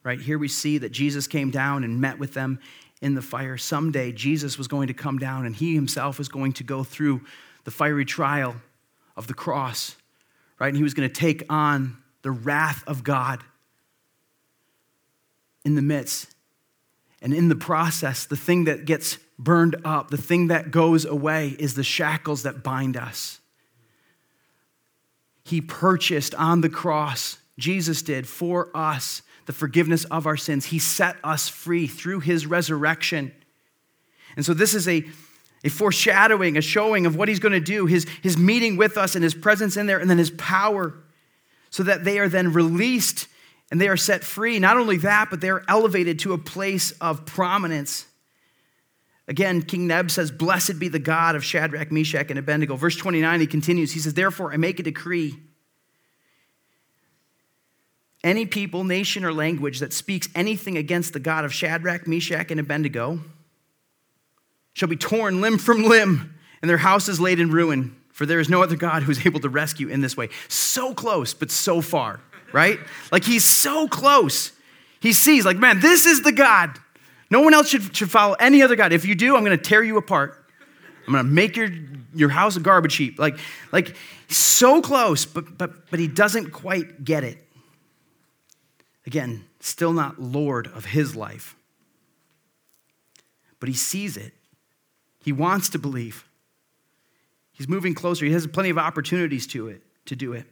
Right 0.02 0.20
here 0.20 0.38
we 0.38 0.48
see 0.48 0.78
that 0.78 0.92
Jesus 0.92 1.26
came 1.26 1.50
down 1.50 1.84
and 1.84 2.00
met 2.00 2.18
with 2.18 2.34
them 2.34 2.58
in 3.04 3.14
the 3.14 3.22
fire. 3.22 3.58
Someday, 3.58 4.12
Jesus 4.12 4.56
was 4.56 4.66
going 4.66 4.88
to 4.88 4.94
come 4.94 5.18
down 5.18 5.44
and 5.44 5.54
he 5.54 5.74
himself 5.74 6.18
was 6.18 6.28
going 6.28 6.54
to 6.54 6.64
go 6.64 6.82
through 6.82 7.20
the 7.64 7.70
fiery 7.70 8.06
trial 8.06 8.56
of 9.14 9.26
the 9.26 9.34
cross, 9.34 9.94
right? 10.58 10.68
And 10.68 10.76
he 10.76 10.82
was 10.82 10.94
going 10.94 11.06
to 11.06 11.14
take 11.14 11.44
on 11.50 11.98
the 12.22 12.30
wrath 12.30 12.82
of 12.86 13.04
God 13.04 13.44
in 15.66 15.74
the 15.74 15.82
midst. 15.82 16.34
And 17.20 17.34
in 17.34 17.48
the 17.48 17.56
process, 17.56 18.24
the 18.24 18.36
thing 18.36 18.64
that 18.64 18.86
gets 18.86 19.18
burned 19.38 19.76
up, 19.84 20.08
the 20.08 20.16
thing 20.16 20.46
that 20.48 20.70
goes 20.70 21.04
away, 21.04 21.56
is 21.58 21.74
the 21.74 21.84
shackles 21.84 22.44
that 22.44 22.62
bind 22.62 22.96
us. 22.96 23.38
He 25.44 25.60
purchased 25.60 26.34
on 26.36 26.62
the 26.62 26.70
cross, 26.70 27.36
Jesus 27.58 28.00
did 28.00 28.26
for 28.26 28.70
us, 28.74 29.20
the 29.46 29.52
forgiveness 29.52 30.04
of 30.06 30.26
our 30.26 30.36
sins. 30.36 30.66
He 30.66 30.78
set 30.78 31.16
us 31.22 31.48
free 31.48 31.86
through 31.86 32.20
his 32.20 32.46
resurrection. 32.46 33.32
And 34.36 34.44
so 34.44 34.54
this 34.54 34.74
is 34.74 34.88
a, 34.88 35.04
a 35.62 35.68
foreshadowing, 35.68 36.56
a 36.56 36.62
showing 36.62 37.06
of 37.06 37.16
what 37.16 37.28
he's 37.28 37.38
going 37.38 37.52
to 37.52 37.60
do, 37.60 37.86
his, 37.86 38.06
his 38.22 38.36
meeting 38.36 38.76
with 38.76 38.96
us 38.96 39.14
and 39.14 39.22
his 39.22 39.34
presence 39.34 39.76
in 39.76 39.86
there, 39.86 39.98
and 39.98 40.08
then 40.08 40.18
his 40.18 40.30
power, 40.32 40.94
so 41.70 41.82
that 41.82 42.04
they 42.04 42.18
are 42.18 42.28
then 42.28 42.52
released 42.52 43.28
and 43.70 43.80
they 43.80 43.88
are 43.88 43.96
set 43.96 44.22
free. 44.22 44.58
Not 44.58 44.76
only 44.76 44.98
that, 44.98 45.30
but 45.30 45.40
they 45.40 45.50
are 45.50 45.64
elevated 45.68 46.18
to 46.20 46.32
a 46.32 46.38
place 46.38 46.92
of 47.00 47.26
prominence. 47.26 48.06
Again, 49.26 49.62
King 49.62 49.86
Neb 49.86 50.10
says, 50.10 50.30
Blessed 50.30 50.78
be 50.78 50.88
the 50.88 50.98
God 50.98 51.34
of 51.34 51.44
Shadrach, 51.44 51.90
Meshach, 51.90 52.28
and 52.28 52.38
Abednego. 52.38 52.76
Verse 52.76 52.96
29, 52.96 53.40
he 53.40 53.46
continues. 53.46 53.92
He 53.92 54.00
says, 54.00 54.14
Therefore, 54.14 54.52
I 54.52 54.58
make 54.58 54.78
a 54.78 54.82
decree. 54.82 55.38
Any 58.24 58.44
people, 58.44 58.82
nation, 58.82 59.24
or 59.24 59.32
language 59.32 59.78
that 59.78 59.92
speaks 59.92 60.28
anything 60.34 60.76
against 60.76 61.12
the 61.12 61.20
God 61.20 61.44
of 61.44 61.54
Shadrach, 61.54 62.08
Meshach, 62.08 62.50
and 62.50 62.58
Abednego 62.58 63.20
shall 64.72 64.88
be 64.88 64.96
torn 64.96 65.40
limb 65.40 65.58
from 65.58 65.84
limb, 65.84 66.34
and 66.60 66.68
their 66.68 66.78
house 66.78 67.08
is 67.08 67.20
laid 67.20 67.38
in 67.38 67.52
ruin, 67.52 67.94
for 68.12 68.26
there 68.26 68.40
is 68.40 68.48
no 68.48 68.62
other 68.62 68.74
God 68.74 69.04
who 69.04 69.12
is 69.12 69.24
able 69.24 69.38
to 69.40 69.48
rescue 69.48 69.86
in 69.86 70.00
this 70.00 70.16
way. 70.16 70.28
So 70.48 70.92
close, 70.92 71.34
but 71.34 71.52
so 71.52 71.80
far, 71.80 72.18
right? 72.52 72.80
Like 73.12 73.22
he's 73.22 73.44
so 73.44 73.86
close. 73.86 74.50
He 74.98 75.12
sees, 75.12 75.44
like, 75.44 75.58
man, 75.58 75.78
this 75.78 76.06
is 76.06 76.22
the 76.22 76.32
God 76.32 76.80
no 77.34 77.40
one 77.40 77.52
else 77.52 77.68
should, 77.68 77.96
should 77.96 78.12
follow 78.12 78.34
any 78.34 78.62
other 78.62 78.76
God. 78.76 78.92
If 78.92 79.04
you 79.04 79.16
do, 79.16 79.36
I'm 79.36 79.44
going 79.44 79.56
to 79.56 79.62
tear 79.62 79.82
you 79.82 79.96
apart. 79.96 80.40
I'm 81.06 81.12
going 81.12 81.24
to 81.24 81.30
make 81.30 81.56
your, 81.56 81.68
your 82.14 82.28
house 82.28 82.56
a 82.56 82.60
garbage 82.60 82.94
heap. 82.94 83.18
Like, 83.18 83.38
like 83.72 83.96
so 84.28 84.80
close, 84.80 85.26
but, 85.26 85.58
but, 85.58 85.90
but 85.90 85.98
he 85.98 86.06
doesn't 86.06 86.52
quite 86.52 87.04
get 87.04 87.24
it. 87.24 87.43
Again, 89.06 89.44
still 89.60 89.92
not 89.92 90.20
Lord 90.20 90.66
of 90.68 90.86
his 90.86 91.14
life. 91.14 91.56
But 93.60 93.68
he 93.68 93.74
sees 93.74 94.16
it. 94.16 94.32
He 95.22 95.32
wants 95.32 95.68
to 95.70 95.78
believe. 95.78 96.26
He's 97.52 97.68
moving 97.68 97.94
closer. 97.94 98.24
He 98.24 98.32
has 98.32 98.46
plenty 98.46 98.70
of 98.70 98.78
opportunities 98.78 99.46
to 99.48 99.68
it, 99.68 99.82
to 100.06 100.16
do 100.16 100.32
it. 100.32 100.46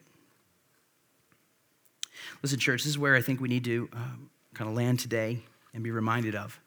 Listen, 2.42 2.58
church, 2.58 2.82
this 2.82 2.90
is 2.90 2.98
where 2.98 3.14
I 3.14 3.20
think 3.20 3.40
we 3.40 3.48
need 3.48 3.64
to 3.64 3.88
um, 3.92 4.30
kind 4.54 4.68
of 4.68 4.76
land 4.76 5.00
today 5.00 5.40
and 5.74 5.82
be 5.82 5.90
reminded 5.90 6.34
of 6.34 6.58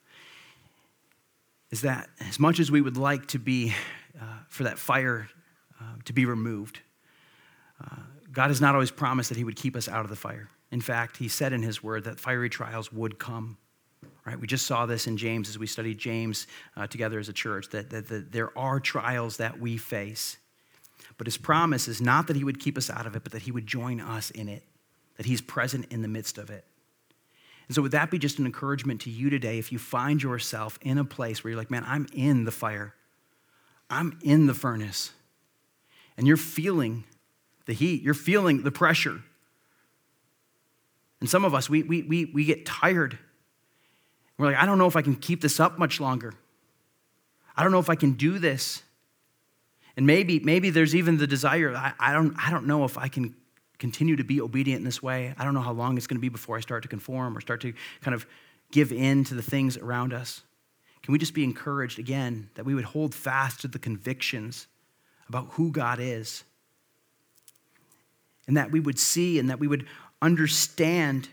is 1.71 1.81
that 1.81 2.09
as 2.21 2.39
much 2.39 2.59
as 2.59 2.71
we 2.71 2.79
would 2.79 2.97
like 2.97 3.25
to 3.27 3.39
be, 3.39 3.73
uh, 4.19 4.23
for 4.47 4.63
that 4.63 4.77
fire 4.77 5.27
uh, 5.81 5.95
to 6.05 6.13
be 6.13 6.25
removed, 6.25 6.79
uh, 7.83 7.97
God 8.31 8.47
has 8.47 8.61
not 8.61 8.75
always 8.75 8.91
promised 8.91 9.29
that 9.29 9.37
He 9.37 9.43
would 9.43 9.55
keep 9.55 9.75
us 9.75 9.89
out 9.89 10.05
of 10.05 10.09
the 10.09 10.15
fire. 10.15 10.49
In 10.71 10.81
fact, 10.81 11.17
He 11.17 11.27
said 11.27 11.53
in 11.53 11.61
His 11.61 11.83
word 11.83 12.03
that 12.05 12.19
fiery 12.19 12.49
trials 12.49 12.91
would 12.91 13.19
come. 13.19 13.57
Right? 14.25 14.39
We 14.39 14.47
just 14.47 14.65
saw 14.65 14.85
this 14.85 15.07
in 15.07 15.17
James 15.17 15.49
as 15.49 15.59
we 15.59 15.67
studied 15.67 15.99
James 15.99 16.47
uh, 16.75 16.87
together 16.87 17.19
as 17.19 17.29
a 17.29 17.33
church, 17.33 17.69
that, 17.69 17.91
that, 17.91 18.07
that 18.07 18.31
there 18.31 18.57
are 18.57 18.79
trials 18.79 19.37
that 19.37 19.59
we 19.59 19.77
face. 19.77 20.37
But 21.17 21.27
His 21.27 21.37
promise 21.37 21.87
is 21.87 22.01
not 22.01 22.27
that 22.27 22.35
He 22.35 22.43
would 22.43 22.59
keep 22.59 22.77
us 22.77 22.89
out 22.89 23.05
of 23.05 23.15
it, 23.15 23.23
but 23.23 23.31
that 23.33 23.43
He 23.43 23.51
would 23.51 23.67
join 23.67 24.01
us 24.01 24.31
in 24.31 24.49
it, 24.49 24.63
that 25.17 25.25
He's 25.25 25.41
present 25.41 25.91
in 25.91 26.01
the 26.01 26.07
midst 26.07 26.37
of 26.37 26.49
it. 26.49 26.65
And 27.67 27.75
so, 27.75 27.81
would 27.81 27.91
that 27.91 28.11
be 28.11 28.19
just 28.19 28.39
an 28.39 28.45
encouragement 28.45 29.01
to 29.01 29.09
you 29.09 29.29
today 29.29 29.57
if 29.57 29.71
you 29.71 29.79
find 29.79 30.21
yourself 30.21 30.77
in 30.81 30.97
a 30.97 31.05
place 31.05 31.43
where 31.43 31.51
you're 31.51 31.59
like, 31.59 31.71
man, 31.71 31.83
I'm 31.87 32.07
in 32.13 32.45
the 32.45 32.51
fire, 32.51 32.93
I'm 33.89 34.19
in 34.23 34.45
the 34.45 34.53
furnace, 34.53 35.11
and 36.17 36.27
you're 36.27 36.37
feeling 36.37 37.05
the 37.65 37.73
heat, 37.73 38.01
you're 38.03 38.13
feeling 38.13 38.63
the 38.63 38.71
pressure. 38.71 39.21
And 41.21 41.29
some 41.29 41.45
of 41.45 41.53
us, 41.53 41.69
we, 41.69 41.83
we, 41.83 42.03
we, 42.03 42.25
we 42.25 42.45
get 42.45 42.65
tired. 42.65 43.17
We're 44.37 44.47
like, 44.47 44.57
I 44.57 44.65
don't 44.65 44.77
know 44.77 44.87
if 44.87 44.95
I 44.95 45.01
can 45.01 45.15
keep 45.15 45.41
this 45.41 45.59
up 45.59 45.79
much 45.79 45.99
longer. 45.99 46.33
I 47.55 47.63
don't 47.63 47.71
know 47.71 47.79
if 47.79 47.89
I 47.89 47.95
can 47.95 48.13
do 48.13 48.37
this. 48.37 48.83
And 49.95 50.05
maybe, 50.05 50.39
maybe 50.39 50.69
there's 50.69 50.93
even 50.93 51.17
the 51.17 51.27
desire, 51.27 51.73
I, 51.73 51.93
I, 51.99 52.13
don't, 52.13 52.35
I 52.37 52.51
don't 52.51 52.67
know 52.67 52.83
if 52.83 52.97
I 52.97 53.07
can 53.07 53.33
continue 53.77 54.15
to 54.17 54.23
be 54.23 54.41
obedient 54.41 54.79
in 54.79 54.85
this 54.85 55.01
way. 55.01 55.33
I 55.37 55.43
don't 55.45 55.53
know 55.53 55.61
how 55.61 55.71
long 55.71 55.97
it's 55.97 56.07
going 56.07 56.17
to 56.17 56.21
be 56.21 56.29
before 56.29 56.57
I 56.57 56.59
start 56.59 56.83
to 56.83 56.89
conform 56.89 57.37
or 57.37 57.41
start 57.41 57.61
to 57.61 57.73
kind 58.01 58.13
of 58.13 58.25
give 58.71 58.91
in 58.91 59.23
to 59.25 59.35
the 59.35 59.41
things 59.41 59.77
around 59.77 60.13
us. 60.13 60.41
Can 61.01 61.11
we 61.11 61.19
just 61.19 61.33
be 61.33 61.43
encouraged 61.43 61.99
again 61.99 62.49
that 62.55 62.65
we 62.65 62.73
would 62.73 62.83
hold 62.83 63.13
fast 63.13 63.61
to 63.61 63.67
the 63.67 63.79
convictions 63.79 64.67
about 65.29 65.47
who 65.51 65.71
God 65.71 65.99
is? 66.01 66.43
And 68.47 68.57
that 68.57 68.71
we 68.71 68.79
would 68.79 68.99
see 68.99 69.39
and 69.39 69.49
that 69.49 69.59
we 69.59 69.67
would 69.67 69.87
understand 70.25 71.29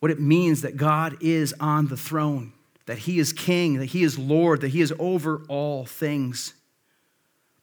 what 0.00 0.10
it 0.10 0.20
means 0.20 0.62
that 0.62 0.76
God 0.76 1.16
is 1.20 1.54
on 1.58 1.88
the 1.88 1.96
throne, 1.96 2.52
that 2.86 2.98
He 2.98 3.18
is 3.18 3.32
King, 3.32 3.78
that 3.78 3.86
He 3.86 4.02
is 4.02 4.18
Lord, 4.18 4.60
that 4.60 4.68
He 4.68 4.80
is 4.80 4.92
over 4.98 5.42
all 5.48 5.86
things. 5.86 6.54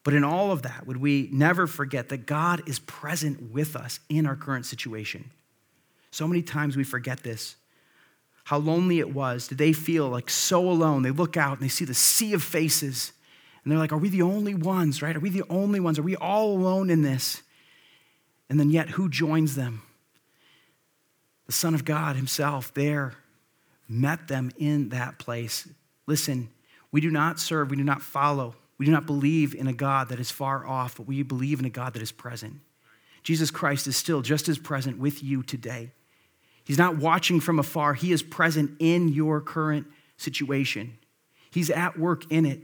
But 0.03 0.13
in 0.13 0.23
all 0.23 0.51
of 0.51 0.61
that, 0.61 0.87
would 0.87 0.97
we 0.97 1.29
never 1.31 1.67
forget 1.67 2.09
that 2.09 2.25
God 2.25 2.67
is 2.67 2.79
present 2.79 3.51
with 3.51 3.75
us 3.75 3.99
in 4.09 4.25
our 4.25 4.35
current 4.35 4.65
situation? 4.65 5.31
So 6.11 6.27
many 6.27 6.41
times 6.41 6.77
we 6.77 6.83
forget 6.83 7.23
this. 7.23 7.57
How 8.45 8.57
lonely 8.57 8.99
it 8.99 9.13
was. 9.13 9.49
Did 9.49 9.57
they 9.57 9.73
feel 9.73 10.07
like 10.07 10.29
so 10.29 10.69
alone? 10.69 11.01
They 11.01 11.11
look 11.11 11.35
out 11.35 11.57
and 11.57 11.61
they 11.61 11.67
see 11.67 11.83
the 11.83 11.93
sea 11.93 12.33
of 12.33 12.41
faces. 12.41 13.11
And 13.63 13.71
they're 13.71 13.79
like, 13.79 13.91
Are 13.91 13.97
we 13.97 14.07
the 14.07 14.21
only 14.21 14.55
ones, 14.55 15.01
right? 15.01 15.15
Are 15.15 15.19
we 15.19 15.29
the 15.29 15.43
only 15.49 15.81
ones? 15.81 15.99
Are 15.99 16.03
we 16.03 16.15
all 16.15 16.53
alone 16.53 16.89
in 16.89 17.01
this? 17.01 17.41
And 18.49 18.57
then, 18.57 18.69
yet, 18.69 18.91
who 18.91 19.09
joins 19.09 19.55
them? 19.55 19.81
The 21.47 21.53
Son 21.53 21.73
of 21.73 21.83
God 21.83 22.15
Himself 22.15 22.73
there 22.73 23.15
met 23.89 24.27
them 24.27 24.51
in 24.57 24.89
that 24.89 25.17
place. 25.17 25.67
Listen, 26.05 26.49
we 26.91 27.01
do 27.01 27.09
not 27.09 27.39
serve, 27.39 27.69
we 27.69 27.77
do 27.77 27.83
not 27.83 28.01
follow 28.01 28.55
we 28.77 28.85
do 28.85 28.91
not 28.91 29.05
believe 29.05 29.55
in 29.55 29.67
a 29.67 29.73
God 29.73 30.09
that 30.09 30.19
is 30.19 30.29
far 30.29 30.65
off, 30.65 30.97
but 30.97 31.07
we 31.07 31.23
believe 31.23 31.59
in 31.59 31.65
a 31.65 31.69
God 31.69 31.93
that 31.93 32.01
is 32.01 32.11
present. 32.11 32.59
Jesus 33.23 33.51
Christ 33.51 33.87
is 33.87 33.97
still 33.97 34.21
just 34.21 34.47
as 34.47 34.57
present 34.57 34.99
with 34.99 35.23
you 35.23 35.43
today. 35.43 35.91
He's 36.63 36.77
not 36.77 36.97
watching 36.97 37.39
from 37.39 37.59
afar, 37.59 37.93
He 37.93 38.11
is 38.11 38.21
present 38.21 38.71
in 38.79 39.09
your 39.09 39.41
current 39.41 39.87
situation. 40.17 40.97
He's 41.49 41.69
at 41.69 41.97
work 41.97 42.29
in 42.31 42.45
it. 42.45 42.61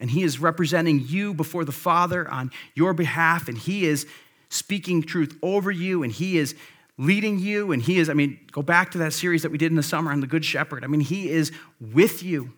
And 0.00 0.10
He 0.10 0.22
is 0.22 0.40
representing 0.40 1.04
you 1.06 1.32
before 1.32 1.64
the 1.64 1.72
Father 1.72 2.28
on 2.28 2.50
your 2.74 2.94
behalf, 2.94 3.48
and 3.48 3.56
He 3.56 3.86
is 3.86 4.06
speaking 4.48 5.02
truth 5.02 5.38
over 5.42 5.70
you, 5.70 6.02
and 6.02 6.12
He 6.12 6.36
is 6.36 6.54
leading 6.98 7.38
you, 7.38 7.72
and 7.72 7.82
He 7.82 7.98
is, 7.98 8.08
I 8.08 8.14
mean, 8.14 8.38
go 8.52 8.62
back 8.62 8.90
to 8.92 8.98
that 8.98 9.12
series 9.12 9.42
that 9.42 9.50
we 9.50 9.58
did 9.58 9.72
in 9.72 9.76
the 9.76 9.82
summer 9.82 10.12
on 10.12 10.20
the 10.20 10.26
Good 10.26 10.44
Shepherd. 10.44 10.84
I 10.84 10.86
mean, 10.86 11.00
He 11.00 11.30
is 11.30 11.52
with 11.80 12.22
you. 12.22 12.52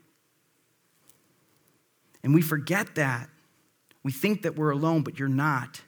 And 2.22 2.34
we 2.34 2.42
forget 2.42 2.94
that. 2.96 3.28
We 4.02 4.12
think 4.12 4.42
that 4.42 4.56
we're 4.56 4.70
alone, 4.70 5.02
but 5.02 5.18
you're 5.18 5.28
not. 5.28 5.82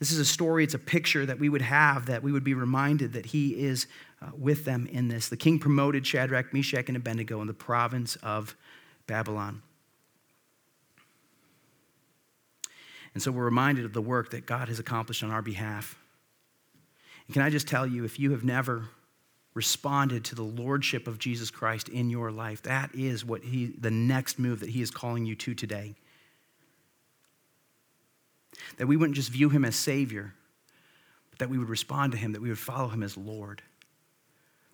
This 0.00 0.12
is 0.12 0.18
a 0.18 0.24
story, 0.24 0.64
it's 0.64 0.72
a 0.72 0.78
picture 0.78 1.26
that 1.26 1.38
we 1.38 1.50
would 1.50 1.60
have, 1.60 2.06
that 2.06 2.22
we 2.22 2.32
would 2.32 2.42
be 2.42 2.54
reminded 2.54 3.12
that 3.12 3.26
he 3.26 3.50
is 3.50 3.86
uh, 4.22 4.30
with 4.36 4.64
them 4.64 4.86
in 4.86 5.08
this. 5.08 5.28
The 5.28 5.36
king 5.36 5.58
promoted 5.58 6.06
Shadrach, 6.06 6.54
Meshach, 6.54 6.88
and 6.88 6.96
Abednego 6.96 7.42
in 7.42 7.46
the 7.46 7.52
province 7.52 8.16
of 8.22 8.56
Babylon. 9.06 9.60
And 13.12 13.22
so 13.22 13.30
we're 13.30 13.44
reminded 13.44 13.84
of 13.84 13.92
the 13.92 14.00
work 14.00 14.30
that 14.30 14.46
God 14.46 14.68
has 14.68 14.78
accomplished 14.78 15.22
on 15.22 15.30
our 15.30 15.42
behalf. 15.42 15.98
And 17.30 17.34
can 17.34 17.42
I 17.42 17.50
just 17.50 17.68
tell 17.68 17.86
you, 17.86 18.02
if 18.02 18.18
you 18.18 18.32
have 18.32 18.42
never 18.42 18.88
responded 19.54 20.24
to 20.24 20.34
the 20.34 20.42
lordship 20.42 21.06
of 21.06 21.20
Jesus 21.20 21.48
Christ 21.48 21.88
in 21.88 22.10
your 22.10 22.32
life. 22.32 22.60
That 22.62 22.90
is 22.92 23.24
what 23.24 23.44
he 23.44 23.66
the 23.78 23.88
next 23.88 24.36
move 24.36 24.58
that 24.58 24.70
he 24.70 24.82
is 24.82 24.90
calling 24.90 25.24
you 25.24 25.36
to 25.36 25.54
today. 25.54 25.94
That 28.78 28.88
we 28.88 28.96
wouldn't 28.96 29.14
just 29.14 29.30
view 29.30 29.48
him 29.48 29.64
as 29.64 29.76
savior, 29.76 30.34
but 31.30 31.38
that 31.38 31.48
we 31.48 31.56
would 31.56 31.68
respond 31.68 32.10
to 32.10 32.18
him, 32.18 32.32
that 32.32 32.42
we 32.42 32.48
would 32.48 32.58
follow 32.58 32.88
him 32.88 33.04
as 33.04 33.16
Lord. 33.16 33.62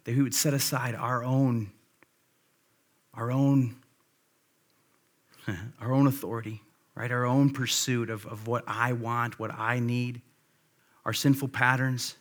That 0.04 0.16
we 0.16 0.22
would 0.22 0.34
set 0.34 0.54
aside 0.54 0.94
our 0.94 1.22
own 1.22 1.70
our 3.12 3.30
own 3.30 3.76
our 5.78 5.92
own 5.92 6.06
authority, 6.06 6.62
right? 6.94 7.10
Our 7.12 7.26
own 7.26 7.50
pursuit 7.50 8.08
of, 8.08 8.24
of 8.24 8.46
what 8.46 8.64
I 8.66 8.94
want, 8.94 9.38
what 9.38 9.52
I 9.52 9.78
need, 9.78 10.22
our 11.04 11.12
sinful 11.12 11.48
patterns 11.48 12.16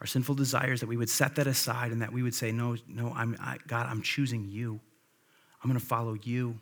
our 0.00 0.06
sinful 0.06 0.36
desires, 0.36 0.80
that 0.80 0.86
we 0.86 0.96
would 0.96 1.10
set 1.10 1.34
that 1.36 1.46
aside 1.46 1.90
and 1.90 2.02
that 2.02 2.12
we 2.12 2.22
would 2.22 2.34
say, 2.34 2.52
No, 2.52 2.76
no, 2.86 3.12
I'm, 3.16 3.36
I, 3.40 3.58
God, 3.66 3.86
I'm 3.86 4.02
choosing 4.02 4.48
you. 4.48 4.80
I'm 5.62 5.68
going 5.68 5.80
to 5.80 5.84
follow 5.84 6.14
you. 6.22 6.58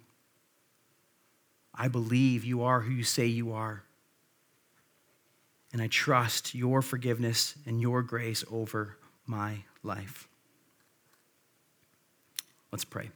I 1.74 1.88
believe 1.88 2.44
you 2.44 2.62
are 2.62 2.80
who 2.80 2.92
you 2.92 3.04
say 3.04 3.26
you 3.26 3.52
are. 3.52 3.82
And 5.72 5.82
I 5.82 5.88
trust 5.88 6.54
your 6.54 6.80
forgiveness 6.80 7.54
and 7.66 7.80
your 7.80 8.02
grace 8.02 8.42
over 8.50 8.96
my 9.26 9.58
life. 9.82 10.26
Let's 12.72 12.84
pray. 12.84 13.10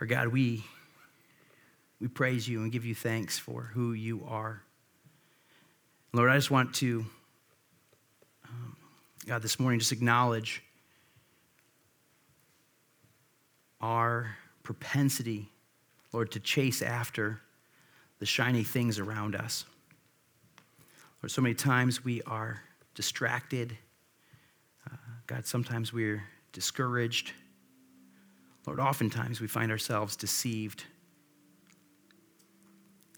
Our 0.00 0.06
God, 0.06 0.28
we, 0.28 0.64
we 2.00 2.06
praise 2.06 2.48
you 2.48 2.62
and 2.62 2.70
give 2.70 2.84
you 2.84 2.94
thanks 2.94 3.38
for 3.38 3.70
who 3.74 3.92
you 3.92 4.24
are. 4.28 4.62
Lord, 6.14 6.30
I 6.30 6.36
just 6.36 6.52
want 6.52 6.72
to, 6.76 7.04
um, 8.48 8.76
God, 9.26 9.42
this 9.42 9.58
morning 9.58 9.80
just 9.80 9.90
acknowledge 9.90 10.62
our 13.80 14.36
propensity, 14.62 15.48
Lord, 16.12 16.30
to 16.30 16.38
chase 16.38 16.82
after 16.82 17.40
the 18.20 18.26
shiny 18.26 18.62
things 18.62 19.00
around 19.00 19.34
us. 19.34 19.64
Lord, 21.20 21.32
so 21.32 21.42
many 21.42 21.56
times 21.56 22.04
we 22.04 22.22
are 22.22 22.62
distracted. 22.94 23.76
Uh, 24.88 24.96
God, 25.26 25.44
sometimes 25.44 25.92
we're 25.92 26.22
discouraged. 26.52 27.32
Lord, 28.68 28.78
oftentimes 28.78 29.40
we 29.40 29.48
find 29.48 29.72
ourselves 29.72 30.14
deceived. 30.14 30.84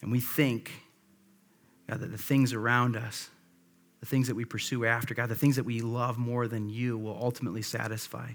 And 0.01 0.11
we 0.11 0.21
think, 0.21 0.73
God, 1.89 2.01
that 2.01 2.11
the 2.11 2.19
things 2.19 2.53
around 2.53 2.97
us, 2.97 3.31
the 4.01 4.07
things 4.07 4.27
that 4.27 4.35
we 4.35 4.45
pursue 4.45 4.85
after, 4.85 5.15
God, 5.15 5.29
the 5.29 5.35
things 5.35 5.57
that 5.57 5.65
we 5.65 5.81
love 5.81 6.19
more 6.19 6.49
than 6.49 6.69
you 6.69 6.99
will 6.99 7.19
ultimately 7.21 7.63
satisfy. 7.63 8.31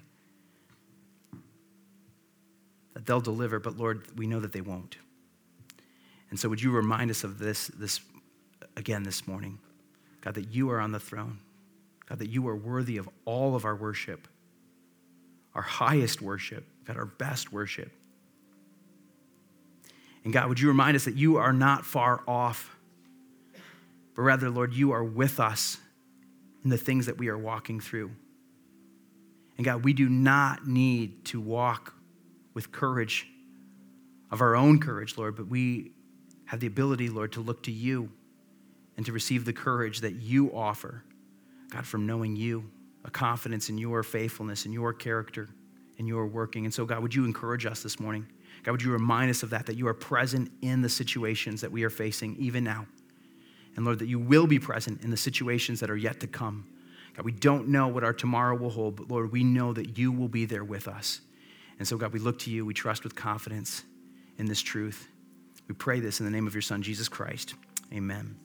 That 2.93 3.05
they'll 3.05 3.21
deliver, 3.21 3.59
but 3.59 3.77
Lord, 3.77 4.05
we 4.17 4.27
know 4.27 4.39
that 4.39 4.53
they 4.53 4.61
won't. 4.61 4.97
And 6.29 6.39
so 6.39 6.49
would 6.49 6.61
you 6.61 6.71
remind 6.71 7.11
us 7.11 7.23
of 7.23 7.39
this, 7.39 7.67
this 7.67 7.99
again 8.77 9.03
this 9.03 9.27
morning? 9.27 9.59
God, 10.21 10.35
that 10.35 10.53
you 10.53 10.69
are 10.71 10.79
on 10.79 10.91
the 10.91 10.99
throne. 10.99 11.39
God, 12.07 12.19
that 12.19 12.29
you 12.29 12.47
are 12.47 12.55
worthy 12.55 12.97
of 12.97 13.09
all 13.25 13.55
of 13.55 13.65
our 13.65 13.75
worship, 13.75 14.27
our 15.55 15.61
highest 15.61 16.21
worship, 16.21 16.65
God, 16.85 16.97
our 16.97 17.05
best 17.05 17.51
worship. 17.53 17.91
And 20.23 20.33
God, 20.33 20.49
would 20.49 20.59
you 20.59 20.67
remind 20.67 20.95
us 20.95 21.05
that 21.05 21.15
you 21.15 21.37
are 21.37 21.53
not 21.53 21.85
far 21.85 22.21
off, 22.27 22.75
but 24.15 24.21
rather, 24.23 24.49
Lord, 24.49 24.73
you 24.73 24.91
are 24.91 25.03
with 25.03 25.39
us 25.39 25.77
in 26.63 26.69
the 26.69 26.77
things 26.77 27.05
that 27.05 27.17
we 27.17 27.27
are 27.29 27.37
walking 27.37 27.79
through. 27.79 28.11
And 29.57 29.65
God, 29.65 29.83
we 29.83 29.93
do 29.93 30.09
not 30.09 30.67
need 30.67 31.25
to 31.25 31.39
walk 31.39 31.93
with 32.53 32.71
courage 32.71 33.27
of 34.31 34.41
our 34.41 34.55
own 34.55 34.79
courage, 34.79 35.17
Lord, 35.17 35.35
but 35.35 35.47
we 35.47 35.91
have 36.45 36.59
the 36.59 36.67
ability, 36.67 37.09
Lord, 37.09 37.33
to 37.33 37.41
look 37.41 37.63
to 37.63 37.71
you 37.71 38.09
and 38.97 39.05
to 39.05 39.11
receive 39.11 39.45
the 39.45 39.53
courage 39.53 40.01
that 40.01 40.15
you 40.15 40.55
offer, 40.55 41.03
God, 41.69 41.85
from 41.85 42.05
knowing 42.05 42.35
you, 42.35 42.69
a 43.05 43.11
confidence 43.11 43.69
in 43.69 43.77
your 43.77 44.03
faithfulness 44.03 44.65
and 44.65 44.73
your 44.73 44.93
character 44.93 45.49
and 45.97 46.07
your 46.07 46.27
working. 46.27 46.65
And 46.65 46.73
so, 46.73 46.85
God, 46.85 47.01
would 47.01 47.13
you 47.13 47.25
encourage 47.25 47.65
us 47.65 47.83
this 47.83 47.99
morning? 47.99 48.25
God, 48.63 48.71
would 48.71 48.81
you 48.81 48.91
remind 48.91 49.31
us 49.31 49.43
of 49.43 49.49
that, 49.51 49.65
that 49.65 49.75
you 49.75 49.87
are 49.87 49.93
present 49.93 50.51
in 50.61 50.81
the 50.81 50.89
situations 50.89 51.61
that 51.61 51.71
we 51.71 51.83
are 51.83 51.89
facing 51.89 52.35
even 52.37 52.63
now. 52.63 52.85
And 53.75 53.85
Lord, 53.85 53.99
that 53.99 54.07
you 54.07 54.19
will 54.19 54.47
be 54.47 54.59
present 54.59 55.01
in 55.01 55.11
the 55.11 55.17
situations 55.17 55.79
that 55.79 55.89
are 55.89 55.97
yet 55.97 56.19
to 56.19 56.27
come. 56.27 56.67
God, 57.15 57.25
we 57.25 57.31
don't 57.31 57.67
know 57.67 57.87
what 57.87 58.03
our 58.03 58.13
tomorrow 58.13 58.55
will 58.55 58.69
hold, 58.69 58.95
but 58.95 59.09
Lord, 59.09 59.31
we 59.31 59.43
know 59.43 59.73
that 59.73 59.97
you 59.97 60.11
will 60.11 60.27
be 60.27 60.45
there 60.45 60.63
with 60.63 60.87
us. 60.87 61.21
And 61.79 61.87
so, 61.87 61.97
God, 61.97 62.13
we 62.13 62.19
look 62.19 62.39
to 62.39 62.51
you, 62.51 62.65
we 62.65 62.73
trust 62.73 63.03
with 63.03 63.15
confidence 63.15 63.83
in 64.37 64.45
this 64.45 64.61
truth. 64.61 65.07
We 65.67 65.75
pray 65.75 65.99
this 65.99 66.19
in 66.19 66.25
the 66.25 66.31
name 66.31 66.47
of 66.47 66.53
your 66.53 66.61
Son, 66.61 66.81
Jesus 66.81 67.09
Christ. 67.09 67.55
Amen. 67.93 68.35